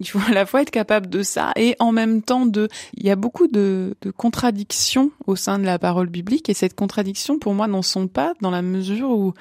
il 0.00 0.08
faut 0.08 0.20
à 0.28 0.32
la 0.32 0.46
fois 0.46 0.62
être 0.62 0.70
capable 0.70 1.08
de 1.08 1.22
ça 1.22 1.52
et 1.56 1.76
en 1.78 1.92
même 1.92 2.22
temps 2.22 2.46
de... 2.46 2.68
Il 2.94 3.06
y 3.06 3.10
a 3.10 3.16
beaucoup 3.16 3.46
de, 3.46 3.96
de 4.00 4.10
contradictions 4.10 5.10
au 5.26 5.36
sein 5.36 5.58
de 5.58 5.64
la 5.64 5.78
parole 5.78 6.08
biblique 6.08 6.48
et 6.48 6.54
cette 6.54 6.74
contradiction 6.74 7.38
pour 7.38 7.54
moi 7.54 7.66
n'en 7.66 7.82
sont 7.82 8.08
pas 8.08 8.34
dans 8.40 8.50
la 8.50 8.62
mesure 8.62 9.10
où 9.10 9.34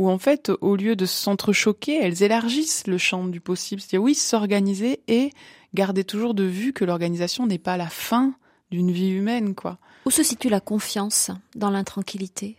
où 0.00 0.08
en 0.08 0.16
fait, 0.16 0.50
au 0.62 0.76
lieu 0.76 0.96
de 0.96 1.04
s'entrechoquer, 1.04 1.98
elles 2.00 2.22
élargissent 2.22 2.86
le 2.86 2.96
champ 2.96 3.26
du 3.26 3.42
possible. 3.42 3.82
C'est-à-dire, 3.82 4.02
oui, 4.02 4.14
s'organiser 4.14 5.02
et 5.08 5.30
garder 5.74 6.04
toujours 6.04 6.32
de 6.32 6.44
vue 6.44 6.72
que 6.72 6.86
l'organisation 6.86 7.46
n'est 7.46 7.58
pas 7.58 7.76
la 7.76 7.90
fin 7.90 8.32
d'une 8.70 8.90
vie 8.90 9.10
humaine, 9.10 9.54
quoi. 9.54 9.76
Où 10.06 10.10
se 10.10 10.22
situe 10.22 10.48
la 10.48 10.60
confiance 10.60 11.30
dans 11.54 11.68
l'intranquillité? 11.68 12.56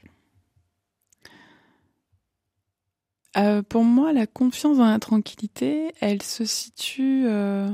Euh, 3.37 3.61
pour 3.61 3.83
moi, 3.83 4.11
la 4.13 4.27
confiance 4.27 4.77
dans 4.77 4.89
la 4.89 4.99
tranquillité, 4.99 5.93
elle 6.01 6.21
se 6.21 6.43
situe 6.43 7.23
euh, 7.27 7.69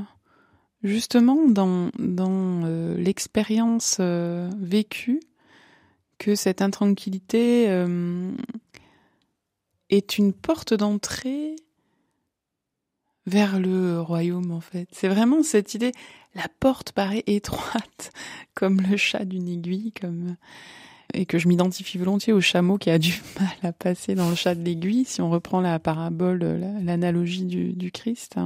justement 0.82 1.48
dans, 1.48 1.90
euh, 1.98 2.96
l'expérience 2.96 4.00
vécue 4.00 5.20
que 6.18 6.34
cette 6.34 6.62
intranquillité 6.62 7.64
est 9.90 10.18
une 10.18 10.32
porte 10.32 10.74
d'entrée 10.74 11.56
vers 13.26 13.60
le 13.60 14.00
royaume 14.00 14.50
en 14.52 14.60
fait. 14.60 14.88
C'est 14.90 15.08
vraiment 15.08 15.42
cette 15.42 15.74
idée, 15.74 15.92
la 16.34 16.46
porte 16.60 16.92
paraît 16.92 17.24
étroite 17.26 18.12
comme 18.54 18.80
le 18.80 18.96
chat 18.96 19.24
d'une 19.24 19.48
aiguille, 19.48 19.92
comme 19.92 20.36
et 21.14 21.26
que 21.26 21.38
je 21.38 21.48
m'identifie 21.48 21.98
volontiers 21.98 22.32
au 22.32 22.40
chameau 22.40 22.78
qui 22.78 22.90
a 22.90 22.98
du 22.98 23.20
mal 23.40 23.48
à 23.62 23.72
passer 23.72 24.14
dans 24.14 24.28
le 24.28 24.36
chat 24.36 24.54
de 24.54 24.62
l'aiguille, 24.62 25.04
si 25.04 25.20
on 25.20 25.30
reprend 25.30 25.60
la 25.60 25.78
parabole, 25.78 26.38
l'analogie 26.82 27.44
du, 27.44 27.90
Christ. 27.92 28.36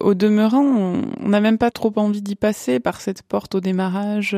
Au 0.00 0.14
demeurant, 0.14 0.64
on 0.64 1.28
n'a 1.28 1.40
même 1.40 1.58
pas 1.58 1.70
trop 1.70 1.92
envie 1.96 2.22
d'y 2.22 2.34
passer 2.34 2.80
par 2.80 3.00
cette 3.00 3.22
porte 3.22 3.54
au 3.54 3.60
démarrage. 3.60 4.36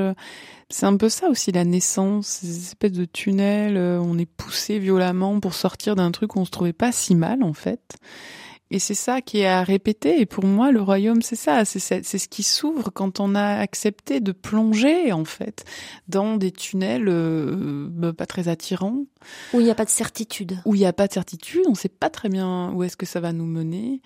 C'est 0.69 0.87
un 0.87 0.97
peu 0.97 1.09
ça 1.09 1.29
aussi 1.29 1.53
la 1.53 1.65
naissance, 1.65 2.27
ces 2.27 2.59
espèces 2.59 2.93
de 2.93 3.07
tunnels, 3.07 3.79
on 3.79 4.19
est 4.19 4.31
poussé 4.31 4.79
violemment 4.79 5.41
pour 5.41 5.55
sortir 5.55 5.97
d'un 5.97 6.11
truc 6.11 6.37
où 6.37 6.41
on 6.41 6.45
se 6.45 6.51
trouvait 6.51 6.73
pas 6.75 6.93
si 6.93 7.15
mal 7.15 7.43
en 7.43 7.55
fait. 7.55 7.97
Et 8.71 8.79
c'est 8.79 8.95
ça 8.95 9.21
qui 9.21 9.41
est 9.41 9.47
à 9.47 9.63
répéter. 9.63 10.21
Et 10.21 10.27
pour 10.27 10.45
moi, 10.45 10.73
le 10.73 10.81
royaume, 10.81 11.23
c'est 11.23 11.37
ça. 11.37 11.65
C'est 11.65 11.79
ce 12.03 12.29
qui 12.29 12.43
s'ouvre 12.43 12.91
quand 12.91 13.21
on 13.21 13.35
a 13.35 13.59
accepté 13.59 14.21
de 14.21 14.33
plonger, 14.33 15.13
en 15.13 15.25
fait, 15.25 15.65
dans 16.09 16.37
des 16.37 16.51
tunnels 16.51 17.09
euh, 17.09 17.87
bah, 17.91 18.13
pas 18.13 18.27
très 18.27 18.49
attirants. 18.49 19.05
Où 19.53 19.61
il 19.61 19.65
n'y 19.65 19.71
a 19.71 19.75
pas 19.75 19.85
de 19.85 19.91
certitude. 19.91 20.59
Où 20.65 20.75
il 20.75 20.79
n'y 20.79 20.87
a 20.87 20.93
pas 20.93 21.07
de 21.07 21.13
certitude. 21.13 21.63
On 21.67 21.73
ne 21.73 21.77
sait 21.77 21.89
pas 21.89 22.11
très 22.11 22.29
bien 22.29 22.73
où 22.73 22.83
est-ce 22.83 22.97
que 22.97 23.07
ça 23.07 23.21
va 23.21 23.33
nous 23.33 23.47
mener. 23.47 24.01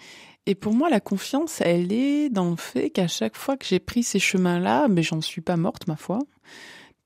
Et 0.47 0.55
pour 0.55 0.73
moi, 0.75 0.89
la 0.89 1.01
confiance, 1.01 1.61
elle 1.61 1.93
est 1.93 2.31
dans 2.31 2.51
le 2.51 2.57
fait 2.57 2.91
qu'à 2.91 3.07
chaque 3.07 3.37
fois 3.37 3.57
que 3.57 3.67
j'ai 3.67 3.79
pris 3.79 4.03
ces 4.03 4.19
chemins-là, 4.19 4.89
mais 4.89 5.03
j'en 5.03 5.21
suis 5.21 5.43
pas 5.43 5.57
morte, 5.57 5.87
ma 5.87 5.97
foi, 5.97 6.21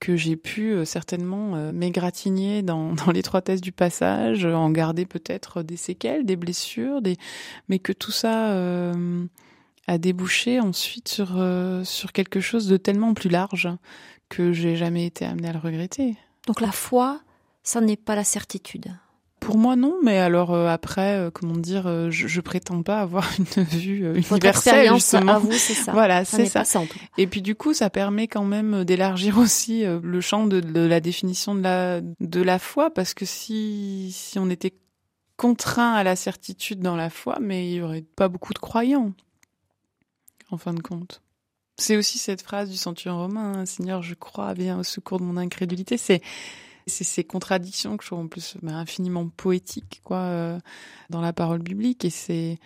que 0.02 0.16
j'ai 0.16 0.34
pu 0.34 0.72
euh, 0.72 0.84
certainement 0.84 1.54
euh, 1.54 1.70
m'égratigner 1.70 2.62
dans, 2.62 2.92
dans 3.06 3.12
l'étroitesse 3.12 3.60
du 3.60 3.70
passage, 3.70 4.44
en 4.44 4.68
garder 4.70 5.06
peut-être 5.06 5.62
des 5.62 5.76
séquelles, 5.76 6.26
des 6.26 6.34
blessures, 6.34 7.00
mais 7.68 7.78
que 7.78 7.92
tout 7.92 8.10
ça 8.10 8.50
euh, 8.50 9.24
a 9.86 9.98
débouché 9.98 10.58
ensuite 10.58 11.06
sur, 11.06 11.40
sur 11.84 12.12
quelque 12.12 12.40
chose 12.40 12.66
de 12.66 12.76
tellement 12.76 13.14
plus 13.14 13.30
large 13.30 13.68
que 14.28 14.52
j'ai 14.52 14.74
jamais 14.74 15.06
été 15.06 15.24
amenée 15.24 15.48
à 15.48 15.52
le 15.52 15.60
regretter. 15.60 16.16
Donc 16.48 16.60
la 16.60 16.72
foi, 16.72 17.20
ça 17.62 17.80
n'est 17.80 17.96
pas 17.96 18.16
la 18.16 18.24
certitude. 18.24 18.92
Pour 19.42 19.58
moi, 19.58 19.74
non, 19.74 19.98
mais 20.04 20.18
alors 20.18 20.54
euh, 20.54 20.68
après, 20.68 21.18
euh, 21.18 21.30
comment 21.32 21.56
dire, 21.56 21.88
euh, 21.88 22.10
je, 22.10 22.28
je, 22.28 22.40
prétends 22.40 22.84
pas 22.84 23.00
avoir 23.00 23.28
une 23.38 23.64
vue 23.64 24.06
Votre 24.20 24.34
universelle 24.34 24.94
justement. 24.94 25.32
À 25.32 25.38
vous, 25.40 25.50
c'est 25.50 25.74
ça. 25.74 25.90
Voilà, 25.90 26.24
c'est 26.24 26.46
ça. 26.46 26.62
Et 27.18 27.26
puis 27.26 27.42
du 27.42 27.56
coup, 27.56 27.74
ça 27.74 27.90
permet 27.90 28.28
quand 28.28 28.44
même 28.44 28.84
d'élargir 28.84 29.38
aussi 29.38 29.82
le 29.84 30.20
champ 30.20 30.46
de, 30.46 30.60
de, 30.60 30.80
la 30.80 31.00
définition 31.00 31.56
de 31.56 31.62
la 31.62 32.00
de 32.00 32.40
la 32.40 32.60
foi, 32.60 32.90
parce 32.90 33.14
que 33.14 33.24
si 33.24 34.12
si 34.14 34.38
on 34.38 34.48
était 34.48 34.74
contraint 35.36 35.94
à 35.94 36.04
la 36.04 36.14
certitude 36.14 36.78
dans 36.78 36.94
la 36.94 37.10
foi, 37.10 37.38
mais 37.40 37.68
il 37.68 37.74
y 37.74 37.82
aurait 37.82 38.04
pas 38.14 38.28
beaucoup 38.28 38.54
de 38.54 38.60
croyants, 38.60 39.12
en 40.52 40.56
fin 40.56 40.72
de 40.72 40.82
compte. 40.82 41.20
C'est 41.78 41.96
aussi 41.96 42.18
cette 42.18 42.42
phrase 42.42 42.70
du 42.70 42.76
centurion 42.76 43.18
romain, 43.18 43.54
hein, 43.56 43.66
Seigneur, 43.66 44.02
je 44.02 44.14
crois, 44.14 44.54
viens 44.54 44.78
au 44.78 44.84
secours 44.84 45.18
de 45.18 45.24
mon 45.24 45.36
incrédulité. 45.36 45.96
C'est 45.96 46.22
c'est 46.86 47.04
ces 47.04 47.24
contradictions 47.24 47.96
que 47.96 48.04
je 48.04 48.08
trouve 48.08 48.20
en 48.20 48.28
plus 48.28 48.56
bah, 48.62 48.72
infiniment 48.72 49.28
poétiques 49.28 50.00
quoi 50.04 50.18
euh, 50.18 50.58
dans 51.10 51.20
la 51.20 51.32
parole 51.32 51.60
biblique 51.60 52.04
et 52.04 52.10
c'est 52.10 52.58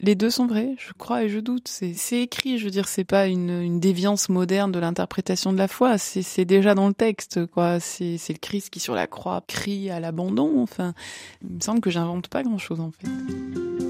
les 0.00 0.14
deux 0.14 0.30
sont 0.30 0.46
vrais, 0.46 0.74
je 0.78 0.92
crois 0.92 1.24
et 1.24 1.28
je 1.28 1.38
doute. 1.38 1.68
C'est 1.68 2.20
écrit, 2.20 2.58
je 2.58 2.64
veux 2.66 2.70
dire, 2.70 2.86
c'est 2.86 3.04
pas 3.04 3.28
une, 3.28 3.62
une, 3.62 3.80
déviance 3.80 4.28
moderne 4.28 4.70
de 4.70 4.78
l'interprétation 4.78 5.54
de 5.54 5.58
la 5.58 5.68
foi. 5.68 5.96
C'est 5.96 6.44
déjà 6.44 6.74
dans 6.74 6.88
le 6.88 6.94
texte, 6.94 7.46
quoi. 7.46 7.80
C'est 7.80 8.18
le 8.28 8.38
Christ 8.38 8.68
qui 8.68 8.80
sur 8.80 8.94
la 8.94 9.06
croix 9.06 9.42
crie 9.46 9.88
à 9.88 9.98
l'abandon. 9.98 10.60
Enfin, 10.60 10.92
il 11.42 11.56
me 11.56 11.60
semble 11.60 11.80
que 11.80 11.90
j'invente 11.90 12.28
pas 12.28 12.42
grand 12.42 12.58
chose 12.58 12.80
en 12.80 12.90
fait. 12.90 13.85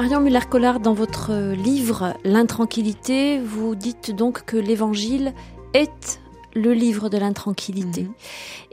Marion 0.00 0.20
Muller-Collard, 0.20 0.80
dans 0.80 0.94
votre 0.94 1.52
livre 1.52 2.14
L'intranquillité, 2.24 3.38
vous 3.38 3.74
dites 3.74 4.16
donc 4.16 4.46
que 4.46 4.56
l'évangile 4.56 5.34
est 5.74 6.22
le 6.54 6.72
livre 6.72 7.10
de 7.10 7.18
l'intranquillité. 7.18 8.04
Mhm. 8.04 8.14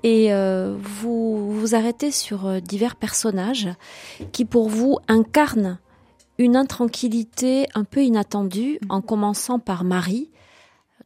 Et 0.03 0.33
euh, 0.33 0.77
vous 0.81 1.51
vous 1.51 1.75
arrêtez 1.75 2.11
sur 2.11 2.47
euh, 2.47 2.59
divers 2.61 2.95
personnages 2.95 3.67
qui, 4.31 4.45
pour 4.45 4.69
vous, 4.69 4.99
incarnent 5.09 5.79
une 6.37 6.55
intranquillité 6.55 7.67
un 7.75 7.83
peu 7.83 8.03
inattendue, 8.03 8.79
en 8.87 9.01
commençant 9.01 9.59
par 9.59 9.83
Marie, 9.83 10.29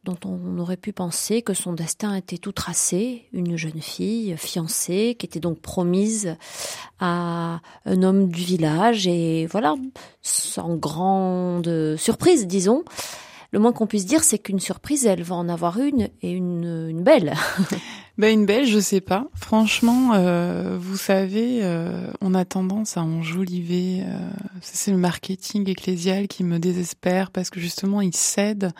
dont 0.04 0.18
on 0.24 0.58
aurait 0.58 0.76
pu 0.76 0.92
penser 0.92 1.42
que 1.42 1.54
son 1.54 1.72
destin 1.72 2.14
était 2.14 2.38
tout 2.38 2.52
tracé, 2.52 3.28
une 3.32 3.56
jeune 3.56 3.80
fille 3.80 4.34
fiancée 4.36 5.16
qui 5.18 5.26
était 5.26 5.40
donc 5.40 5.60
promise 5.60 6.36
à 6.98 7.60
un 7.84 8.02
homme 8.02 8.28
du 8.28 8.42
village 8.42 9.06
et 9.06 9.46
voilà, 9.46 9.74
sans 10.22 10.76
grande 10.76 11.96
surprise 11.96 12.46
disons. 12.46 12.84
Le 13.52 13.58
moins 13.58 13.72
qu'on 13.72 13.86
puisse 13.86 14.06
dire, 14.06 14.24
c'est 14.24 14.38
qu'une 14.38 14.60
surprise, 14.60 15.04
elle 15.04 15.22
va 15.22 15.34
en 15.34 15.46
avoir 15.46 15.78
une 15.78 16.08
et 16.22 16.32
une, 16.32 17.02
belle. 17.02 17.34
ben 18.18 18.32
une 18.32 18.46
belle, 18.46 18.64
je 18.64 18.78
sais 18.78 19.02
pas. 19.02 19.26
Franchement, 19.34 20.14
euh, 20.14 20.78
vous 20.80 20.96
savez, 20.96 21.60
euh, 21.62 22.10
on 22.22 22.32
a 22.32 22.46
tendance 22.46 22.96
à 22.96 23.02
enjoliver. 23.02 24.04
Euh, 24.06 24.30
c'est 24.62 24.90
le 24.90 24.96
marketing 24.96 25.68
ecclésial 25.68 26.28
qui 26.28 26.44
me 26.44 26.58
désespère 26.58 27.30
parce 27.30 27.50
que 27.50 27.60
justement, 27.60 28.00
il 28.00 28.16
cède 28.16 28.72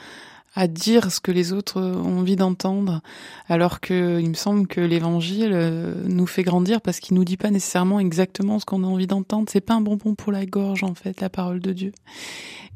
à 0.55 0.67
dire 0.67 1.11
ce 1.11 1.21
que 1.21 1.33
les 1.33 1.53
autres 1.53 1.81
ont 1.81 2.19
envie 2.19 2.37
d'entendre, 2.37 3.01
alors 3.49 3.81
que 3.81 4.21
il 4.21 4.29
me 4.29 4.35
semble 4.35 4.67
que 4.67 4.81
l'évangile 4.81 5.53
euh, 5.53 5.95
nous 6.05 6.27
fait 6.27 6.43
grandir 6.43 6.81
parce 6.83 7.01
qu'il 7.01 7.17
nous 7.17 7.25
dit 7.25 7.38
pas 7.38 7.51
nécessairement 7.51 8.01
exactement 8.01 8.59
ce 8.59 8.67
qu'on 8.67 8.85
a 8.85 8.87
envie 8.87 9.07
d'entendre. 9.07 9.49
C'est 9.51 9.62
pas 9.62 9.75
un 9.75 9.81
bonbon 9.81 10.15
pour 10.15 10.31
la 10.31 10.45
gorge, 10.45 10.85
en 10.85 10.95
fait, 10.95 11.21
la 11.21 11.31
parole 11.31 11.61
de 11.61 11.73
Dieu. 11.73 11.93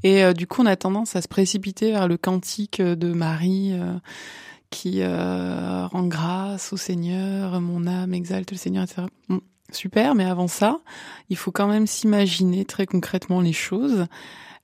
Et 0.03 0.25
euh, 0.25 0.33
du 0.33 0.47
coup, 0.47 0.63
on 0.63 0.67
a 0.67 0.77
tendance 0.77 1.17
à 1.17 1.23
se 1.23 1.29
précipiter 1.29 1.91
vers 1.93 2.09
le 2.09 2.17
cantique 2.17 2.81
de 2.81 3.13
Marie, 3.13 3.73
euh, 3.75 3.99
qui 4.71 5.05
rend 5.05 6.07
grâce 6.07 6.73
au 6.73 6.77
Seigneur, 6.77 7.61
mon 7.61 7.87
âme 7.87 8.13
exalte 8.15 8.51
le 8.51 8.57
Seigneur, 8.57 8.85
etc. 8.85 9.03
super, 9.71 10.15
mais 10.15 10.25
avant 10.25 10.49
ça, 10.49 10.81
il 11.31 11.37
faut 11.37 11.53
quand 11.53 11.69
même 11.69 11.87
s'imaginer 11.87 12.65
très 12.65 12.85
concrètement 12.85 13.41
les 13.41 13.53
choses. 13.53 14.07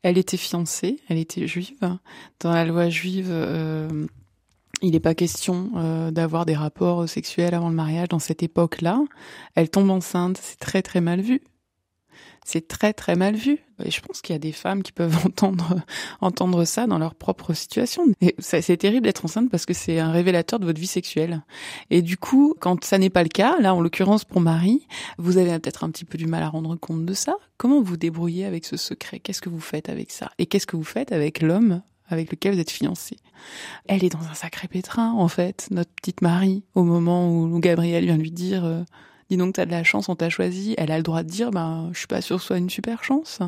Elle 0.03 0.19
était 0.19 0.37
fiancée, 0.37 1.01
elle 1.09 1.19
était 1.19 1.47
juive. 1.47 1.99
Dans 2.41 2.53
la 2.53 2.65
loi 2.65 2.89
juive, 2.89 3.29
euh, 3.31 4.07
il 4.83 4.93
n'est 4.93 5.01
pas 5.01 5.15
question 5.15 5.71
euh, 5.77 6.11
d'avoir 6.11 6.45
des 6.45 6.57
rapports 6.57 7.09
sexuels 7.09 7.55
avant 7.55 7.69
le 7.69 7.75
mariage 7.75 8.09
dans 8.09 8.19
cette 8.19 8.43
époque-là. 8.43 9.01
Elle 9.55 9.71
tombe 9.71 9.91
enceinte, 9.91 10.39
c'est 10.43 10.59
très 10.59 10.83
très 10.83 11.01
mal 11.01 11.21
vu. 11.21 11.41
C'est 12.45 12.67
très 12.67 12.93
très 12.93 13.17
mal 13.17 13.35
vu. 13.35 13.59
Et 13.85 13.91
je 13.91 14.01
pense 14.01 14.21
qu'il 14.21 14.35
y 14.35 14.37
a 14.37 14.39
des 14.39 14.53
femmes 14.53 14.83
qui 14.83 14.93
peuvent 14.93 15.17
entendre 15.27 15.81
entendre 16.21 16.65
ça 16.65 16.87
dans 16.87 16.99
leur 16.99 17.15
propre 17.15 17.53
situation. 17.55 18.05
C'est 18.39 18.77
terrible 18.77 19.05
d'être 19.05 19.25
enceinte 19.25 19.51
parce 19.51 19.67
que 19.67 19.75
c'est 19.75 19.99
un 19.99 20.11
révélateur 20.11 20.59
de 20.59 20.65
votre 20.65 20.81
vie 20.81 20.87
sexuelle. 20.87 21.43
Et 21.91 22.03
du 22.03 22.17
coup, 22.17 22.55
quand 22.61 22.85
ça 22.85 22.99
n'est 22.99 23.11
pas 23.11 23.23
le 23.23 23.29
cas, 23.29 23.59
là 23.61 23.75
en 23.75 23.81
l'occurrence 23.81 24.25
pour 24.25 24.41
Marie, 24.41 24.87
vous 25.19 25.39
avez 25.39 25.59
peut-être 25.59 25.85
un 25.85 25.91
petit 25.91 26.05
peu 26.05 26.19
du 26.19 26.27
mal 26.27 26.43
à 26.43 26.49
rendre 26.49 26.77
compte 26.77 27.05
de 27.05 27.15
ça. 27.15 27.37
Comment 27.57 27.81
vous 27.81 27.97
débrouillez 27.97 28.45
avec 28.45 28.65
ce 28.65 28.77
secret? 28.77 29.21
Qu'est-ce 29.21 29.43
que 29.43 29.49
vous 29.49 29.61
faites 29.61 29.89
avec 29.89 30.11
ça? 30.11 30.31
Et 30.39 30.47
qu'est-ce 30.47 30.67
que 30.67 30.77
vous 30.77 30.85
faites 30.85 31.13
avec 31.13 31.43
l'homme 31.43 31.83
avec 32.09 32.31
lequel 32.31 32.55
vous 32.55 32.61
êtes 32.61 32.71
fiancé. 32.71 33.17
Elle 33.87 34.05
est 34.05 34.11
dans 34.11 34.27
un 34.31 34.35
sacré 34.35 34.69
pétrin, 34.69 35.13
en 35.13 35.29
fait, 35.29 35.69
notre 35.71 35.91
petite 35.91 36.21
Marie, 36.21 36.63
au 36.75 36.83
moment 36.83 37.33
où 37.33 37.59
Gabriel 37.59 38.05
vient 38.05 38.17
lui 38.17 38.31
dire 38.31 38.65
euh, 38.65 38.83
dis 39.33 39.39
donc 39.39 39.55
t'as 39.55 39.65
de 39.65 39.71
la 39.71 39.83
chance, 39.83 40.09
on 40.09 40.17
t'a 40.17 40.29
choisi, 40.29 40.75
elle 40.77 40.91
a 40.91 40.97
le 40.99 41.03
droit 41.03 41.23
de 41.23 41.29
dire 41.29 41.51
ben 41.51 41.91
je 41.93 41.99
suis 41.99 42.07
pas 42.07 42.21
sûre 42.21 42.37
que 42.37 42.43
ce 42.43 42.49
soit 42.49 42.59
une 42.59 42.71
super 42.71 43.03
chance. 43.03 43.41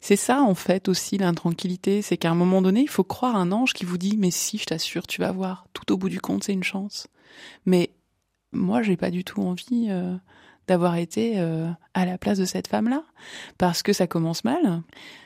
C'est 0.00 0.16
ça 0.16 0.42
en 0.42 0.54
fait 0.54 0.88
aussi 0.88 1.18
l'intranquillité, 1.18 2.02
c'est 2.02 2.16
qu'à 2.16 2.30
un 2.30 2.34
moment 2.34 2.62
donné, 2.62 2.80
il 2.80 2.88
faut 2.88 3.04
croire 3.04 3.36
un 3.36 3.52
ange 3.52 3.74
qui 3.74 3.84
vous 3.84 3.98
dit 3.98 4.16
mais 4.18 4.30
si 4.30 4.58
je 4.58 4.64
t'assure, 4.64 5.06
tu 5.06 5.20
vas 5.20 5.32
voir, 5.32 5.66
tout 5.74 5.92
au 5.92 5.96
bout 5.96 6.08
du 6.08 6.20
compte 6.20 6.44
c'est 6.44 6.52
une 6.52 6.64
chance. 6.64 7.08
Mais 7.66 7.90
moi 8.52 8.82
j'ai 8.82 8.96
pas 8.96 9.10
du 9.10 9.24
tout 9.24 9.42
envie 9.42 9.88
euh, 9.90 10.16
d'avoir 10.68 10.96
été 10.96 11.34
euh, 11.36 11.68
à 11.94 12.06
la 12.06 12.18
place 12.18 12.38
de 12.38 12.44
cette 12.44 12.68
femme-là, 12.68 13.02
parce 13.56 13.82
que 13.82 13.92
ça 13.92 14.06
commence 14.06 14.44
mal. 14.44 14.82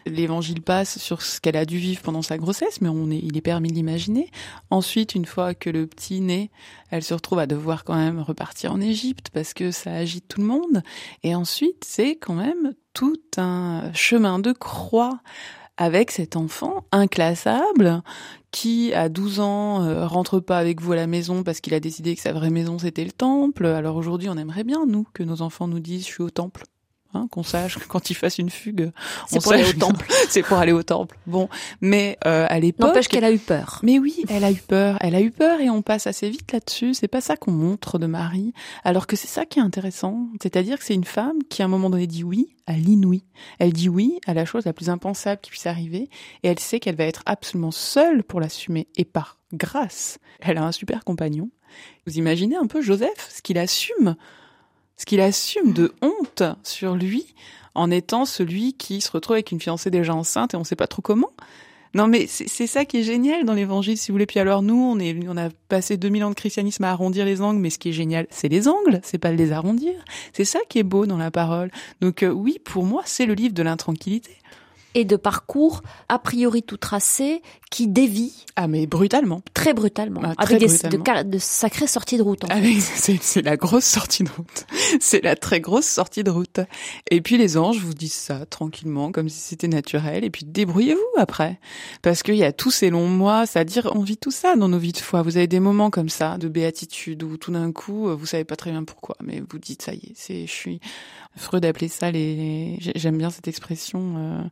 L'évangile 0.07 0.63
passe 0.63 0.99
sur 0.99 1.21
ce 1.21 1.41
qu'elle 1.41 1.57
a 1.57 1.67
dû 1.67 1.79
vivre 1.79 2.01
pendant 2.01 2.23
sa 2.23 2.39
grossesse, 2.39 2.81
mais 2.81 2.89
on 2.89 3.11
est, 3.11 3.19
il 3.19 3.37
est 3.37 3.43
permis 3.43 3.69
de 3.69 3.75
l'imaginer. 3.75 4.31
Ensuite, 4.71 5.15
une 5.15 5.27
fois 5.27 5.55
que 5.55 5.69
le 5.69 5.87
petit 5.87 6.21
naît, 6.21 6.51
elle 6.91 7.03
se 7.03 7.13
retrouve 7.13 7.41
à 7.41 7.47
devoir 7.47 7.85
quand 7.85 7.97
même 7.97 8.21
repartir 8.21 8.73
en 8.73 8.81
Égypte 8.81 9.29
parce 9.35 9.53
que 9.53 9.71
ça 9.71 9.93
agite 9.93 10.29
tout 10.29 10.41
le 10.41 10.47
monde. 10.47 10.83
Et 11.23 11.35
ensuite, 11.35 11.85
c'est 11.85 12.17
quand 12.17 12.35
même 12.35 12.73
tout 12.95 13.21
un 13.37 13.93
chemin 13.93 14.39
de 14.39 14.53
croix 14.53 15.21
avec 15.77 16.11
cet 16.11 16.37
enfant 16.37 16.85
inclassable 16.93 18.03
qui, 18.53 18.93
à 18.95 19.09
12 19.09 19.41
ans, 19.41 19.83
euh, 19.83 20.07
rentre 20.07 20.39
pas 20.39 20.59
avec 20.59 20.81
vous 20.81 20.93
à 20.93 20.97
la 20.97 21.09
maison 21.09 21.43
parce 21.43 21.61
qu'il 21.61 21.75
a 21.75 21.81
décidé 21.81 22.15
que 22.15 22.21
sa 22.21 22.33
vraie 22.33 22.51
maison 22.51 22.79
c'était 22.79 23.05
le 23.05 23.11
temple. 23.11 23.67
Alors 23.67 23.97
aujourd'hui, 23.97 24.29
on 24.29 24.37
aimerait 24.37 24.63
bien, 24.63 24.87
nous, 24.87 25.05
que 25.13 25.25
nos 25.25 25.43
enfants 25.43 25.67
nous 25.67 25.81
disent 25.81 26.03
je 26.03 26.13
suis 26.13 26.23
au 26.23 26.31
temple. 26.31 26.65
Hein, 27.15 27.27
qu'on 27.31 27.43
sache 27.43 27.79
que 27.79 27.87
quand 27.87 28.09
ils 28.09 28.15
fassent 28.15 28.39
une 28.39 28.49
fugue, 28.49 28.91
c'est 29.27 29.43
pour 29.43 29.53
aller 29.53 29.69
au 29.69 29.73
temple. 29.75 30.07
c'est 30.31 30.43
pour 30.43 30.57
aller 30.57 30.73
au 30.73 30.83
temple. 30.83 31.19
Bon, 31.27 31.51
mais 31.83 32.17
euh, 32.25 32.47
à 32.49 32.59
l'époque, 32.59 32.89
n'empêche 32.89 33.09
qu'elle 33.09 33.25
a 33.25 33.33
eu 33.33 33.39
peur. 33.39 33.81
Mais 33.83 33.99
oui, 33.99 34.25
elle 34.31 34.45
a 34.45 34.51
eu 34.51 34.63
peur. 34.67 34.97
Elle 35.01 35.15
a 35.15 35.21
eu 35.21 35.31
peur 35.31 35.61
et 35.61 35.69
on 35.69 35.83
passe 35.83 36.07
assez 36.07 36.31
vite 36.31 36.51
là-dessus. 36.51 36.95
C'est 36.95 37.09
pas 37.09 37.21
ça 37.21 37.37
qu'on 37.37 37.51
montre 37.51 37.99
de 37.99 38.07
Marie, 38.07 38.55
alors 38.83 39.07
que 39.07 39.15
c'est 39.15 39.29
ça 39.29 39.45
qui 39.45 39.59
est 39.59 39.63
intéressant. 39.63 40.29
C'est-à-dire 40.43 40.79
que 40.79 40.85
c'est 40.85 40.95
une 40.95 41.05
femme 41.05 41.37
qui, 41.51 41.61
à 41.61 41.67
un 41.67 41.69
moment 41.69 41.91
donné, 41.91 42.07
dit 42.07 42.25
oui 42.25 42.49
à 42.67 42.73
l'inouï. 42.73 43.25
Elle 43.59 43.75
dit 43.75 43.91
oui 43.91 44.19
à 44.27 44.33
la 44.33 44.47
chose 44.47 44.65
la 44.65 44.73
plus 44.73 44.89
impensable 44.89 45.43
qui 45.43 45.51
puisse 45.51 45.67
arriver, 45.67 46.09
et 46.43 46.49
elle 46.49 46.59
sait 46.59 46.81
qu'elle 46.81 46.97
va 46.97 47.05
être 47.05 47.23
absolument 47.27 47.73
seule 47.73 48.25
pour 48.25 48.41
l'assumer. 48.41 48.89
Et 48.97 49.05
par 49.05 49.39
grâce, 49.53 50.19
elle 50.41 50.57
a 50.57 50.65
un 50.65 50.73
super 50.73 51.05
compagnon. 51.05 51.51
Vous 52.07 52.17
imaginez 52.17 52.57
un 52.57 52.67
peu 52.67 52.81
Joseph, 52.81 53.31
ce 53.35 53.43
qu'il 53.43 53.59
assume 53.59 54.17
ce 54.97 55.05
qu'il 55.05 55.21
assume 55.21 55.73
de 55.73 55.93
honte 56.03 56.43
sur 56.63 56.95
lui 56.95 57.35
en 57.75 57.91
étant 57.91 58.25
celui 58.25 58.75
qui 58.75 59.01
se 59.01 59.11
retrouve 59.11 59.35
avec 59.35 59.53
une 59.53 59.61
fiancée 59.61 59.91
déjà 59.91 60.15
enceinte 60.15 60.55
et 60.55 60.57
on 60.57 60.61
ne 60.61 60.65
sait 60.65 60.77
pas 60.77 60.87
trop 60.87 61.03
comment. 61.03 61.31
Non, 61.95 62.07
mais 62.07 62.27
c'est 62.27 62.67
ça 62.67 62.87
qui 62.87 63.01
est 63.01 63.03
génial 63.03 63.45
dans 63.45 63.53
l'évangile, 63.53 63.99
si 63.99 64.11
vous 64.11 64.15
voulez. 64.15 64.25
Puis 64.25 64.41
alors, 64.41 64.63
nous, 64.63 64.75
on 64.75 64.99
est, 64.99 65.15
on 65.29 65.37
a 65.37 65.51
passé 65.69 65.99
2000 65.99 66.25
ans 66.25 66.31
de 66.31 66.35
christianisme 66.35 66.85
à 66.85 66.91
arrondir 66.91 67.27
les 67.27 67.43
angles, 67.43 67.61
mais 67.61 67.69
ce 67.69 67.79
qui 67.79 67.91
est 67.91 67.93
génial, 67.93 68.27
c'est 68.31 68.49
les 68.49 68.67
angles, 68.67 69.01
c'est 69.03 69.19
pas 69.19 69.31
de 69.31 69.37
les 69.37 69.53
arrondir. 69.53 69.93
C'est 70.33 70.47
ça 70.47 70.59
qui 70.71 70.79
est 70.79 70.85
beau 70.85 71.05
dans 71.05 71.19
la 71.19 71.31
parole. 71.31 71.71
Donc, 72.01 72.23
euh, 72.23 72.31
oui, 72.31 72.59
pour 72.65 72.85
moi, 72.85 73.03
c'est 73.05 73.27
le 73.27 73.35
livre 73.35 73.53
de 73.53 73.63
l'intranquillité 73.63 74.39
et 74.95 75.05
de 75.05 75.17
parcours 75.17 75.83
a 76.09 76.19
priori 76.19 76.63
tout 76.63 76.77
tracé 76.77 77.43
qui 77.71 77.89
dévie. 77.89 78.45
Ah 78.57 78.69
mais 78.69 78.87
brutalement. 78.87 79.41
Très 79.55 79.73
brutalement. 79.73 80.21
Ah, 80.25 80.35
avec 80.37 80.59
des, 80.59 81.25
De, 81.25 81.39
sacrées 81.39 81.87
sorties 81.87 82.19
de 82.19 82.23
route. 82.23 82.45
En 82.45 82.49
C'est 83.21 83.43
la 83.43 83.57
grosse 83.57 83.87
sortie 83.87 84.25
de 84.25 84.31
route. 84.31 84.67
c'est 85.01 85.25
la 85.25 85.37
très 85.37 85.61
grosse 85.61 85.87
sortie 85.87 86.23
de 86.23 86.31
route. 86.31 86.61
Et 87.11 87.23
puis 87.23 87.39
les 87.39 87.57
anges 87.57 87.79
vous 87.79 87.95
disent 87.95 88.13
ça 88.13 88.45
tranquillement, 88.45 89.11
comme 89.11 89.29
si 89.29 89.41
c'était 89.41 89.69
naturel. 89.69 90.25
Et 90.25 90.31
puis 90.31 90.45
débrouillez-vous 90.45 91.01
après. 91.21 91.59
Parce 92.03 92.23
qu'il 92.23 92.37
y 92.37 92.45
a 92.45 92.53
tous 92.53 92.71
ces 92.71 92.91
longs 92.91 93.09
mois, 93.09 93.47
c'est-à-dire 93.47 93.91
on 93.95 94.03
vit 94.03 94.19
tout 94.19 94.31
ça 94.31 94.55
dans 94.57 94.69
nos 94.69 94.79
vies 94.79 94.93
de 94.93 94.99
foi. 94.99 95.23
Vous 95.23 95.39
avez 95.39 95.47
des 95.47 95.61
moments 95.61 95.91
comme 95.91 96.11
ça, 96.11 96.37
de 96.37 96.49
béatitude, 96.49 97.23
où 97.23 97.39
tout 97.39 97.53
d'un 97.53 97.73
coup, 97.73 98.15
vous 98.15 98.27
savez 98.27 98.45
pas 98.45 98.57
très 98.57 98.71
bien 98.71 98.85
pourquoi, 98.85 99.17
mais 99.23 99.43
vous 99.51 99.59
dites 99.59 99.83
ça 99.83 99.95
y 99.95 99.99
est, 99.99 100.13
c'est, 100.15 100.47
je 100.47 100.53
suis 100.53 100.81
Freud 101.37 101.65
appelait 101.65 101.89
ça 101.89 102.11
les, 102.11 102.79
j'aime 102.95 103.19
bien 103.19 103.31
cette 103.31 103.49
expression, 103.49 104.15
euh, 104.17 104.43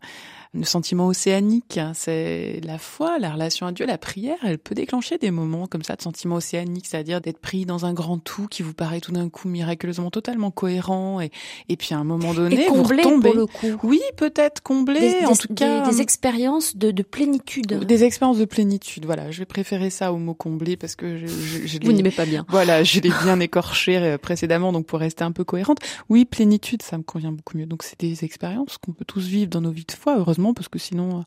le 0.53 0.65
sentiment 0.65 1.07
océanique. 1.07 1.79
C'est 1.95 2.61
la 2.65 2.79
foi, 2.79 3.19
la 3.19 3.31
relation 3.31 3.67
à 3.67 3.73
Dieu, 3.73 3.87
la 3.87 3.99
prière, 3.99 4.39
elle 4.43 4.59
peut 4.59 4.75
déclencher 4.75 5.19
des 5.19 5.31
moments 5.31 5.67
comme 5.67 5.83
ça 5.83 5.97
de 5.97 6.03
sentiment 6.03 6.37
océanique, 6.37 6.87
c'est-à-dire 6.87 7.21
d'être 7.21 7.39
pris 7.39 7.67
dans 7.67 7.87
un 7.87 7.93
grand 7.93 8.19
tout 8.19 8.47
qui 8.49 8.63
vous 8.63 8.75
paraît 8.75 9.01
tout 9.01 9.13
d'un 9.13 9.29
coup 9.29 9.49
miraculeusement 9.49 10.11
totalement 10.11 10.51
cohérent 10.51 11.21
et, 11.21 11.31
et 11.69 11.77
puis 11.77 11.95
à 11.95 11.99
un 11.99 12.05
moment 12.05 12.35
donné, 12.35 12.69
vous 12.69 12.83
retombez. 12.83 13.33
le 13.33 13.47
coup. 13.47 13.79
Oui, 13.83 14.01
peut-être 14.17 14.63
comblé, 14.63 15.25
en 15.27 15.37
tout 15.37 15.55
cas. 15.55 15.89
Des, 15.89 16.01
expériences 16.01 16.77
de, 16.77 16.91
de, 16.91 17.03
plénitude. 17.03 17.85
Des 17.85 18.05
expériences 18.05 18.39
de 18.39 18.45
plénitude, 18.45 19.05
voilà. 19.05 19.31
Je 19.31 19.39
vais 19.39 19.47
préférer 19.47 19.91
ça 19.91 20.13
au 20.13 20.17
mot 20.17 20.35
comblé 20.35 20.77
parce 20.77 20.97
que 20.97 21.19
je, 21.19 21.27
je, 21.27 21.67
je 21.67 21.79
Vous 21.83 21.93
n'aimez 21.93 22.11
pas 22.11 22.27
bien. 22.27 22.45
Voilà, 22.49 22.83
je 22.83 23.01
l'ai 23.01 23.11
bien 23.23 23.39
écorché 23.41 23.97
euh, 23.99 24.19
précédemment, 24.19 24.73
donc 24.73 24.87
pour 24.87 24.99
rester 24.99 25.25
un 25.25 25.33
peu 25.33 25.45
cohérente. 25.45 25.79
Oui, 26.09 26.25
plénitude 26.25 26.83
ça 26.83 26.99
me 26.99 27.03
convient 27.03 27.33
beaucoup 27.33 27.57
mieux. 27.57 27.67
Donc 27.67 27.83
c'est 27.83 27.99
des 27.99 28.25
expériences 28.25 28.79
qu'on 28.79 28.93
peut 28.93 29.05
tous 29.05 29.27
vivre 29.27 29.51
dans 29.51 29.61
nos 29.61 29.71
vies 29.71 29.85
de 29.85 29.93
foi, 29.93 30.17
heureusement, 30.19 30.40
parce 30.55 30.69
que 30.69 30.79
sinon, 30.79 31.21
euh, 31.21 31.23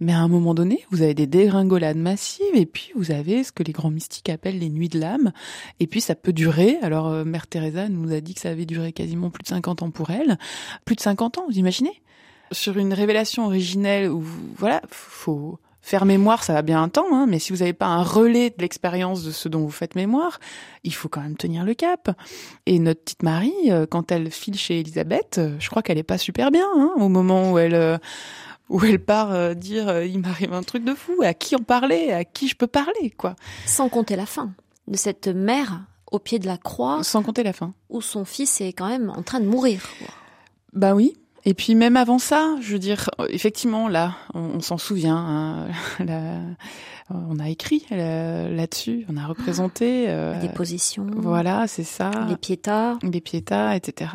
mais 0.00 0.12
à 0.12 0.18
un 0.18 0.28
moment 0.28 0.54
donné, 0.54 0.84
vous 0.90 1.02
avez 1.02 1.14
des 1.14 1.26
dégringolades 1.26 1.96
massives, 1.96 2.54
et 2.54 2.66
puis 2.66 2.90
vous 2.94 3.10
avez 3.10 3.44
ce 3.44 3.52
que 3.52 3.62
les 3.62 3.72
grands 3.72 3.90
mystiques 3.90 4.28
appellent 4.28 4.58
les 4.58 4.70
nuits 4.70 4.88
de 4.88 4.98
l'âme, 4.98 5.32
et 5.80 5.86
puis 5.86 6.00
ça 6.00 6.14
peut 6.14 6.32
durer. 6.32 6.78
Alors 6.82 7.08
euh, 7.08 7.24
Mère 7.24 7.46
Teresa 7.46 7.88
nous 7.88 8.12
a 8.12 8.20
dit 8.20 8.34
que 8.34 8.40
ça 8.40 8.50
avait 8.50 8.66
duré 8.66 8.92
quasiment 8.92 9.30
plus 9.30 9.42
de 9.42 9.48
50 9.48 9.82
ans 9.82 9.90
pour 9.90 10.10
elle, 10.10 10.38
plus 10.84 10.96
de 10.96 11.00
50 11.00 11.38
ans, 11.38 11.44
vous 11.48 11.58
imaginez? 11.58 12.02
Sur 12.52 12.78
une 12.78 12.92
révélation 12.92 13.46
originelle 13.46 14.10
où 14.10 14.22
voilà, 14.56 14.82
faut 14.88 15.58
faire 15.84 16.06
mémoire, 16.06 16.42
ça 16.42 16.54
va 16.54 16.62
bien 16.62 16.82
un 16.82 16.88
temps, 16.88 17.12
hein, 17.12 17.26
mais 17.28 17.38
si 17.38 17.52
vous 17.52 17.58
n'avez 17.58 17.74
pas 17.74 17.88
un 17.88 18.02
relais 18.02 18.48
de 18.48 18.62
l'expérience 18.62 19.22
de 19.22 19.30
ce 19.30 19.50
dont 19.50 19.60
vous 19.60 19.70
faites 19.70 19.96
mémoire, 19.96 20.40
il 20.82 20.94
faut 20.94 21.10
quand 21.10 21.20
même 21.20 21.36
tenir 21.36 21.62
le 21.62 21.74
cap. 21.74 22.10
Et 22.64 22.78
notre 22.78 23.02
petite 23.02 23.22
Marie, 23.22 23.52
euh, 23.68 23.84
quand 23.84 24.10
elle 24.10 24.30
file 24.30 24.56
chez 24.56 24.80
Elisabeth, 24.80 25.36
euh, 25.36 25.56
je 25.58 25.68
crois 25.68 25.82
qu'elle 25.82 25.98
est 25.98 26.02
pas 26.02 26.16
super 26.16 26.50
bien 26.50 26.66
hein, 26.74 26.92
au 26.96 27.10
moment 27.10 27.52
où 27.52 27.58
elle 27.58 27.74
euh, 27.74 27.98
où 28.70 28.82
elle 28.82 28.98
part 28.98 29.54
dire 29.54 30.04
il 30.04 30.20
m'arrive 30.20 30.54
un 30.54 30.62
truc 30.62 30.84
de 30.84 30.94
fou, 30.94 31.20
à 31.22 31.34
qui 31.34 31.54
en 31.54 31.58
parler, 31.58 32.12
à 32.12 32.24
qui 32.24 32.48
je 32.48 32.56
peux 32.56 32.66
parler, 32.66 33.10
quoi. 33.10 33.36
Sans 33.66 33.90
compter 33.90 34.16
la 34.16 34.24
fin 34.24 34.54
de 34.88 34.96
cette 34.96 35.28
mère 35.28 35.82
au 36.10 36.18
pied 36.18 36.38
de 36.38 36.46
la 36.46 36.56
croix. 36.56 37.04
Sans 37.04 37.22
compter 37.22 37.42
la 37.42 37.52
fin. 37.52 37.74
Où 37.90 38.00
son 38.00 38.24
fils 38.24 38.62
est 38.62 38.72
quand 38.72 38.88
même 38.88 39.10
en 39.10 39.22
train 39.22 39.40
de 39.40 39.46
mourir. 39.46 39.82
Bah 40.72 40.94
oui, 40.94 41.14
et 41.44 41.54
puis 41.54 41.74
même 41.74 41.96
avant 41.96 42.18
ça, 42.18 42.56
je 42.60 42.72
veux 42.72 42.78
dire, 42.78 43.10
effectivement, 43.28 43.88
là, 43.88 44.16
on, 44.34 44.60
s'en 44.60 44.78
souvient. 44.78 45.16
Hein, 45.16 45.68
on 47.10 47.38
a 47.38 47.50
écrit 47.50 47.84
là-dessus, 47.90 49.04
on 49.10 49.16
a 49.16 49.26
représenté 49.26 50.06
euh, 50.08 50.40
des 50.40 50.48
positions. 50.48 51.06
Voilà, 51.14 51.66
c'est 51.66 51.84
ça. 51.84 52.10
Les 52.28 52.36
piétas, 52.36 52.98
les 53.02 53.20
piétas, 53.20 53.76
etc. 53.76 54.12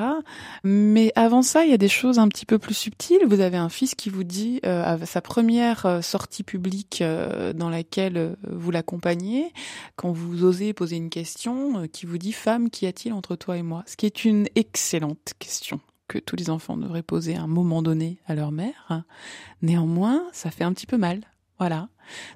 Mais 0.63 1.11
avant 1.15 1.43
ça, 1.43 1.65
il 1.65 1.71
y 1.71 1.73
a 1.73 1.77
des 1.77 1.87
choses 1.87 2.17
un 2.17 2.27
petit 2.27 2.47
peu 2.47 2.57
plus 2.57 2.73
subtiles. 2.73 3.21
Vous 3.27 3.41
avez 3.41 3.57
un 3.57 3.69
fils 3.69 3.93
qui 3.93 4.09
vous 4.09 4.23
dit 4.23 4.59
euh, 4.65 4.83
à 4.83 5.05
sa 5.05 5.21
première 5.21 5.85
euh, 5.85 6.01
sortie 6.01 6.43
publique 6.43 7.01
euh, 7.01 7.53
dans 7.53 7.69
laquelle 7.69 8.35
vous 8.49 8.71
l'accompagnez, 8.71 9.53
quand 9.95 10.11
vous 10.11 10.43
osez 10.43 10.73
poser 10.73 10.95
une 10.95 11.09
question, 11.09 11.87
qui 11.91 12.05
vous 12.05 12.17
dit 12.17 12.31
femme, 12.31 12.69
qu'y 12.69 12.87
a-t-il 12.87 13.13
entre 13.13 13.35
toi 13.35 13.57
et 13.57 13.63
moi? 13.63 13.83
Ce 13.85 13.95
qui 13.95 14.05
est 14.05 14.25
une 14.25 14.47
excellente 14.55 15.33
question 15.37 15.79
que 16.09 16.17
tous 16.17 16.35
les 16.35 16.49
enfants 16.49 16.75
devraient 16.75 17.03
poser 17.03 17.37
à 17.37 17.43
un 17.43 17.47
moment 17.47 17.81
donné 17.81 18.17
à 18.27 18.35
leur 18.35 18.51
mère. 18.51 19.03
Néanmoins, 19.61 20.23
ça 20.33 20.51
fait 20.51 20.65
un 20.65 20.73
petit 20.73 20.87
peu 20.87 20.97
mal. 20.97 21.21
Voilà. 21.59 21.89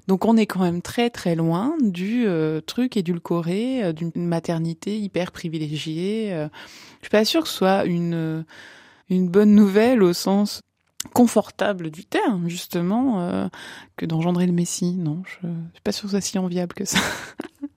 Donc 0.06 0.26
on 0.26 0.36
est 0.36 0.46
quand 0.46 0.60
même 0.60 0.82
très 0.82 1.10
très 1.10 1.34
loin 1.34 1.74
du 1.80 2.26
euh, 2.26 2.60
truc 2.60 2.96
édulcoré, 2.96 3.82
euh, 3.82 3.92
d'une 3.92 4.12
maternité 4.14 4.98
hyper 4.98 5.32
privilégiée. 5.32 6.32
Euh. 6.32 6.48
Je 7.00 7.06
suis 7.06 7.10
pas 7.10 7.24
sûre 7.24 7.42
que 7.42 7.48
ce 7.48 7.54
soit 7.54 7.84
une 7.84 8.44
une 9.10 9.28
bonne 9.28 9.54
nouvelle 9.54 10.02
au 10.02 10.12
sens 10.12 10.60
confortable 11.12 11.90
du 11.90 12.06
terme, 12.06 12.48
justement, 12.48 13.50
que 13.96 14.06
d'engendrer 14.06 14.46
le 14.46 14.52
Messie. 14.52 14.94
Non, 14.94 15.22
je, 15.26 15.46
je 15.46 15.72
suis 15.74 15.82
pas 15.82 15.92
sûre 15.92 16.04
que 16.04 16.08
ce 16.08 16.12
soit 16.12 16.20
si 16.22 16.38
enviable 16.38 16.72
que 16.72 16.86
ça. 16.86 16.98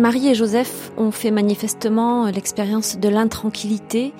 Marie 0.00 0.28
et 0.28 0.34
Joseph 0.34 0.92
ont 0.96 1.10
fait 1.10 1.30
manifestement 1.30 2.30
l'expérience 2.30 2.96
de 2.96 3.08
l'intranquillité, 3.10 4.14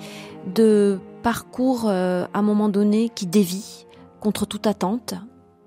de 0.53 0.99
parcours 1.23 1.89
euh, 1.89 2.25
à 2.35 2.39
un 2.39 2.41
moment 2.43 2.69
donné 2.69 3.09
qui 3.09 3.25
dévie 3.25 3.87
contre 4.19 4.45
toute 4.45 4.67
attente, 4.67 5.15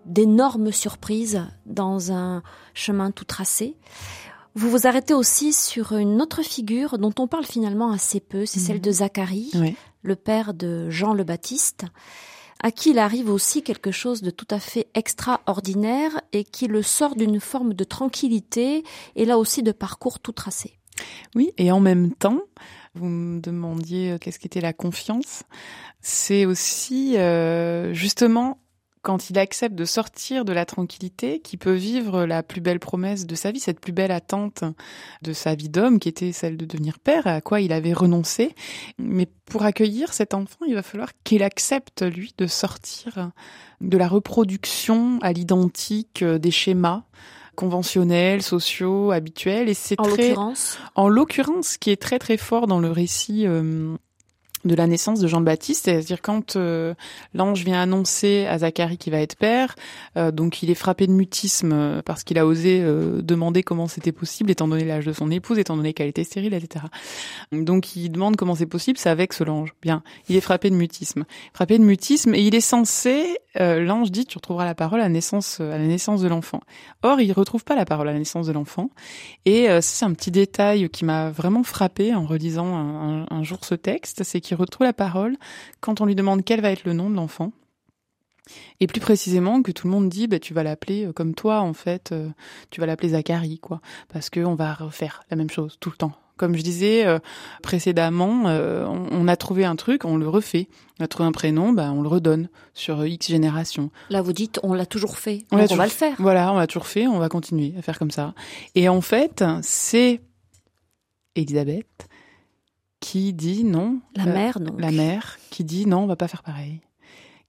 d'énormes 0.07 0.71
surprises 0.71 1.43
dans 1.67 2.13
un 2.13 2.45
chemin 2.75 3.11
tout 3.11 3.25
tracé. 3.25 3.77
Vous 4.55 4.71
vous 4.71 4.87
arrêtez 4.87 5.15
aussi 5.15 5.53
sur 5.53 5.93
une 5.93 6.23
autre 6.23 6.43
figure 6.43 6.97
dont 6.99 7.13
on 7.19 7.27
parle 7.27 7.45
finalement 7.45 7.91
assez 7.91 8.21
peu, 8.21 8.47
c'est 8.47 8.61
celle 8.61 8.81
de 8.81 8.91
mhm. 8.91 8.95
Zacharie, 8.95 9.51
le 10.03 10.15
père 10.15 10.55
de 10.55 10.91
Jean 10.91 11.13
le 11.13 11.25
Baptiste, 11.25 11.87
à 12.63 12.71
qui 12.71 12.91
il 12.91 12.99
arrive 12.99 13.31
aussi 13.31 13.63
quelque 13.63 13.91
chose 13.91 14.23
de 14.23 14.31
tout 14.31 14.47
à 14.51 14.59
fait 14.59 14.89
extraordinaire 14.95 16.21
et 16.33 16.45
qui 16.45 16.67
le 16.67 16.83
sort 16.83 17.17
d'une 17.17 17.41
forme 17.41 17.75
de 17.75 17.85
tranquillité 17.85 18.85
et 19.17 19.25
là 19.25 19.39
aussi 19.39 19.63
de 19.63 19.73
parcours 19.73 20.21
tout 20.21 20.33
tracé. 20.33 20.79
Oui, 21.35 21.53
et 21.59 21.73
en 21.73 21.81
même 21.81 22.13
temps, 22.13 22.41
vous 22.95 23.07
me 23.07 23.41
demandiez 23.41 24.13
euh, 24.13 24.19
qu'est-ce 24.19 24.39
qu'était 24.39 24.61
la 24.61 24.73
confiance? 24.73 25.43
C'est 26.01 26.47
aussi 26.47 27.17
euh, 27.17 27.93
justement 27.93 28.59
quand 29.05 29.29
il 29.29 29.39
accepte 29.39 29.75
de 29.77 29.85
sortir 29.85 30.47
de 30.47 30.53
la 30.53 30.65
tranquillité, 30.65 31.39
qui 31.39 31.59
peut 31.59 31.75
vivre 31.75 32.25
la 32.25 32.43
plus 32.43 32.63
belle 32.63 32.81
promesse 32.81 33.27
de 33.27 33.35
sa 33.35 33.53
vie, 33.53 33.61
cette 33.61 33.79
plus 33.79 33.93
belle 33.93 34.11
attente 34.11 34.65
de 35.23 35.33
sa 35.35 35.55
vie 35.55 35.69
d'homme, 35.69 36.01
qui 36.01 36.09
était 36.09 36.33
celle 36.33 36.57
de 36.57 36.65
devenir 36.65 36.99
père, 36.99 37.27
à 37.27 37.43
quoi 37.43 37.61
il 37.61 37.73
avait 37.73 37.93
renoncé. 37.93 38.55
Mais 38.99 39.29
pour 39.45 39.63
accueillir 39.65 40.15
cet 40.15 40.33
enfant, 40.33 40.65
il 40.67 40.75
va 40.75 40.83
falloir 40.83 41.11
qu'il 41.23 41.43
accepte, 41.43 42.03
lui, 42.03 42.33
de 42.39 42.47
sortir 42.47 43.31
de 43.83 43.99
la 43.99 44.09
reproduction 44.09 45.19
à 45.21 45.33
l'identique 45.33 46.25
des 46.25 46.51
schémas 46.51 47.05
conventionnels, 47.55 48.43
sociaux, 48.43 49.13
habituels. 49.13 49.69
Et 49.69 49.75
c'est 49.75 50.01
en 50.01 50.07
l'occurrence, 50.07 50.79
en 50.95 51.09
l'occurrence, 51.09 51.77
qui 51.77 51.91
est 51.91 52.01
très 52.01 52.19
très 52.19 52.39
fort 52.39 52.67
dans 52.67 52.81
le 52.81 52.91
récit 52.91 53.47
euh, 53.47 53.97
de 54.65 54.75
la 54.75 54.87
naissance 54.87 55.21
de 55.21 55.29
Jean-Baptiste, 55.29 55.85
c'est-à-dire 55.85 56.23
quand 56.23 56.57
euh, 56.57 56.95
l'ange 57.35 57.65
vient 57.65 57.81
annoncer 57.81 58.47
à 58.47 58.59
Zacharie 58.59 58.97
qu'il 58.97 59.13
va 59.13 59.21
être 59.21 59.37
père, 59.37 59.75
euh, 60.17 60.31
donc 60.31 60.63
il 60.63 60.71
est 60.71 60.75
frappé 60.75 61.07
de 61.07 61.13
mutisme 61.13 61.73
euh, 61.73 62.03
parce 62.03 62.25
qu'il 62.25 62.39
a 62.39 62.47
osé 62.47 62.83
demander 63.23 63.63
comment 63.63 63.87
c'était 63.87 64.13
possible, 64.13 64.51
étant 64.51 64.69
donné 64.69 64.85
l'âge 64.85 65.07
de 65.07 65.13
son 65.13 65.31
épouse, 65.31 65.59
étant 65.59 65.77
donné 65.77 65.93
qu'elle 65.93 66.09
était 66.09 66.25
stérile, 66.25 66.55
etc. 66.55 66.87
Donc 67.53 67.97
il 67.97 68.11
demande 68.11 68.37
comment 68.37 68.55
c'est 68.55 68.67
possible, 68.67 68.99
c'est 68.99 69.11
avec 69.11 69.33
ce 69.33 69.45
l'ange. 69.45 69.75
Bien, 69.83 70.03
il 70.29 70.37
est 70.37 70.41
frappé 70.41 70.71
de 70.71 70.75
mutisme, 70.75 71.25
frappé 71.53 71.79
de 71.79 71.85
mutisme, 71.85 72.35
et 72.35 72.41
il 72.41 72.55
est 72.55 72.61
censé, 72.61 73.39
l'ange 73.57 74.11
dit, 74.11 74.27
tu 74.27 74.39
retrouveras 74.39 74.65
la 74.65 74.75
parole 74.75 75.01
à 75.01 75.05
la 75.05 75.09
naissance, 75.09 75.61
à 75.61 75.79
la 75.79 75.87
naissance 75.87 76.21
de 76.23 76.29
l'enfant. 76.29 76.61
Or, 77.03 77.21
il 77.21 77.33
retrouve 77.33 77.65
pas 77.65 77.75
la 77.75 77.85
parole 77.85 78.09
à 78.09 78.13
la 78.13 78.19
naissance 78.19 78.47
de 78.47 78.53
l'enfant, 78.53 78.91
et 79.45 79.69
c'est 79.81 80.05
un 80.05 80.13
petit 80.13 80.31
détail 80.31 80.89
qui 80.89 81.05
m'a 81.05 81.31
vraiment 81.31 81.63
frappé 81.63 82.15
en 82.15 82.25
relisant 82.25 82.75
un, 82.75 83.27
un 83.31 83.43
jour 83.43 83.65
ce 83.65 83.75
texte, 83.75 84.25
c'est 84.25 84.41
qu'il 84.41 84.54
retrouve 84.55 84.87
la 84.87 84.93
parole 84.93 85.37
quand 85.81 86.01
on 86.01 86.07
lui 86.07 86.15
demande 86.15 86.45
quel 86.45 86.61
va 86.61 86.71
être 86.71 86.85
le 86.85 86.93
nom 86.93 87.11
de 87.11 87.17
l'enfant. 87.17 87.53
Et 88.81 88.87
plus 88.87 89.01
précisément 89.01 89.63
que 89.63 89.73
tout 89.73 89.87
le 89.87 89.93
monde 89.93 90.09
dit, 90.09 90.27
bah, 90.27 90.39
tu 90.39 90.55
vas 90.55 90.63
l'appeler 90.63 91.07
euh, 91.07 91.13
comme 91.13 91.35
toi 91.35 91.61
en 91.61 91.73
fait, 91.73 92.13
euh, 92.13 92.29
tu 92.71 92.81
vas 92.81 92.87
l'appeler 92.87 93.11
Zacharie 93.11 93.59
quoi, 93.59 93.81
parce 94.13 94.31
que 94.31 94.41
on 94.41 94.55
va 94.55 94.75
refaire 94.75 95.23
la 95.31 95.37
même 95.37 95.51
chose 95.51 95.77
tout 95.81 95.91
le 95.91 95.97
temps. 95.97 96.13
Comme 96.37 96.57
je 96.57 96.63
disais 96.63 97.07
euh, 97.07 97.21
précédemment, 97.63 98.47
on, 98.47 99.29
a 99.29 99.37
trouvé 99.37 99.65
un 99.65 99.77
truc, 99.77 100.05
on 100.05 100.17
le 100.17 100.29
refait. 100.29 100.67
On 100.99 101.05
a 101.05 101.07
trouvé 101.07 101.29
un 101.29 101.33
prénom, 101.33 101.73
bah, 101.73 101.93
on 101.93 102.03
le 102.03 102.09
redonne 102.09 102.49
sur 102.75 103.07
X 103.07 103.29
générations. 103.29 103.91
Là, 104.11 104.21
vous 104.21 104.33
dites, 104.33 104.59
on 104.65 104.75
l'a 104.75 104.85
toujours 104.85 105.17
fait, 105.17 105.45
on, 105.53 105.57
va 105.57 105.85
le 105.85 105.91
faire. 105.91 106.17
Voilà, 106.19 106.53
on 106.53 106.59
l'a 106.59 106.67
toujours 106.67 106.89
fait, 106.89 107.07
on 107.07 107.21
va 107.21 107.29
continuer 107.29 107.75
à 107.79 107.83
faire 107.83 108.01
comme 108.01 108.11
ça. 108.11 108.35
Et 108.75 108.89
en 108.89 109.01
fait, 109.01 109.45
c'est 109.63 110.23
Elisabeth 111.37 112.09
qui 113.05 113.35
dit 113.35 113.65
non. 113.65 114.01
La 114.17 114.25
mère, 114.25 114.61
non. 114.61 114.75
La 114.79 114.91
mère 114.91 115.39
qui 115.51 115.63
dit 115.63 115.85
non, 115.85 116.05
on 116.05 116.07
va 116.07 116.17
pas 116.17 116.27
faire 116.27 116.43
pareil. 116.43 116.81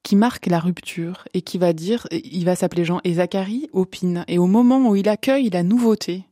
Qui 0.04 0.18
marque 0.18 0.48
la 0.48 0.60
rupture 0.60 1.24
et 1.34 1.42
qui 1.42 1.58
va 1.58 1.72
dire, 1.72 2.08
il 2.12 2.44
va 2.44 2.58
s'appeler 2.58 2.84
Jean 2.84 3.00
et 3.06 3.14
Zacharie 3.14 3.70
opine. 3.72 4.26
Et 4.28 4.38
au 4.38 4.48
moment 4.48 4.90
où 4.90 4.98
il 4.98 5.08
accueille 5.08 5.50
la 5.50 5.64
nouveauté 5.64 6.26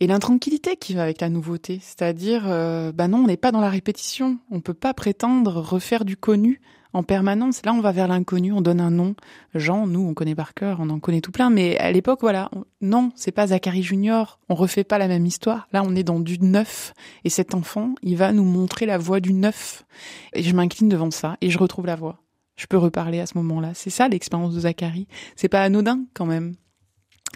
et 0.00 0.08
l'intranquillité 0.08 0.74
qui 0.74 0.92
va 0.92 1.04
avec 1.04 1.20
la 1.20 1.28
nouveauté, 1.28 1.78
c'est-à-dire, 1.80 2.46
euh, 2.48 2.90
bah 2.90 3.06
non, 3.06 3.18
on 3.18 3.26
n'est 3.28 3.36
pas 3.36 3.52
dans 3.52 3.60
la 3.60 3.70
répétition. 3.70 4.38
On 4.50 4.60
peut 4.60 4.74
pas 4.74 4.92
prétendre 4.92 5.60
refaire 5.60 6.04
du 6.04 6.16
connu 6.16 6.60
en 6.94 7.02
permanence. 7.02 7.60
Là, 7.64 7.74
on 7.74 7.80
va 7.80 7.92
vers 7.92 8.08
l'inconnu, 8.08 8.52
on 8.52 8.62
donne 8.62 8.80
un 8.80 8.90
nom. 8.90 9.14
Jean, 9.54 9.86
nous, 9.86 10.00
on 10.00 10.14
connaît 10.14 10.34
par 10.34 10.54
cœur, 10.54 10.78
on 10.80 10.88
en 10.88 11.00
connaît 11.00 11.20
tout 11.20 11.32
plein. 11.32 11.50
Mais 11.50 11.76
à 11.78 11.92
l'époque, 11.92 12.20
voilà, 12.22 12.50
non, 12.80 13.12
c'est 13.14 13.32
pas 13.32 13.48
Zachary 13.48 13.82
Junior. 13.82 14.38
On 14.48 14.54
refait 14.54 14.84
pas 14.84 14.98
la 14.98 15.08
même 15.08 15.26
histoire. 15.26 15.68
Là, 15.72 15.82
on 15.84 15.94
est 15.94 16.04
dans 16.04 16.20
du 16.20 16.38
neuf. 16.38 16.94
Et 17.24 17.28
cet 17.30 17.54
enfant, 17.54 17.94
il 18.02 18.16
va 18.16 18.32
nous 18.32 18.44
montrer 18.44 18.86
la 18.86 18.96
voie 18.96 19.20
du 19.20 19.34
neuf. 19.34 19.84
Et 20.32 20.42
je 20.42 20.54
m'incline 20.54 20.88
devant 20.88 21.10
ça 21.10 21.36
et 21.40 21.50
je 21.50 21.58
retrouve 21.58 21.86
la 21.86 21.96
voie. 21.96 22.20
Je 22.56 22.66
peux 22.66 22.78
reparler 22.78 23.20
à 23.20 23.26
ce 23.26 23.36
moment-là. 23.38 23.72
C'est 23.74 23.90
ça 23.90 24.08
l'expérience 24.08 24.54
de 24.54 24.60
Zachary. 24.60 25.08
C'est 25.34 25.48
pas 25.48 25.62
anodin 25.62 26.04
quand 26.14 26.26
même 26.26 26.54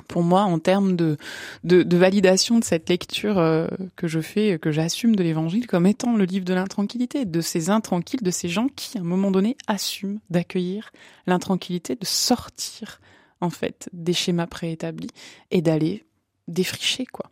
pour 0.08 0.22
moi 0.22 0.42
en 0.42 0.58
termes 0.58 0.96
de, 0.96 1.16
de, 1.64 1.96
validation 1.96 2.58
de 2.58 2.64
cette 2.64 2.88
lecture 2.88 3.38
euh, 3.38 3.68
que 3.94 4.08
je 4.08 4.20
fais, 4.20 4.58
que 4.58 4.72
j'assume 4.72 5.14
de 5.14 5.22
l'Évangile 5.22 5.66
comme 5.66 5.86
étant 5.86 6.16
le 6.16 6.24
livre 6.24 6.44
de 6.44 6.54
l'intranquillité, 6.54 7.24
de 7.24 7.40
ces 7.40 7.70
intranquilles, 7.70 8.20
de 8.20 8.30
ces 8.30 8.48
gens 8.48 8.68
qui, 8.74 8.98
à 8.98 9.02
un 9.02 9.04
moment 9.04 9.30
donné, 9.30 9.56
assument 9.66 10.18
d'accueillir 10.30 10.90
l'intranquillité, 11.26 11.94
de 11.94 12.04
sortir 12.06 13.00
en 13.40 13.50
fait 13.50 13.88
des 13.92 14.14
schémas 14.14 14.46
préétablis 14.46 15.10
et 15.50 15.62
d'aller 15.62 16.04
défricher 16.48 17.06
quoi. 17.06 17.30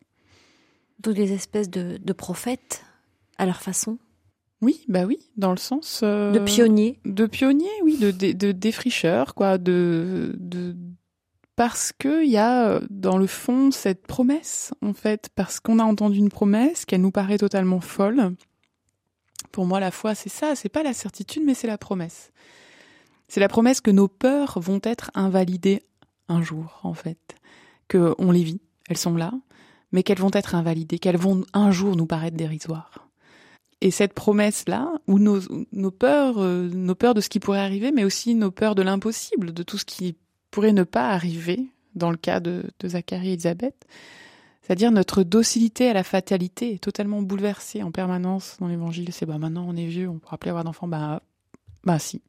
D'où 1.01 1.13
des 1.13 1.33
espèces 1.33 1.71
de, 1.71 1.99
de, 2.03 2.13
prophètes 2.13 2.85
à 3.39 3.47
leur 3.47 3.61
façon. 3.61 3.99
Oui, 4.63 4.83
bah 4.89 5.05
oui, 5.05 5.19
dans 5.37 5.51
le 5.51 5.59
sens 5.59 6.01
euh, 6.03 6.33
de 6.33 6.39
pionniers. 6.39 6.99
De 7.05 7.27
pionniers, 7.27 7.69
oui, 7.83 7.99
de, 7.99 8.11
de, 8.11 8.33
de 8.33 8.53
défricheurs, 8.53 9.35
quoi, 9.35 9.59
de, 9.59 10.35
de 10.39 10.75
parce 11.57 11.93
qu'il 11.93 12.29
y 12.29 12.37
a 12.37 12.69
euh, 12.69 12.81
dans 12.91 13.17
le 13.17 13.27
fond 13.27 13.71
cette 13.71 14.07
promesse, 14.07 14.73
en 14.83 14.93
fait, 14.93 15.31
parce 15.35 15.59
qu'on 15.59 15.79
a 15.79 15.85
entendu 15.85 16.19
une 16.19 16.29
promesse 16.29 16.85
qu'elle 16.85 17.01
nous 17.01 17.11
paraît 17.11 17.39
totalement 17.39 17.81
folle. 17.81 18.37
Pour 19.53 19.65
moi, 19.65 19.81
la 19.81 19.91
foi, 19.91 20.15
c'est 20.15 20.29
ça, 20.29 20.55
c'est 20.55 20.69
pas 20.69 20.83
la 20.83 20.93
certitude, 20.93 21.43
mais 21.45 21.55
c'est 21.55 21.67
la 21.67 21.79
promesse. 21.79 22.31
C'est 23.29 23.41
la 23.41 23.49
promesse 23.49 23.81
que 23.81 23.91
nos 23.91 24.07
peurs 24.07 24.61
vont 24.61 24.81
être 24.83 25.11
invalidées 25.15 25.83
un 26.29 26.43
jour, 26.43 26.81
en 26.83 26.95
fait, 26.95 27.37
que 27.89 28.15
on 28.19 28.31
les 28.31 28.45
vit, 28.45 28.61
elles 28.89 28.99
sont 28.99 29.17
là, 29.17 29.33
mais 29.93 30.03
qu'elles 30.03 30.19
vont 30.19 30.31
être 30.33 30.55
invalidées, 30.55 30.99
qu'elles 30.99 31.17
vont 31.17 31.43
un 31.55 31.71
jour 31.71 31.97
nous 31.97 32.07
paraître 32.07 32.37
dérisoires. 32.37 33.09
Et 33.81 33.91
cette 33.91 34.15
promesse-là, 34.15 34.93
où 35.07 35.19
nos, 35.19 35.41
nos 35.73 35.91
peurs, 35.91 36.39
euh, 36.39 36.69
nos 36.69 36.95
peurs 36.95 37.15
de 37.15 37.21
ce 37.21 37.29
qui 37.29 37.41
pourrait 37.41 37.61
arriver, 37.61 37.93
mais 37.93 38.05
aussi 38.05 38.35
nos 38.35 38.51
peurs 38.51 38.75
de 38.75 38.83
l'impossible, 38.83 39.53
de 39.53 39.63
tout 39.63 39.79
ce 39.79 39.85
qui 39.85 40.17
pourrait 40.57 40.73
ne 40.73 40.85
pas 40.85 41.11
arriver 41.11 41.67
dans 41.97 42.11
le 42.11 42.17
cas 42.17 42.41
de, 42.41 42.65
Zacharie 42.83 43.29
et 43.29 43.33
Elisabeth. 43.35 43.75
C'est-à-dire 44.63 44.91
notre 44.91 45.23
docilité 45.23 45.91
à 45.91 45.93
la 45.93 46.03
fatalité 46.03 46.73
est 46.73 46.83
totalement 46.83 47.21
bouleversée 47.21 47.83
en 47.83 47.91
permanence 47.91 48.57
dans 48.59 48.67
l'évangile. 48.67 49.11
C'est 49.13 49.27
bah 49.27 49.37
maintenant 49.37 49.67
on 49.69 49.77
est 49.77 49.85
vieux, 49.85 50.09
on 50.09 50.19
pourra 50.19 50.39
plus 50.39 50.49
avoir 50.49 50.65
d'enfants. 50.65 50.89
Bah, 50.89 51.21
bah 51.85 51.99
si. 51.99 52.23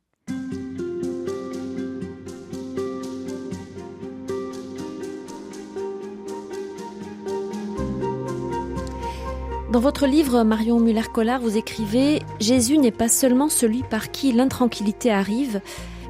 Dans 9.72 9.80
votre 9.80 10.06
livre, 10.06 10.44
Marion 10.44 10.82
Muller-Collard, 10.82 11.40
vous 11.40 11.56
écrivez 11.56 12.22
Jésus 12.42 12.78
n'est 12.78 12.92
pas 12.92 13.08
seulement 13.08 13.48
celui 13.48 13.84
par 13.84 14.12
qui 14.12 14.34
l'intranquillité 14.34 15.12
arrive, 15.12 15.62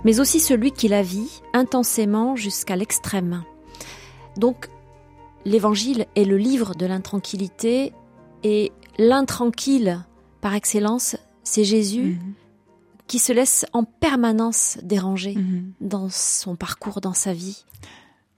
mais 0.03 0.19
aussi 0.19 0.39
celui 0.39 0.71
qui 0.71 0.87
la 0.87 1.01
vit 1.01 1.41
intensément 1.53 2.35
jusqu'à 2.35 2.75
l'extrême. 2.75 3.43
Donc, 4.37 4.69
l'Évangile 5.45 6.05
est 6.15 6.25
le 6.25 6.37
livre 6.37 6.75
de 6.75 6.85
l'intranquillité 6.85 7.93
et 8.43 8.71
l'intranquille 8.97 9.99
par 10.41 10.53
excellence, 10.53 11.17
c'est 11.43 11.63
Jésus 11.63 12.19
mhm. 12.21 12.33
qui 13.07 13.19
se 13.19 13.33
laisse 13.33 13.65
en 13.73 13.83
permanence 13.83 14.77
déranger 14.83 15.35
mhm. 15.35 15.73
dans 15.81 16.09
son 16.09 16.55
parcours, 16.55 17.01
dans 17.01 17.13
sa 17.13 17.33
vie. 17.33 17.65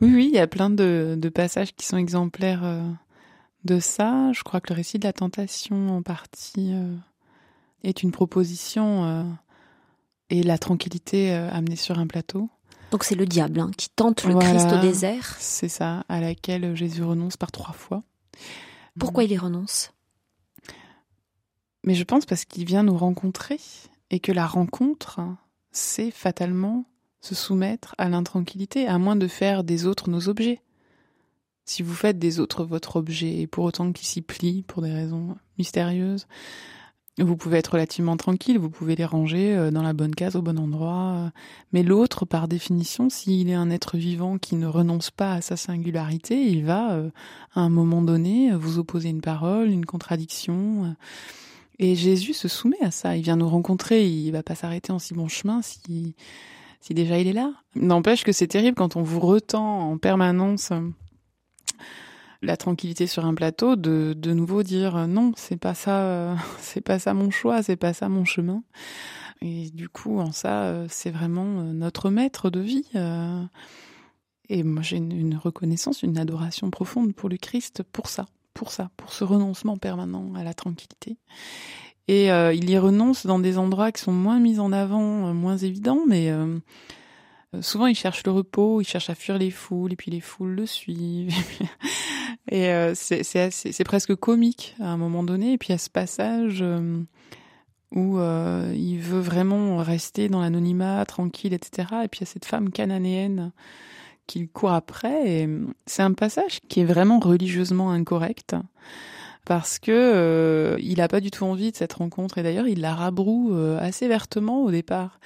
Oui, 0.01 0.12
oui, 0.14 0.30
il 0.32 0.36
y 0.36 0.39
a 0.39 0.47
plein 0.47 0.70
de, 0.70 1.32
passages 1.34 1.76
qui 1.76 1.86
sont 1.86 1.97
exemplaires 1.97 2.64
euh, 2.64 2.82
de 3.66 3.80
ça. 3.80 4.32
Je 4.32 4.43
crois 4.43 4.62
que 4.62 4.72
le 4.72 4.78
récit 4.78 4.97
de 4.97 5.03
la 5.03 5.14
tentation, 5.14 5.97
en 5.97 6.01
partie, 6.01 6.72
euh, 6.74 6.95
est 7.84 8.01
une 8.01 8.12
proposition 8.12 9.03
euh, 9.03 9.24
et 10.30 10.44
la 10.44 10.58
tranquillité 10.58 11.34
euh, 11.34 11.50
amenée 11.52 11.76
sur 11.76 12.00
un 12.00 12.08
plateau. 12.08 12.50
Donc 12.92 13.04
c'est 13.04 13.16
le 13.16 13.26
diable 13.26 13.60
hein, 13.60 13.72
qui 13.78 13.90
tente 13.90 14.24
le 14.24 14.36
Christ 14.36 14.68
au 14.74 14.80
désert. 14.80 15.36
C'est 15.40 15.70
ça, 15.70 16.04
à 16.10 16.22
laquelle 16.22 16.76
Jésus 16.76 17.04
renonce 17.04 17.38
par 17.38 17.52
trois 17.52 17.74
fois. 17.74 18.04
Pourquoi 18.98 19.24
il 19.24 19.32
y 19.32 19.38
renonce? 19.38 19.92
Mais 21.84 21.94
je 21.96 22.04
pense 22.04 22.26
parce 22.26 22.46
qu'il 22.46 22.66
vient 22.66 22.84
nous 22.84 22.98
rencontrer 22.98 23.60
et 24.10 24.20
que 24.20 24.32
la 24.32 24.48
rencontre, 24.48 25.22
c'est 25.72 26.12
fatalement 26.12 26.86
se 27.22 27.36
soumettre 27.36 27.96
à 27.98 28.10
l'intranquillité, 28.10 28.88
à 28.88 28.98
moins 28.98 29.16
de 29.16 29.28
faire 29.28 29.64
des 29.64 29.86
autres 29.86 30.10
nos 30.10 30.30
objets. 30.30 30.62
Si 31.66 31.84
vous 31.84 31.94
faites 31.94 32.18
des 32.18 32.40
autres 32.40 32.64
votre 32.64 32.96
objet, 32.96 33.40
et 33.40 33.48
pour 33.48 33.66
autant 33.66 33.92
qu'ils 33.92 34.08
s'y 34.08 34.22
plient 34.22 34.64
pour 34.64 34.82
des 34.82 34.92
raisons 34.92 35.36
mystérieuses, 35.58 36.28
vous 37.24 37.38
pouvez 37.38 37.58
être 37.58 37.74
relativement 37.74 38.18
tranquille, 38.18 38.58
vous 38.58 38.70
pouvez 38.70 38.96
les 38.96 39.06
ranger 39.06 39.56
euh, 39.56 39.72
dans 39.72 39.82
la 39.82 39.94
bonne 39.94 40.16
case, 40.16 40.36
au 40.36 40.42
bon 40.42 40.58
endroit. 40.58 41.14
Euh. 41.16 41.30
Mais 41.74 41.84
l'autre, 41.84 42.26
par 42.26 42.48
définition, 42.48 43.10
s'il 43.10 43.50
est 43.50 43.56
un 43.56 43.70
être 43.70 43.98
vivant 43.98 44.38
qui 44.38 44.56
ne 44.56 44.68
renonce 44.68 45.12
pas 45.12 45.34
à 45.34 45.42
sa 45.42 45.58
singularité, 45.58 46.42
il 46.42 46.66
va, 46.66 46.94
euh, 46.94 47.10
à 47.56 47.62
un 47.62 47.70
moment 47.70 48.02
donné, 48.02 48.52
vous 48.54 48.80
opposer 48.80 49.10
une 49.10 49.22
parole, 49.22 49.70
une 49.70 49.86
contradiction. 49.86 50.96
Et 51.78 51.96
Jésus 51.96 52.34
se 52.34 52.48
soumet 52.48 52.82
à 52.82 52.92
ça. 52.92 53.16
Il 53.16 53.24
vient 53.24 53.38
nous 53.38 53.50
rencontrer, 53.50 54.06
il 54.08 54.32
va 54.32 54.44
pas 54.44 54.56
s'arrêter 54.56 54.92
en 54.92 55.00
si 55.00 55.14
bon 55.14 55.28
chemin 55.28 55.62
si, 55.62 56.16
si 56.82 56.94
déjà 56.94 57.20
il 57.20 57.28
est 57.28 57.34
là. 57.34 57.54
N'empêche 57.76 58.24
que 58.24 58.32
c'est 58.32 58.48
terrible 58.48 58.76
quand 58.76 58.96
on 58.96 59.04
vous 59.04 59.20
retend 59.20 59.92
en 59.92 59.98
permanence 59.98 60.72
la 62.42 62.58
tranquillité 62.58 63.08
sur 63.08 63.26
un 63.26 63.34
plateau 63.34 63.76
de 63.76 64.14
de 64.18 64.34
nouveau 64.34 64.64
dire 64.64 64.96
euh, 64.96 65.08
non 65.08 65.34
c'est 65.36 65.58
pas 65.58 65.74
ça 65.74 66.02
euh, 66.04 66.36
c'est 66.60 66.82
pas 66.82 67.00
ça 67.00 67.14
mon 67.14 67.32
choix 67.32 67.64
c'est 67.64 67.76
pas 67.76 67.94
ça 67.94 68.10
mon 68.10 68.26
chemin. 68.26 68.64
Et 69.42 69.70
du 69.72 69.88
coup 69.88 70.20
en 70.20 70.32
ça 70.32 70.64
euh, 70.64 70.88
c'est 70.90 71.12
vraiment 71.12 71.64
notre 71.64 72.10
maître 72.10 72.50
de 72.50 72.60
vie 72.60 72.86
et 74.52 74.64
moi 74.64 74.82
j'ai 74.82 74.98
une, 74.98 75.36
reconnaissance 75.36 76.04
une 76.04 76.18
adoration 76.18 76.70
profonde 76.72 77.14
pour 77.14 77.30
le 77.30 77.38
Christ 77.38 77.84
pour 77.84 78.10
ça 78.10 78.26
pour 78.54 78.72
ça 78.72 78.90
pour 78.98 79.14
ce 79.14 79.24
renoncement 79.24 79.78
permanent 79.78 80.34
à 80.36 80.44
la 80.44 80.54
tranquillité. 80.54 81.18
Et 82.08 82.30
il 82.30 82.70
y 82.70 82.78
renonce 82.78 83.28
dans 83.28 83.38
des 83.38 83.60
endroits 83.60 83.92
qui 83.92 84.02
sont 84.02 84.12
moins 84.12 84.40
mis 84.40 84.60
en 84.60 84.74
avant 84.74 85.34
moins 85.34 85.58
évidents 85.58 86.02
mais 86.08 86.34
souvent, 87.62 87.88
il 87.88 87.96
cherche 87.96 88.24
le 88.26 88.32
repos, 88.32 88.82
il 88.82 88.86
cherche 88.86 89.10
à 89.10 89.16
fuir 89.16 89.38
les 89.38 89.52
foules, 89.52 89.94
et 89.94 89.96
puis 89.96 90.12
les 90.12 90.22
foules 90.22 90.52
le 90.52 90.66
suivent. 90.66 91.34
et 92.50 92.70
euh, 92.70 92.93
c'est 92.95 93.84
presque 93.84 94.16
comique 94.16 94.76
à 94.80 94.88
un 94.88 94.97
moment 94.97 95.24
donné. 95.24 95.54
Et 95.54 95.58
puis, 95.58 95.70
il 95.70 95.72
y 95.72 95.76
a 95.76 95.80
ce 95.80 95.89
passage 95.89 96.60
euh, 96.62 97.02
où 97.91 98.20
il 98.20 99.00
veut 99.00 99.20
vraiment 99.20 99.78
rester 99.78 100.30
dans 100.30 100.41
l'anonymat, 100.41 101.06
tranquille, 101.06 101.54
etc. 101.54 101.88
Et 102.04 102.08
puis, 102.08 102.20
il 102.20 102.22
y 102.22 102.30
a 102.30 102.32
cette 102.32 102.45
femme 102.45 102.70
cananéenne 102.70 103.52
qu'il 104.28 104.47
court 104.47 104.74
après. 104.74 105.30
Et 105.30 105.50
c'est 105.86 106.04
un 106.04 106.14
passage 106.14 106.60
qui 106.68 106.82
est 106.82 106.86
vraiment 106.86 107.20
religieusement 107.20 107.91
incorrect 107.91 108.56
parce 109.45 109.80
que 109.80 110.78
il 110.80 110.97
n'a 110.97 111.08
pas 111.08 111.22
du 111.22 111.32
tout 111.32 111.45
envie 111.45 111.72
de 111.72 111.78
cette 111.78 111.93
rencontre 111.93 112.38
et 112.38 112.43
d'ailleurs 112.43 112.68
il 112.68 112.82
la 112.82 112.93
rabroue 112.93 113.56
assez 113.80 114.08
vertement 114.08 114.64
au 114.64 114.70
départ 114.70 115.20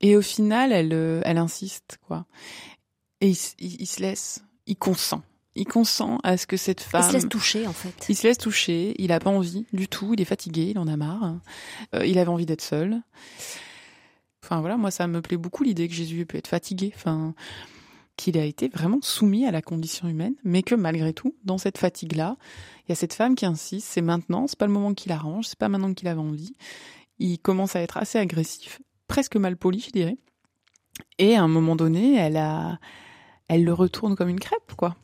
et 0.00 0.16
au 0.16 0.22
final, 0.22 0.72
elle, 0.72 0.92
euh, 0.92 1.20
elle 1.24 1.38
insiste, 1.38 1.98
quoi. 2.06 2.26
Et 3.20 3.32
il, 3.58 3.86
se 3.86 4.00
laisse, 4.00 4.42
il 4.66 4.76
consent. 4.76 5.22
Il 5.56 5.64
consent 5.64 6.18
à 6.22 6.36
ce 6.36 6.46
que 6.46 6.56
cette 6.56 6.80
femme. 6.80 7.02
Il 7.02 7.08
se 7.08 7.12
laisse 7.14 7.28
toucher, 7.28 7.66
en 7.66 7.72
fait. 7.72 8.06
Il 8.08 8.16
se 8.16 8.26
laisse 8.26 8.38
toucher. 8.38 8.94
Il 8.98 9.12
a 9.12 9.18
pas 9.18 9.30
envie 9.30 9.66
du 9.72 9.88
tout. 9.88 10.14
Il 10.14 10.20
est 10.20 10.26
fatigué. 10.26 10.68
Il 10.70 10.78
en 10.78 10.86
a 10.86 10.96
marre. 10.96 11.40
Euh, 11.94 12.06
il 12.06 12.18
avait 12.18 12.30
envie 12.30 12.46
d'être 12.46 12.62
seul. 12.62 13.02
Enfin 14.42 14.60
voilà, 14.60 14.76
moi 14.76 14.90
ça 14.90 15.06
me 15.06 15.20
plaît 15.20 15.36
beaucoup 15.36 15.62
l'idée 15.62 15.86
que 15.86 15.94
Jésus 15.94 16.24
peut 16.24 16.38
être 16.38 16.48
fatigué. 16.48 16.92
Enfin, 16.96 17.34
qu'il 18.16 18.38
a 18.38 18.44
été 18.44 18.68
vraiment 18.68 18.98
soumis 19.02 19.46
à 19.46 19.50
la 19.50 19.62
condition 19.62 20.08
humaine, 20.08 20.34
mais 20.44 20.62
que 20.62 20.74
malgré 20.74 21.12
tout, 21.12 21.34
dans 21.44 21.58
cette 21.58 21.78
fatigue-là, 21.78 22.36
il 22.86 22.90
y 22.90 22.92
a 22.92 22.94
cette 22.94 23.14
femme 23.14 23.34
qui 23.34 23.46
insiste. 23.46 23.86
C'est 23.88 24.02
maintenant. 24.02 24.46
C'est 24.46 24.58
pas 24.58 24.66
le 24.66 24.72
moment 24.72 24.94
qu'il 24.94 25.12
arrange. 25.12 25.46
C'est 25.46 25.58
pas 25.58 25.68
maintenant 25.68 25.94
qu'il 25.94 26.08
avait 26.08 26.20
envie. 26.20 26.54
Il 27.18 27.38
commence 27.38 27.76
à 27.76 27.80
être 27.80 27.96
assez 27.96 28.18
agressif 28.18 28.80
presque 29.10 29.36
mal 29.36 29.56
poli, 29.56 29.80
je 29.80 29.90
dirais. 29.90 30.16
Et 31.18 31.34
à 31.34 31.42
un 31.42 31.48
moment 31.48 31.76
donné, 31.76 32.16
elle 32.16 32.36
a, 32.36 32.78
elle 33.48 33.64
le 33.64 33.74
retourne 33.74 34.14
comme 34.14 34.28
une 34.28 34.40
crêpe, 34.40 34.74
quoi. 34.76 34.96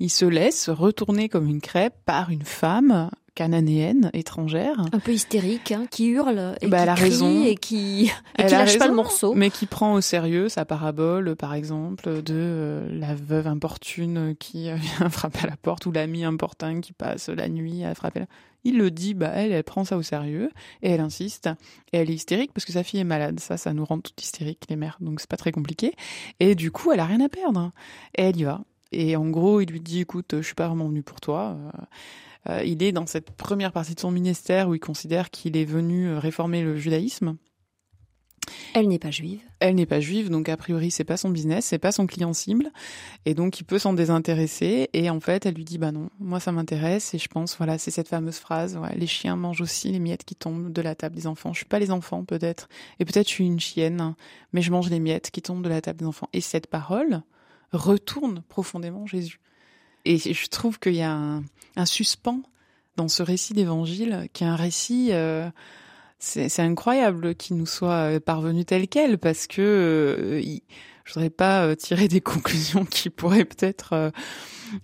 Il 0.00 0.10
se 0.10 0.24
laisse 0.24 0.68
retourner 0.68 1.28
comme 1.28 1.48
une 1.48 1.60
crêpe 1.60 1.96
par 2.04 2.30
une 2.30 2.44
femme 2.44 3.10
cananéenne, 3.34 4.10
étrangère. 4.12 4.78
Un 4.92 5.00
peu 5.00 5.12
hystérique, 5.12 5.72
hein, 5.72 5.86
qui 5.90 6.06
hurle 6.06 6.54
et 6.60 6.68
bah, 6.68 6.86
qui 6.86 6.94
crie 6.94 7.02
raison. 7.02 7.44
et 7.44 7.56
qui, 7.56 8.12
et 8.38 8.44
qui 8.44 8.52
lâche 8.52 8.78
pas 8.78 8.86
le 8.86 8.94
morceau. 8.94 9.34
Mais 9.34 9.50
qui 9.50 9.66
prend 9.66 9.94
au 9.94 10.00
sérieux 10.00 10.48
sa 10.48 10.64
parabole, 10.64 11.34
par 11.34 11.54
exemple, 11.54 12.22
de 12.22 12.34
euh, 12.34 12.88
la 12.92 13.14
veuve 13.14 13.48
importune 13.48 14.36
qui 14.38 14.72
vient 14.74 15.10
frapper 15.10 15.40
à 15.42 15.46
la 15.48 15.56
porte 15.56 15.86
ou 15.86 15.92
l'ami 15.92 16.24
importun 16.24 16.80
qui 16.80 16.92
passe 16.92 17.28
la 17.28 17.48
nuit 17.48 17.84
à 17.84 17.94
frapper 17.94 18.20
la 18.20 18.26
il 18.64 18.78
le 18.78 18.90
dit, 18.90 19.14
bah 19.14 19.30
elle, 19.34 19.52
elle 19.52 19.62
prend 19.62 19.84
ça 19.84 19.96
au 19.96 20.02
sérieux 20.02 20.50
et 20.82 20.90
elle 20.90 21.00
insiste. 21.00 21.48
Et 21.92 21.98
elle 21.98 22.10
est 22.10 22.14
hystérique 22.14 22.52
parce 22.52 22.64
que 22.64 22.72
sa 22.72 22.82
fille 22.82 23.00
est 23.00 23.04
malade. 23.04 23.38
Ça, 23.38 23.56
ça 23.56 23.72
nous 23.74 23.84
rend 23.84 24.00
toutes 24.00 24.20
hystériques, 24.22 24.64
les 24.68 24.76
mères. 24.76 24.96
Donc 25.00 25.20
c'est 25.20 25.28
pas 25.28 25.36
très 25.36 25.52
compliqué. 25.52 25.92
Et 26.40 26.54
du 26.54 26.70
coup, 26.70 26.90
elle 26.90 27.00
a 27.00 27.04
rien 27.04 27.20
à 27.20 27.28
perdre. 27.28 27.72
Et 28.16 28.22
elle 28.22 28.36
y 28.38 28.44
va. 28.44 28.62
Et 28.94 29.16
en 29.16 29.28
gros, 29.28 29.60
il 29.60 29.70
lui 29.70 29.80
dit, 29.80 30.00
écoute, 30.00 30.36
je 30.36 30.42
suis 30.42 30.54
pas 30.54 30.68
vraiment 30.68 30.88
venu 30.88 31.02
pour 31.02 31.20
toi. 31.20 31.56
Euh, 32.48 32.62
il 32.64 32.82
est 32.82 32.92
dans 32.92 33.06
cette 33.06 33.30
première 33.30 33.72
partie 33.72 33.94
de 33.94 34.00
son 34.00 34.10
ministère 34.10 34.68
où 34.68 34.74
il 34.74 34.80
considère 34.80 35.30
qu'il 35.30 35.56
est 35.56 35.64
venu 35.64 36.08
euh, 36.08 36.18
réformer 36.18 36.62
le 36.62 36.76
judaïsme. 36.76 37.36
Elle 38.74 38.88
n'est 38.88 38.98
pas 38.98 39.10
juive. 39.10 39.40
Elle 39.60 39.76
n'est 39.76 39.86
pas 39.86 40.00
juive, 40.00 40.28
donc 40.28 40.50
a 40.50 40.56
priori 40.58 40.90
c'est 40.90 41.04
pas 41.04 41.16
son 41.16 41.30
business, 41.30 41.64
c'est 41.64 41.78
pas 41.78 41.92
son 41.92 42.06
client 42.06 42.34
cible, 42.34 42.70
et 43.24 43.32
donc 43.32 43.58
il 43.58 43.64
peut 43.64 43.78
s'en 43.78 43.94
désintéresser. 43.94 44.90
Et 44.92 45.08
en 45.08 45.20
fait, 45.20 45.46
elle 45.46 45.54
lui 45.54 45.64
dit 45.64 45.78
bah 45.78 45.92
non, 45.92 46.10
moi 46.18 46.40
ça 46.40 46.52
m'intéresse 46.52 47.14
et 47.14 47.18
je 47.18 47.28
pense 47.28 47.56
voilà 47.56 47.78
c'est 47.78 47.90
cette 47.90 48.08
fameuse 48.08 48.36
phrase 48.36 48.78
les 48.96 49.06
chiens 49.06 49.36
mangent 49.36 49.62
aussi 49.62 49.92
les 49.92 49.98
miettes 49.98 50.24
qui 50.24 50.34
tombent 50.34 50.70
de 50.70 50.82
la 50.82 50.94
table 50.94 51.16
des 51.16 51.26
enfants. 51.26 51.54
Je 51.54 51.58
suis 51.58 51.66
pas 51.66 51.78
les 51.78 51.90
enfants 51.90 52.24
peut-être, 52.24 52.68
et 52.98 53.06
peut-être 53.06 53.28
je 53.28 53.32
suis 53.32 53.46
une 53.46 53.60
chienne, 53.60 54.14
mais 54.52 54.60
je 54.60 54.70
mange 54.70 54.90
les 54.90 55.00
miettes 55.00 55.30
qui 55.30 55.40
tombent 55.40 55.64
de 55.64 55.70
la 55.70 55.80
table 55.80 56.00
des 56.00 56.06
enfants. 56.06 56.28
Et 56.34 56.42
cette 56.42 56.66
parole 56.66 57.22
retourne 57.76 58.42
profondément 58.48 59.06
Jésus. 59.06 59.40
Et 60.04 60.18
je 60.18 60.48
trouve 60.48 60.78
qu'il 60.78 60.94
y 60.94 61.02
a 61.02 61.12
un, 61.12 61.86
suspens 61.86 62.42
dans 62.96 63.08
ce 63.08 63.22
récit 63.22 63.54
d'évangile, 63.54 64.28
qui 64.32 64.44
est 64.44 64.46
un 64.46 64.56
récit. 64.56 65.08
Euh, 65.12 65.48
c'est 66.18 66.60
incroyable 66.60 67.34
qu'il 67.34 67.56
nous 67.56 67.66
soit 67.66 68.20
parvenu 68.20 68.64
tel 68.64 68.88
quel, 68.88 69.18
parce 69.18 69.46
que 69.46 69.60
euh, 69.62 70.42
je 71.04 71.12
voudrais 71.12 71.30
pas 71.30 71.64
euh, 71.64 71.74
tirer 71.74 72.08
des 72.08 72.20
conclusions 72.22 72.84
qui 72.84 73.10
pourraient 73.10 73.44
peut-être 73.44 74.12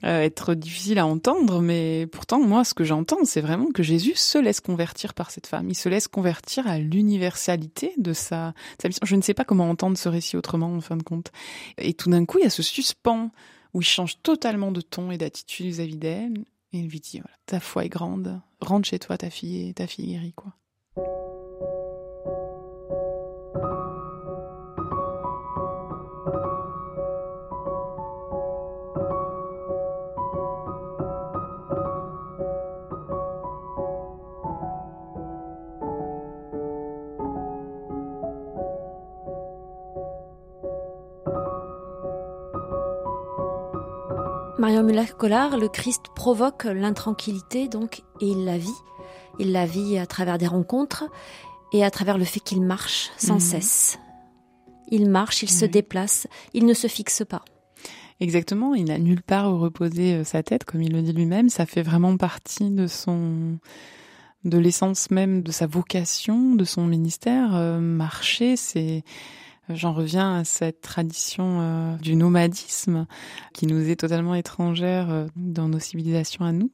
être 0.02 0.54
difficiles 0.54 0.98
à 0.98 1.06
entendre, 1.06 1.60
mais 1.60 2.06
pourtant 2.06 2.40
moi, 2.40 2.64
ce 2.64 2.74
que 2.74 2.84
j'entends, 2.84 3.24
c'est 3.24 3.40
vraiment 3.40 3.70
que 3.70 3.82
Jésus 3.82 4.14
se 4.14 4.38
laisse 4.38 4.60
convertir 4.60 5.14
par 5.14 5.30
cette 5.30 5.46
femme. 5.46 5.68
Il 5.70 5.74
se 5.74 5.88
laisse 5.88 6.08
convertir 6.08 6.66
à 6.66 6.78
l'universalité 6.78 7.92
de 7.96 8.12
sa, 8.12 8.54
sa 8.80 8.88
mission. 8.88 9.04
Je 9.04 9.16
ne 9.16 9.22
sais 9.22 9.34
pas 9.34 9.44
comment 9.44 9.68
entendre 9.68 9.96
ce 9.96 10.08
récit 10.08 10.36
autrement, 10.36 10.74
en 10.74 10.80
fin 10.80 10.96
de 10.96 11.02
compte. 11.02 11.32
Et 11.78 11.94
tout 11.94 12.10
d'un 12.10 12.24
coup, 12.24 12.38
il 12.38 12.44
y 12.44 12.46
a 12.46 12.50
ce 12.50 12.62
suspens 12.62 13.30
où 13.74 13.80
il 13.80 13.86
change 13.86 14.20
totalement 14.22 14.72
de 14.72 14.80
ton 14.80 15.10
et 15.10 15.18
d'attitude 15.18 15.66
vis-à-vis 15.66 15.96
d'elle. 15.96 16.38
Et 16.72 16.78
il 16.78 16.88
lui 16.88 17.00
dit, 17.00 17.18
voilà, 17.18 17.36
ta 17.46 17.60
foi 17.60 17.84
est 17.84 17.88
grande, 17.88 18.40
rentre 18.60 18.88
chez 18.88 18.98
toi, 18.98 19.18
ta 19.18 19.30
fille 19.30 19.68
et 19.68 19.74
ta 19.74 19.86
fille 19.86 20.06
guérie, 20.06 20.34
quoi. 20.34 20.54
Marion 44.60 44.82
Muller-Collard, 44.82 45.56
le 45.56 45.68
Christ 45.68 46.08
provoque 46.14 46.64
l'intranquillité, 46.64 47.66
donc, 47.66 48.02
et 48.20 48.26
il 48.26 48.44
la 48.44 48.58
vit. 48.58 48.68
Il 49.38 49.52
la 49.52 49.64
vit 49.64 49.96
à 49.96 50.04
travers 50.04 50.36
des 50.36 50.46
rencontres 50.46 51.04
et 51.72 51.82
à 51.82 51.90
travers 51.90 52.18
le 52.18 52.26
fait 52.26 52.40
qu'il 52.40 52.60
marche 52.60 53.10
sans 53.16 53.36
mhm. 53.36 53.40
cesse. 53.40 53.98
Il 54.90 55.08
marche, 55.08 55.42
il 55.42 55.48
se 55.48 55.64
déplace, 55.64 56.26
il 56.52 56.66
ne 56.66 56.74
se 56.74 56.88
fixe 56.88 57.22
pas. 57.26 57.42
Exactement, 58.20 58.74
il 58.74 58.84
n'a 58.84 58.98
nulle 58.98 59.22
part 59.22 59.50
où 59.50 59.58
reposer 59.58 60.16
euh, 60.16 60.24
sa 60.24 60.42
tête, 60.42 60.64
comme 60.64 60.82
il 60.82 60.92
le 60.92 61.00
dit 61.00 61.14
lui-même. 61.14 61.48
Ça 61.48 61.64
fait 61.64 61.80
vraiment 61.80 62.18
partie 62.18 62.68
de 62.68 62.86
son, 62.86 63.58
de 64.44 64.58
l'essence 64.58 65.10
même 65.10 65.42
de 65.42 65.52
sa 65.52 65.66
vocation, 65.66 66.54
de 66.54 66.64
son 66.64 66.86
ministère. 66.86 67.56
Euh, 67.56 67.80
marcher, 67.80 68.56
c'est 68.56 69.04
J'en 69.74 69.92
reviens 69.92 70.36
à 70.36 70.44
cette 70.44 70.80
tradition 70.80 71.60
euh, 71.60 71.96
du 71.96 72.16
nomadisme 72.16 73.06
qui 73.52 73.66
nous 73.66 73.88
est 73.88 73.96
totalement 73.96 74.34
étrangère 74.34 75.10
euh, 75.10 75.26
dans 75.36 75.68
nos 75.68 75.78
civilisations 75.78 76.44
à 76.44 76.52
nous, 76.52 76.70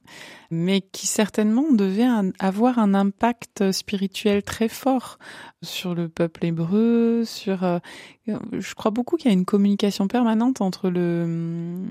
mais 0.51 0.80
qui 0.80 1.07
certainement 1.07 1.72
devait 1.72 2.07
avoir 2.38 2.78
un 2.78 2.94
impact 2.94 3.72
spirituel 3.72 4.42
très 4.42 4.68
fort 4.68 5.18
sur 5.62 5.94
le 5.94 6.09
peuple 6.09 6.47
hébreu, 6.47 7.24
sur... 7.24 7.64
Euh, 7.64 7.78
je 8.26 8.74
crois 8.74 8.90
beaucoup 8.90 9.16
qu'il 9.16 9.30
y 9.30 9.34
a 9.34 9.36
une 9.36 9.44
communication 9.44 10.09
permanente 10.09 10.61
entre 10.61 10.88
le, 10.88 11.84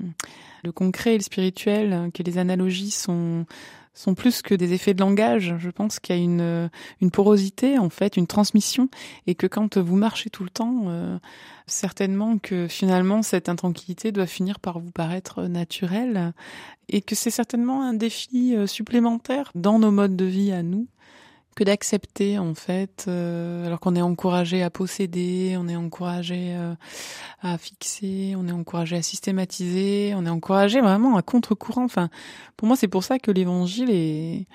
le 0.64 0.72
concret 0.72 1.14
et 1.14 1.18
le 1.18 1.22
spirituel, 1.22 2.10
que 2.12 2.22
les 2.22 2.38
analogies 2.38 2.90
sont 2.90 3.46
sont 3.96 4.14
plus 4.14 4.42
que 4.42 4.54
des 4.54 4.72
effets 4.72 4.94
de 4.94 5.00
langage. 5.00 5.54
Je 5.58 5.70
pense 5.70 5.98
qu'il 5.98 6.14
y 6.14 6.18
a 6.18 6.22
une, 6.22 6.70
une 7.00 7.10
porosité, 7.10 7.78
en 7.78 7.90
fait, 7.90 8.16
une 8.16 8.26
transmission, 8.26 8.88
et 9.26 9.34
que 9.34 9.46
quand 9.46 9.78
vous 9.78 9.96
marchez 9.96 10.30
tout 10.30 10.44
le 10.44 10.50
temps, 10.50 10.84
euh, 10.86 11.18
certainement 11.66 12.38
que 12.38 12.68
finalement 12.68 13.22
cette 13.22 13.48
intranquillité 13.48 14.12
doit 14.12 14.26
finir 14.26 14.60
par 14.60 14.78
vous 14.78 14.90
paraître 14.90 15.44
naturelle, 15.44 16.34
et 16.88 17.00
que 17.00 17.14
c'est 17.14 17.30
certainement 17.30 17.82
un 17.82 17.94
défi 17.94 18.54
euh, 18.54 18.66
supplémentaire 18.66 19.50
dans 19.54 19.78
nos 19.78 19.90
modes 19.90 20.14
de 20.14 20.26
vie 20.26 20.52
à 20.52 20.62
nous 20.62 20.86
que 21.56 21.64
d'accepter 21.64 22.38
en 22.38 22.54
fait, 22.54 23.06
euh, 23.08 23.66
alors 23.66 23.80
qu'on 23.80 23.96
est 23.96 24.02
encouragé 24.02 24.62
à 24.62 24.70
posséder, 24.70 25.56
on 25.58 25.66
est 25.66 25.74
encouragé 25.74 26.56
à 27.42 27.58
fixer, 27.58 28.34
on 28.36 28.46
est 28.46 28.52
encouragé 28.52 28.96
à 28.96 29.02
systématiser, 29.02 30.12
on 30.14 30.24
est 30.24 30.30
encouragé 30.30 30.80
vraiment 30.80 31.16
à 31.16 31.22
contre-courant. 31.22 31.84
Enfin, 31.84 32.10
pour 32.56 32.68
moi, 32.68 32.76
c'est 32.76 32.86
pour 32.86 33.02
ça 33.02 33.18
que 33.18 33.32
l'Évangile 33.32 33.90
est 33.90 34.46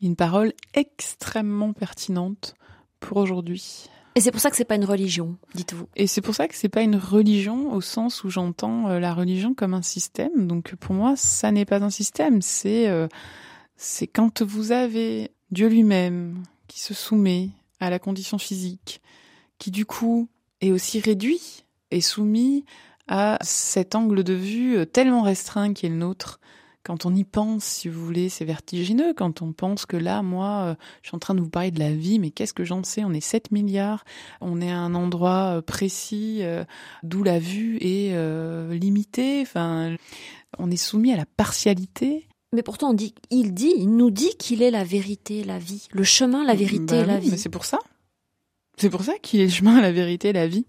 une 0.00 0.16
parole 0.16 0.52
extrêmement 0.74 1.72
pertinente 1.72 2.54
pour 3.00 3.18
aujourd'hui. 3.18 3.88
Et 4.16 4.20
c'est 4.20 4.30
pour 4.30 4.40
ça 4.40 4.50
que 4.50 4.56
c'est 4.56 4.64
pas 4.64 4.76
une 4.76 4.84
religion, 4.84 5.36
dites-vous. 5.54 5.88
Et 5.96 6.06
c'est 6.06 6.20
pour 6.20 6.34
ça 6.34 6.46
que 6.46 6.54
c'est 6.54 6.68
pas 6.68 6.82
une 6.82 6.96
religion 6.96 7.72
au 7.72 7.80
sens 7.80 8.22
où 8.22 8.30
j'entends 8.30 8.88
euh, 8.88 9.00
la 9.00 9.12
religion 9.12 9.54
comme 9.54 9.74
un 9.74 9.82
système. 9.82 10.46
Donc 10.46 10.76
pour 10.76 10.94
moi, 10.94 11.14
ça 11.16 11.50
n'est 11.50 11.64
pas 11.64 11.82
un 11.82 11.90
système. 11.90 12.40
C'est 12.40 12.88
euh, 12.88 13.08
c'est 13.76 14.06
quand 14.06 14.42
vous 14.42 14.70
avez 14.70 15.32
Dieu 15.54 15.68
lui-même 15.68 16.42
qui 16.66 16.80
se 16.80 16.94
soumet 16.94 17.50
à 17.78 17.88
la 17.88 18.00
condition 18.00 18.38
physique, 18.38 19.00
qui 19.58 19.70
du 19.70 19.86
coup 19.86 20.28
est 20.60 20.72
aussi 20.72 20.98
réduit 20.98 21.64
est 21.92 22.00
soumis 22.00 22.64
à 23.06 23.38
cet 23.40 23.94
angle 23.94 24.24
de 24.24 24.32
vue 24.32 24.78
euh, 24.78 24.84
tellement 24.84 25.22
restreint 25.22 25.72
qui 25.72 25.86
est 25.86 25.90
le 25.90 25.94
nôtre. 25.94 26.40
Quand 26.82 27.06
on 27.06 27.14
y 27.14 27.22
pense, 27.22 27.62
si 27.62 27.88
vous 27.88 28.04
voulez, 28.04 28.28
c'est 28.28 28.44
vertigineux. 28.44 29.14
Quand 29.14 29.42
on 29.42 29.52
pense 29.52 29.86
que 29.86 29.96
là, 29.96 30.22
moi, 30.22 30.64
euh, 30.64 30.74
je 31.02 31.08
suis 31.08 31.16
en 31.16 31.20
train 31.20 31.36
de 31.36 31.40
vous 31.40 31.48
parler 31.48 31.70
de 31.70 31.78
la 31.78 31.92
vie, 31.92 32.18
mais 32.18 32.30
qu'est-ce 32.30 32.52
que 32.52 32.64
j'en 32.64 32.82
sais? 32.82 33.04
On 33.04 33.12
est 33.12 33.20
7 33.20 33.52
milliards, 33.52 34.04
on 34.40 34.60
est 34.60 34.72
à 34.72 34.78
un 34.78 34.96
endroit 34.96 35.58
euh, 35.58 35.62
précis 35.62 36.42
d'où 37.04 37.22
la 37.22 37.38
vue 37.38 37.78
est 37.80 38.12
limitée. 38.74 39.40
Enfin, 39.42 39.94
on 40.58 40.68
est 40.72 40.76
soumis 40.76 41.12
à 41.12 41.16
la 41.16 41.26
partialité. 41.26 42.26
Mais 42.54 42.62
pourtant, 42.62 42.90
on 42.90 42.94
dit, 42.94 43.14
il 43.30 43.52
dit, 43.52 43.72
il 43.76 43.96
nous 43.96 44.10
dit 44.10 44.36
qu'il 44.38 44.62
est 44.62 44.70
la 44.70 44.84
vérité, 44.84 45.44
la 45.44 45.58
vie, 45.58 45.88
le 45.90 46.04
chemin, 46.04 46.44
la 46.44 46.54
vérité, 46.54 47.00
bah 47.00 47.06
la 47.06 47.18
vie. 47.18 47.30
Mais 47.30 47.36
c'est 47.36 47.48
pour 47.48 47.64
ça. 47.64 47.78
C'est 48.76 48.90
pour 48.90 49.02
ça 49.02 49.14
qu'il 49.20 49.40
est 49.40 49.46
le 49.46 49.50
chemin, 49.50 49.80
la 49.80 49.92
vérité, 49.92 50.32
la 50.32 50.46
vie. 50.46 50.66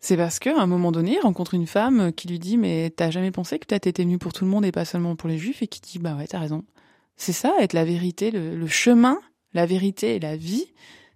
C'est 0.00 0.16
parce 0.16 0.38
qu'à 0.38 0.58
un 0.58 0.66
moment 0.66 0.92
donné, 0.92 1.16
il 1.16 1.20
rencontre 1.20 1.54
une 1.54 1.66
femme 1.66 2.12
qui 2.12 2.28
lui 2.28 2.38
dit 2.38 2.56
Mais 2.56 2.90
t'as 2.90 3.10
jamais 3.10 3.30
pensé 3.30 3.58
que 3.58 3.66
peut-être 3.66 3.82
t'étais 3.82 4.04
venu 4.04 4.18
pour 4.18 4.32
tout 4.32 4.44
le 4.44 4.50
monde 4.50 4.64
et 4.64 4.72
pas 4.72 4.84
seulement 4.84 5.14
pour 5.14 5.28
les 5.28 5.36
juifs 5.36 5.62
Et 5.62 5.66
qui 5.66 5.80
dit 5.80 5.98
Bah 5.98 6.16
ouais, 6.16 6.26
t'as 6.26 6.38
raison. 6.38 6.64
C'est 7.16 7.32
ça, 7.32 7.54
être 7.60 7.74
la 7.74 7.84
vérité, 7.84 8.30
le, 8.30 8.66
chemin, 8.66 9.18
la 9.52 9.66
vérité 9.66 10.14
et 10.14 10.20
la 10.20 10.36
vie, 10.36 10.64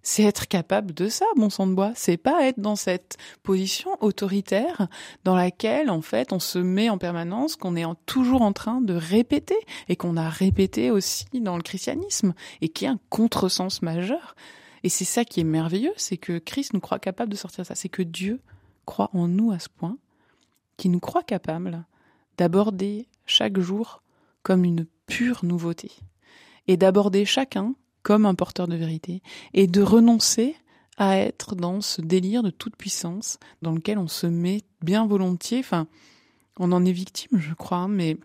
c'est 0.07 0.21
être 0.21 0.47
capable 0.47 0.93
de 0.93 1.09
ça, 1.09 1.25
bon 1.35 1.49
sang 1.49 1.65
de 1.65 1.73
bois. 1.73 1.91
C'est 1.95 2.17
pas 2.17 2.45
être 2.45 2.59
dans 2.59 2.75
cette 2.75 3.17
position 3.41 3.89
autoritaire 4.01 4.87
dans 5.23 5.35
laquelle, 5.35 5.89
en 5.89 6.03
fait, 6.03 6.31
on 6.31 6.39
se 6.39 6.59
met 6.59 6.91
en 6.91 6.99
permanence, 6.99 7.55
qu'on 7.55 7.75
est 7.75 7.85
toujours 8.05 8.43
en 8.43 8.53
train 8.53 8.81
de 8.81 8.93
répéter 8.93 9.57
et 9.89 9.95
qu'on 9.95 10.15
a 10.15 10.29
répété 10.29 10.91
aussi 10.91 11.25
dans 11.33 11.57
le 11.57 11.63
christianisme 11.63 12.35
et 12.61 12.69
qui 12.69 12.85
est 12.85 12.89
un 12.89 12.99
contresens 13.09 13.81
majeur. 13.81 14.35
Et 14.83 14.89
c'est 14.89 15.05
ça 15.05 15.25
qui 15.25 15.39
est 15.39 15.43
merveilleux, 15.43 15.93
c'est 15.97 16.17
que 16.17 16.37
Christ 16.37 16.73
nous 16.73 16.81
croit 16.81 16.99
capable 16.99 17.31
de 17.31 17.35
sortir 17.35 17.63
de 17.63 17.67
ça. 17.67 17.73
C'est 17.73 17.89
que 17.89 18.03
Dieu 18.03 18.41
croit 18.85 19.09
en 19.13 19.27
nous 19.27 19.51
à 19.51 19.57
ce 19.57 19.69
point, 19.69 19.97
qui 20.77 20.89
nous 20.89 20.99
croit 20.99 21.23
capables 21.23 21.83
d'aborder 22.37 23.07
chaque 23.25 23.59
jour 23.59 24.03
comme 24.43 24.63
une 24.65 24.85
pure 25.07 25.43
nouveauté, 25.43 25.91
et 26.67 26.77
d'aborder 26.77 27.25
chacun 27.25 27.73
comme 28.05 28.27
un 28.27 28.35
porteur 28.35 28.67
de 28.67 28.75
vérité, 28.75 29.23
et 29.55 29.65
de 29.65 29.81
renoncer 29.81 30.55
à 30.97 31.17
être 31.17 31.55
dans 31.55 31.81
ce 31.81 32.01
délire 32.01 32.43
de 32.43 32.51
toute 32.51 32.75
puissance 32.75 33.39
dans 33.63 33.71
lequel 33.71 33.97
on 33.97 34.07
se 34.07 34.27
met 34.27 34.61
bien 34.83 35.07
volontiers, 35.07 35.57
enfin, 35.57 35.87
on 36.59 36.71
en 36.71 36.85
est 36.85 36.91
victime, 36.91 37.39
je 37.39 37.55
crois, 37.55 37.87
mais 37.87 38.17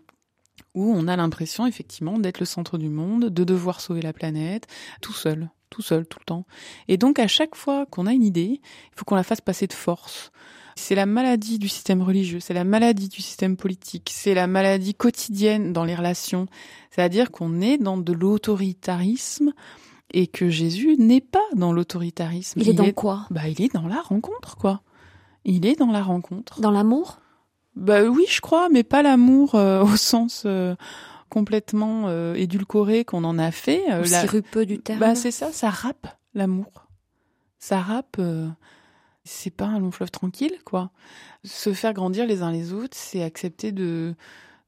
où 0.75 0.93
on 0.95 1.07
a 1.07 1.17
l'impression 1.17 1.65
effectivement 1.65 2.19
d'être 2.19 2.39
le 2.39 2.45
centre 2.45 2.77
du 2.77 2.89
monde, 2.89 3.25
de 3.25 3.43
devoir 3.43 3.81
sauver 3.81 4.03
la 4.03 4.13
planète, 4.13 4.67
tout 5.01 5.13
seul, 5.13 5.49
tout 5.71 5.81
seul, 5.81 6.05
tout 6.05 6.19
le 6.19 6.25
temps. 6.25 6.45
Et 6.87 6.97
donc 6.97 7.17
à 7.17 7.27
chaque 7.27 7.55
fois 7.55 7.87
qu'on 7.87 8.05
a 8.05 8.13
une 8.13 8.23
idée, 8.23 8.61
il 8.61 8.95
faut 8.95 9.03
qu'on 9.03 9.15
la 9.15 9.23
fasse 9.23 9.41
passer 9.41 9.65
de 9.65 9.73
force. 9.73 10.31
C'est 10.75 10.95
la 10.95 11.05
maladie 11.05 11.59
du 11.59 11.67
système 11.67 12.01
religieux, 12.01 12.39
c'est 12.39 12.53
la 12.53 12.63
maladie 12.63 13.09
du 13.09 13.21
système 13.21 13.57
politique, 13.57 14.11
c'est 14.13 14.33
la 14.33 14.47
maladie 14.47 14.93
quotidienne 14.93 15.73
dans 15.73 15.83
les 15.83 15.95
relations. 15.95 16.47
C'est-à-dire 16.89 17.31
qu'on 17.31 17.61
est 17.61 17.77
dans 17.77 17.97
de 17.97 18.13
l'autoritarisme 18.13 19.53
et 20.13 20.27
que 20.27 20.49
Jésus 20.49 20.95
n'est 20.97 21.21
pas 21.21 21.39
dans 21.55 21.73
l'autoritarisme. 21.73 22.59
Il, 22.59 22.69
est 22.69 22.73
dans 22.73 22.91
quoi? 22.91 23.27
Bah, 23.31 23.47
il 23.47 23.61
est 23.61 23.73
dans 23.73 23.87
la 23.87 24.01
rencontre, 24.01 24.57
quoi. 24.57 24.81
Il 25.45 25.65
est 25.65 25.77
dans 25.77 25.91
la 25.91 26.03
rencontre. 26.03 26.59
Dans 26.61 26.71
l'amour? 26.71 27.19
Bah 27.75 28.03
oui, 28.03 28.25
je 28.29 28.41
crois, 28.41 28.69
mais 28.69 28.83
pas 28.83 29.01
l'amour 29.01 29.55
euh, 29.55 29.83
au 29.83 29.95
sens 29.95 30.43
euh, 30.45 30.75
complètement 31.29 32.03
euh, 32.07 32.35
édulcoré 32.35 33.05
qu'on 33.05 33.23
en 33.23 33.39
a 33.39 33.51
fait. 33.51 33.83
Euh, 33.89 34.03
la... 34.09 34.65
du 34.65 34.79
terme. 34.79 34.99
Bah 34.99 35.15
c'est 35.15 35.31
ça, 35.31 35.51
ça 35.51 35.69
râpe 35.69 36.07
l'amour. 36.33 36.87
Ça 37.57 37.79
râpe 37.79 38.19
c'est 39.23 39.51
pas 39.51 39.65
un 39.65 39.79
long 39.79 39.91
fleuve 39.91 40.11
tranquille, 40.11 40.57
quoi. 40.65 40.91
Se 41.43 41.73
faire 41.73 41.93
grandir 41.93 42.25
les 42.25 42.41
uns 42.41 42.51
les 42.51 42.73
autres, 42.73 42.97
c'est 42.97 43.23
accepter 43.23 43.71
de 43.71 44.15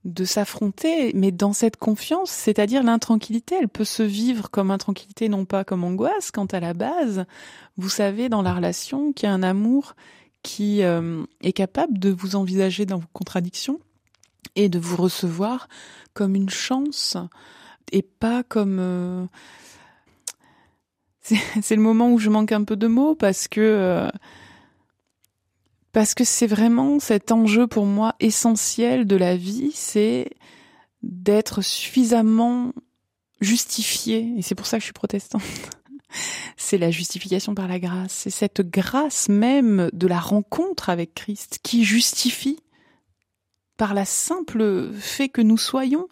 de 0.05 0.25
s'affronter, 0.25 1.13
mais 1.15 1.31
dans 1.31 1.53
cette 1.53 1.77
confiance, 1.77 2.29
c'est-à-dire 2.29 2.83
l'intranquillité, 2.83 3.55
elle 3.59 3.69
peut 3.69 3.85
se 3.85 4.03
vivre 4.03 4.51
comme 4.51 4.69
intranquillité, 4.69 5.29
non 5.29 5.45
pas 5.45 5.63
comme 5.63 5.85
angoisse, 5.85 6.29
quand 6.29 6.53
à 6.53 6.59
la 6.59 6.73
base, 6.73 7.25
vous 7.77 7.87
savez 7.87 8.27
dans 8.27 8.41
la 8.41 8.53
relation 8.53 9.13
qu'il 9.13 9.29
y 9.29 9.31
a 9.31 9.33
un 9.33 9.43
amour 9.43 9.95
qui 10.41 10.83
euh, 10.83 11.23
est 11.41 11.53
capable 11.53 11.99
de 11.99 12.09
vous 12.09 12.35
envisager 12.35 12.85
dans 12.85 12.97
vos 12.97 13.07
contradictions 13.13 13.79
et 14.55 14.67
de 14.67 14.77
vous 14.77 14.97
recevoir 14.97 15.69
comme 16.13 16.35
une 16.35 16.49
chance 16.49 17.15
et 17.93 18.01
pas 18.01 18.43
comme 18.43 18.79
euh, 18.79 19.25
c'est 21.61 21.75
le 21.75 21.81
moment 21.81 22.11
où 22.11 22.19
je 22.19 22.29
manque 22.29 22.51
un 22.51 22.65
peu 22.65 22.75
de 22.75 22.87
mots 22.87 23.15
parce 23.15 23.47
que 23.47 23.61
euh, 23.61 24.09
parce 25.93 26.15
que 26.15 26.23
c'est 26.23 26.47
vraiment 26.47 26.99
cet 26.99 27.31
enjeu 27.31 27.67
pour 27.67 27.85
moi 27.85 28.15
essentiel 28.19 29.05
de 29.05 29.15
la 29.15 29.37
vie, 29.37 29.71
c'est 29.73 30.31
d'être 31.03 31.61
suffisamment 31.61 32.73
justifié, 33.41 34.33
et 34.37 34.41
c'est 34.41 34.55
pour 34.55 34.65
ça 34.65 34.77
que 34.77 34.81
je 34.81 34.87
suis 34.87 34.93
protestante. 34.93 35.43
c'est 36.57 36.79
la 36.79 36.89
justification 36.89 37.53
par 37.53 37.67
la 37.67 37.79
grâce, 37.79 38.11
c'est 38.11 38.31
cette 38.31 38.61
grâce 38.61 39.29
même 39.29 39.89
de 39.93 40.07
la 40.07 40.19
rencontre 40.19 40.89
avec 40.89 41.13
Christ 41.13 41.59
qui 41.61 41.85
justifie 41.85 42.59
par 43.77 43.93
la 43.93 44.05
simple 44.05 44.91
fait 44.93 45.29
que 45.29 45.41
nous 45.41 45.57
soyons, 45.57 46.07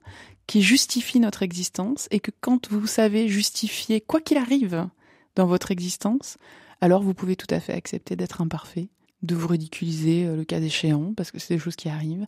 qui 0.46 0.62
justifie 0.62 1.20
notre 1.20 1.42
existence, 1.42 2.08
et 2.12 2.20
que 2.20 2.32
quand 2.40 2.70
vous 2.72 2.88
savez 2.88 3.28
justifier 3.28 4.00
quoi 4.00 4.22
qu'il 4.22 4.38
arrive 4.38 4.88
dans 5.36 5.48
votre 5.48 5.72
existence, 5.72 6.38
alors 6.82 7.02
vous 7.02 7.14
pouvez 7.16 7.36
tout 7.36 7.48
à 7.50 7.60
fait 7.60 7.74
accepter 7.74 8.16
d'être 8.16 8.42
imparfait, 8.42 8.90
de 9.24 9.36
vous 9.36 9.48
ridiculiser 9.48 10.26
euh, 10.26 10.36
le 10.36 10.44
cas 10.44 10.60
échéant, 10.60 11.14
parce 11.16 11.32
que 11.32 11.40
c'est 11.40 11.54
des 11.54 11.60
choses 11.60 11.76
qui 11.76 11.90
arrivent, 11.90 12.26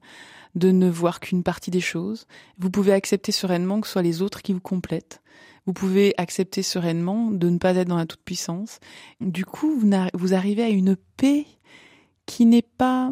de 0.56 0.72
ne 0.72 0.90
voir 0.90 1.20
qu'une 1.20 1.44
partie 1.44 1.72
des 1.72 1.82
choses. 1.82 2.28
Vous 2.58 2.70
pouvez 2.70 2.94
accepter 2.94 3.32
sereinement 3.32 3.82
que 3.82 3.88
ce 3.88 3.94
soit 3.94 4.02
les 4.02 4.22
autres 4.22 4.42
qui 4.42 4.54
vous 4.54 4.60
complètent. 4.60 5.22
Vous 5.66 5.74
pouvez 5.74 6.14
accepter 6.18 6.62
sereinement 6.62 7.32
de 7.32 7.50
ne 7.50 7.58
pas 7.58 7.76
être 7.76 7.88
dans 7.88 7.98
la 7.98 8.06
toute-puissance. 8.06 8.80
Du 9.22 9.46
coup, 9.46 9.80
vous, 9.80 10.34
arrivez 10.34 10.64
à 10.64 10.70
une 10.70 10.98
paix 11.18 11.46
qui 12.26 12.46
n'est 12.46 12.62
pas 12.62 13.12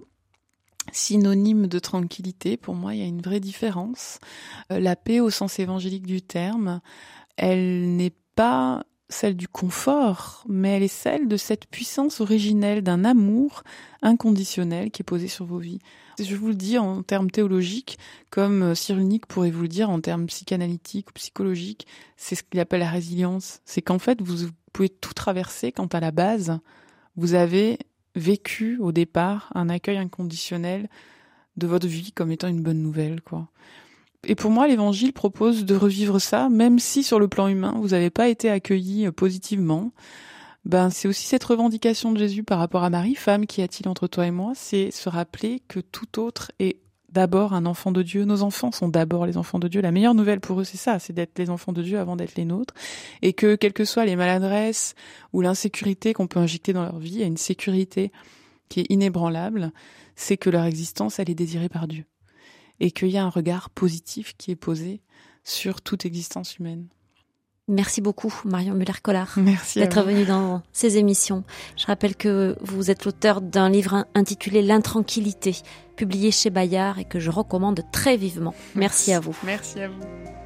synonyme 0.92 1.68
de 1.68 1.80
tranquillité. 1.80 2.58
Pour 2.58 2.76
moi, 2.76 2.94
il 2.94 3.00
y 3.00 3.04
a 3.04 3.08
une 3.08 3.22
vraie 3.22 3.40
différence. 3.40 4.20
Euh, 4.72 4.80
la 4.80 4.96
paix 4.96 5.20
au 5.22 5.30
sens 5.30 5.60
évangélique 5.60 6.06
du 6.06 6.22
terme, 6.22 6.82
elle 7.38 7.96
n'est 7.96 8.14
pas 8.36 8.84
celle 9.12 9.36
du 9.36 9.48
confort, 9.48 10.44
mais 10.48 10.78
elle 10.78 10.84
est 10.84 10.88
celle 10.88 11.28
de 11.28 11.38
cette 11.38 11.68
puissance 11.68 12.22
originelle 12.22 12.82
d'un 12.82 13.06
amour 13.06 13.64
inconditionnel 14.02 14.92
qui 14.92 15.02
est 15.02 15.04
posé 15.04 15.28
sur 15.28 15.46
vos 15.46 15.60
vies. 15.60 15.80
Je 16.20 16.36
vous 16.36 16.48
le 16.48 16.56
dis 16.56 16.78
en 16.78 17.04
termes 17.04 17.32
théologiques, 17.32 17.98
comme 18.30 18.64
euh, 18.64 18.76
Cyrulnik 18.76 19.26
pourrait 19.26 19.52
vous 19.52 19.64
le 19.64 19.68
dire 19.68 19.90
en 19.90 20.02
termes 20.02 20.28
psychanalytiques 20.28 21.10
ou 21.10 21.14
psychologiques, 21.14 21.88
c'est 22.18 22.36
ce 22.36 22.44
qu'il 22.44 22.60
appelle 22.60 22.82
la 22.82 22.90
résilience. 22.90 23.62
C'est 23.66 23.82
qu'en 23.82 24.00
fait, 24.00 24.22
vous 24.22 24.50
pouvez 24.74 24.90
tout 24.90 25.14
traverser 25.14 25.72
quand 25.72 25.96
à 25.96 26.00
la 26.00 26.12
base, 26.12 26.60
vous 27.16 27.34
avez 27.34 27.80
vécu 28.16 28.78
au 28.80 28.92
départ 28.92 29.52
un 29.56 29.70
accueil 29.70 29.98
inconditionnel 29.98 30.90
de 31.58 31.68
votre 31.68 31.88
vie 31.88 32.12
comme 32.12 32.32
étant 32.32 32.48
une 32.48 32.64
bonne 32.64 32.82
nouvelle, 32.82 33.22
quoi. 33.22 33.50
Et 34.28 34.36
pour 34.36 34.52
moi, 34.52 34.68
l'évangile 34.68 35.14
propose 35.14 35.66
de 35.66 35.76
revivre 35.76 36.22
ça, 36.22 36.50
même 36.50 36.78
si 36.78 37.04
sur 37.04 37.20
le 37.20 37.28
plan 37.28 37.48
humain, 37.48 37.74
vous 37.78 37.90
n'avez 37.90 38.12
pas 38.12 38.30
été 38.30 38.50
accueilli 38.50 39.08
euh, 39.08 39.12
positivement. 39.12 39.92
Ben, 40.64 40.92
c'est 40.92 41.08
aussi 41.08 41.26
cette 41.26 41.44
revendication 41.44 42.12
de 42.12 42.20
Jésus 42.20 42.44
par 42.44 42.60
rapport 42.60 42.84
à 42.84 42.92
Marie, 42.92 43.16
femme, 43.16 43.48
qui 43.48 43.64
a-t-il 43.64 43.88
entre 43.90 44.08
toi 44.08 44.28
et 44.28 44.32
moi? 44.32 44.52
C'est 44.56 44.92
se 44.92 45.10
rappeler 45.10 45.64
que 45.68 45.80
tout 45.80 46.20
autre 46.20 46.52
est 46.60 46.78
d'abord 47.10 47.54
un 47.54 47.66
enfant 47.66 47.92
de 47.92 48.04
Dieu. 48.04 48.26
Nos 48.26 48.44
enfants 48.44 48.72
sont 48.72 48.88
d'abord 48.88 49.26
les 49.26 49.38
enfants 49.38 49.58
de 49.58 49.68
Dieu. 49.68 49.82
La 49.82 49.92
meilleure 49.92 50.14
nouvelle 50.14 50.40
pour 50.40 50.62
eux, 50.62 50.64
c'est 50.64 50.78
ça, 50.78 51.00
c'est 51.00 51.14
d'être 51.14 51.40
les 51.40 51.50
enfants 51.50 51.74
de 51.74 51.82
Dieu 51.82 52.00
avant 52.00 52.16
d'être 52.16 52.36
les 52.36 52.46
nôtres. 52.46 52.76
Et 53.24 53.34
que, 53.34 53.56
quelles 53.56 53.74
que 53.74 53.86
soient 53.86 54.06
les 54.06 54.16
maladresses 54.16 54.94
ou 55.34 55.42
l'insécurité 55.42 56.14
qu'on 56.14 56.28
peut 56.28 56.40
injecter 56.40 56.74
dans 56.74 56.84
leur 56.84 57.00
vie, 57.00 57.14
il 57.14 57.20
y 57.20 57.24
a 57.24 57.28
une 57.28 57.38
sécurité 57.38 58.12
qui 58.70 58.82
est 58.82 58.86
inébranlable, 58.90 59.72
c'est 60.16 60.38
que 60.38 60.50
leur 60.50 60.64
existence, 60.66 61.20
elle 61.20 61.30
est 61.30 61.36
désirée 61.36 61.70
par 61.70 61.88
Dieu. 61.88 62.06
Et 62.80 62.92
qu'il 62.92 63.10
y 63.10 63.18
a 63.18 63.24
un 63.24 63.30
regard 63.30 63.70
positif 63.70 64.36
qui 64.38 64.52
est 64.52 64.56
posé 64.56 65.02
sur 65.44 65.82
toute 65.82 66.06
existence 66.06 66.58
humaine. 66.58 66.88
Merci 67.68 68.02
beaucoup, 68.02 68.34
Marion 68.44 68.74
Muller-Collard, 68.74 69.38
d'être 69.76 70.04
venue 70.04 70.26
dans 70.26 70.62
ces 70.74 70.98
émissions. 70.98 71.44
Je 71.78 71.86
rappelle 71.86 72.16
que 72.16 72.58
vous 72.62 72.92
êtes 72.92 73.06
l'auteur 73.06 73.40
d'un 73.40 73.70
livre 73.70 74.06
intitulé 74.14 74.62
L'intranquillité, 74.62 75.56
publié 75.96 76.32
chez 76.32 76.50
Bayard 76.50 77.00
et 77.00 77.06
que 77.06 77.20
je 77.20 77.30
recommande 77.30 77.82
très 77.92 78.18
vivement. 78.18 78.54
Merci 78.76 79.14
à 79.14 79.20
vous. 79.20 79.38
Merci 79.44 79.80
à 79.80 79.88
vous. 79.88 80.41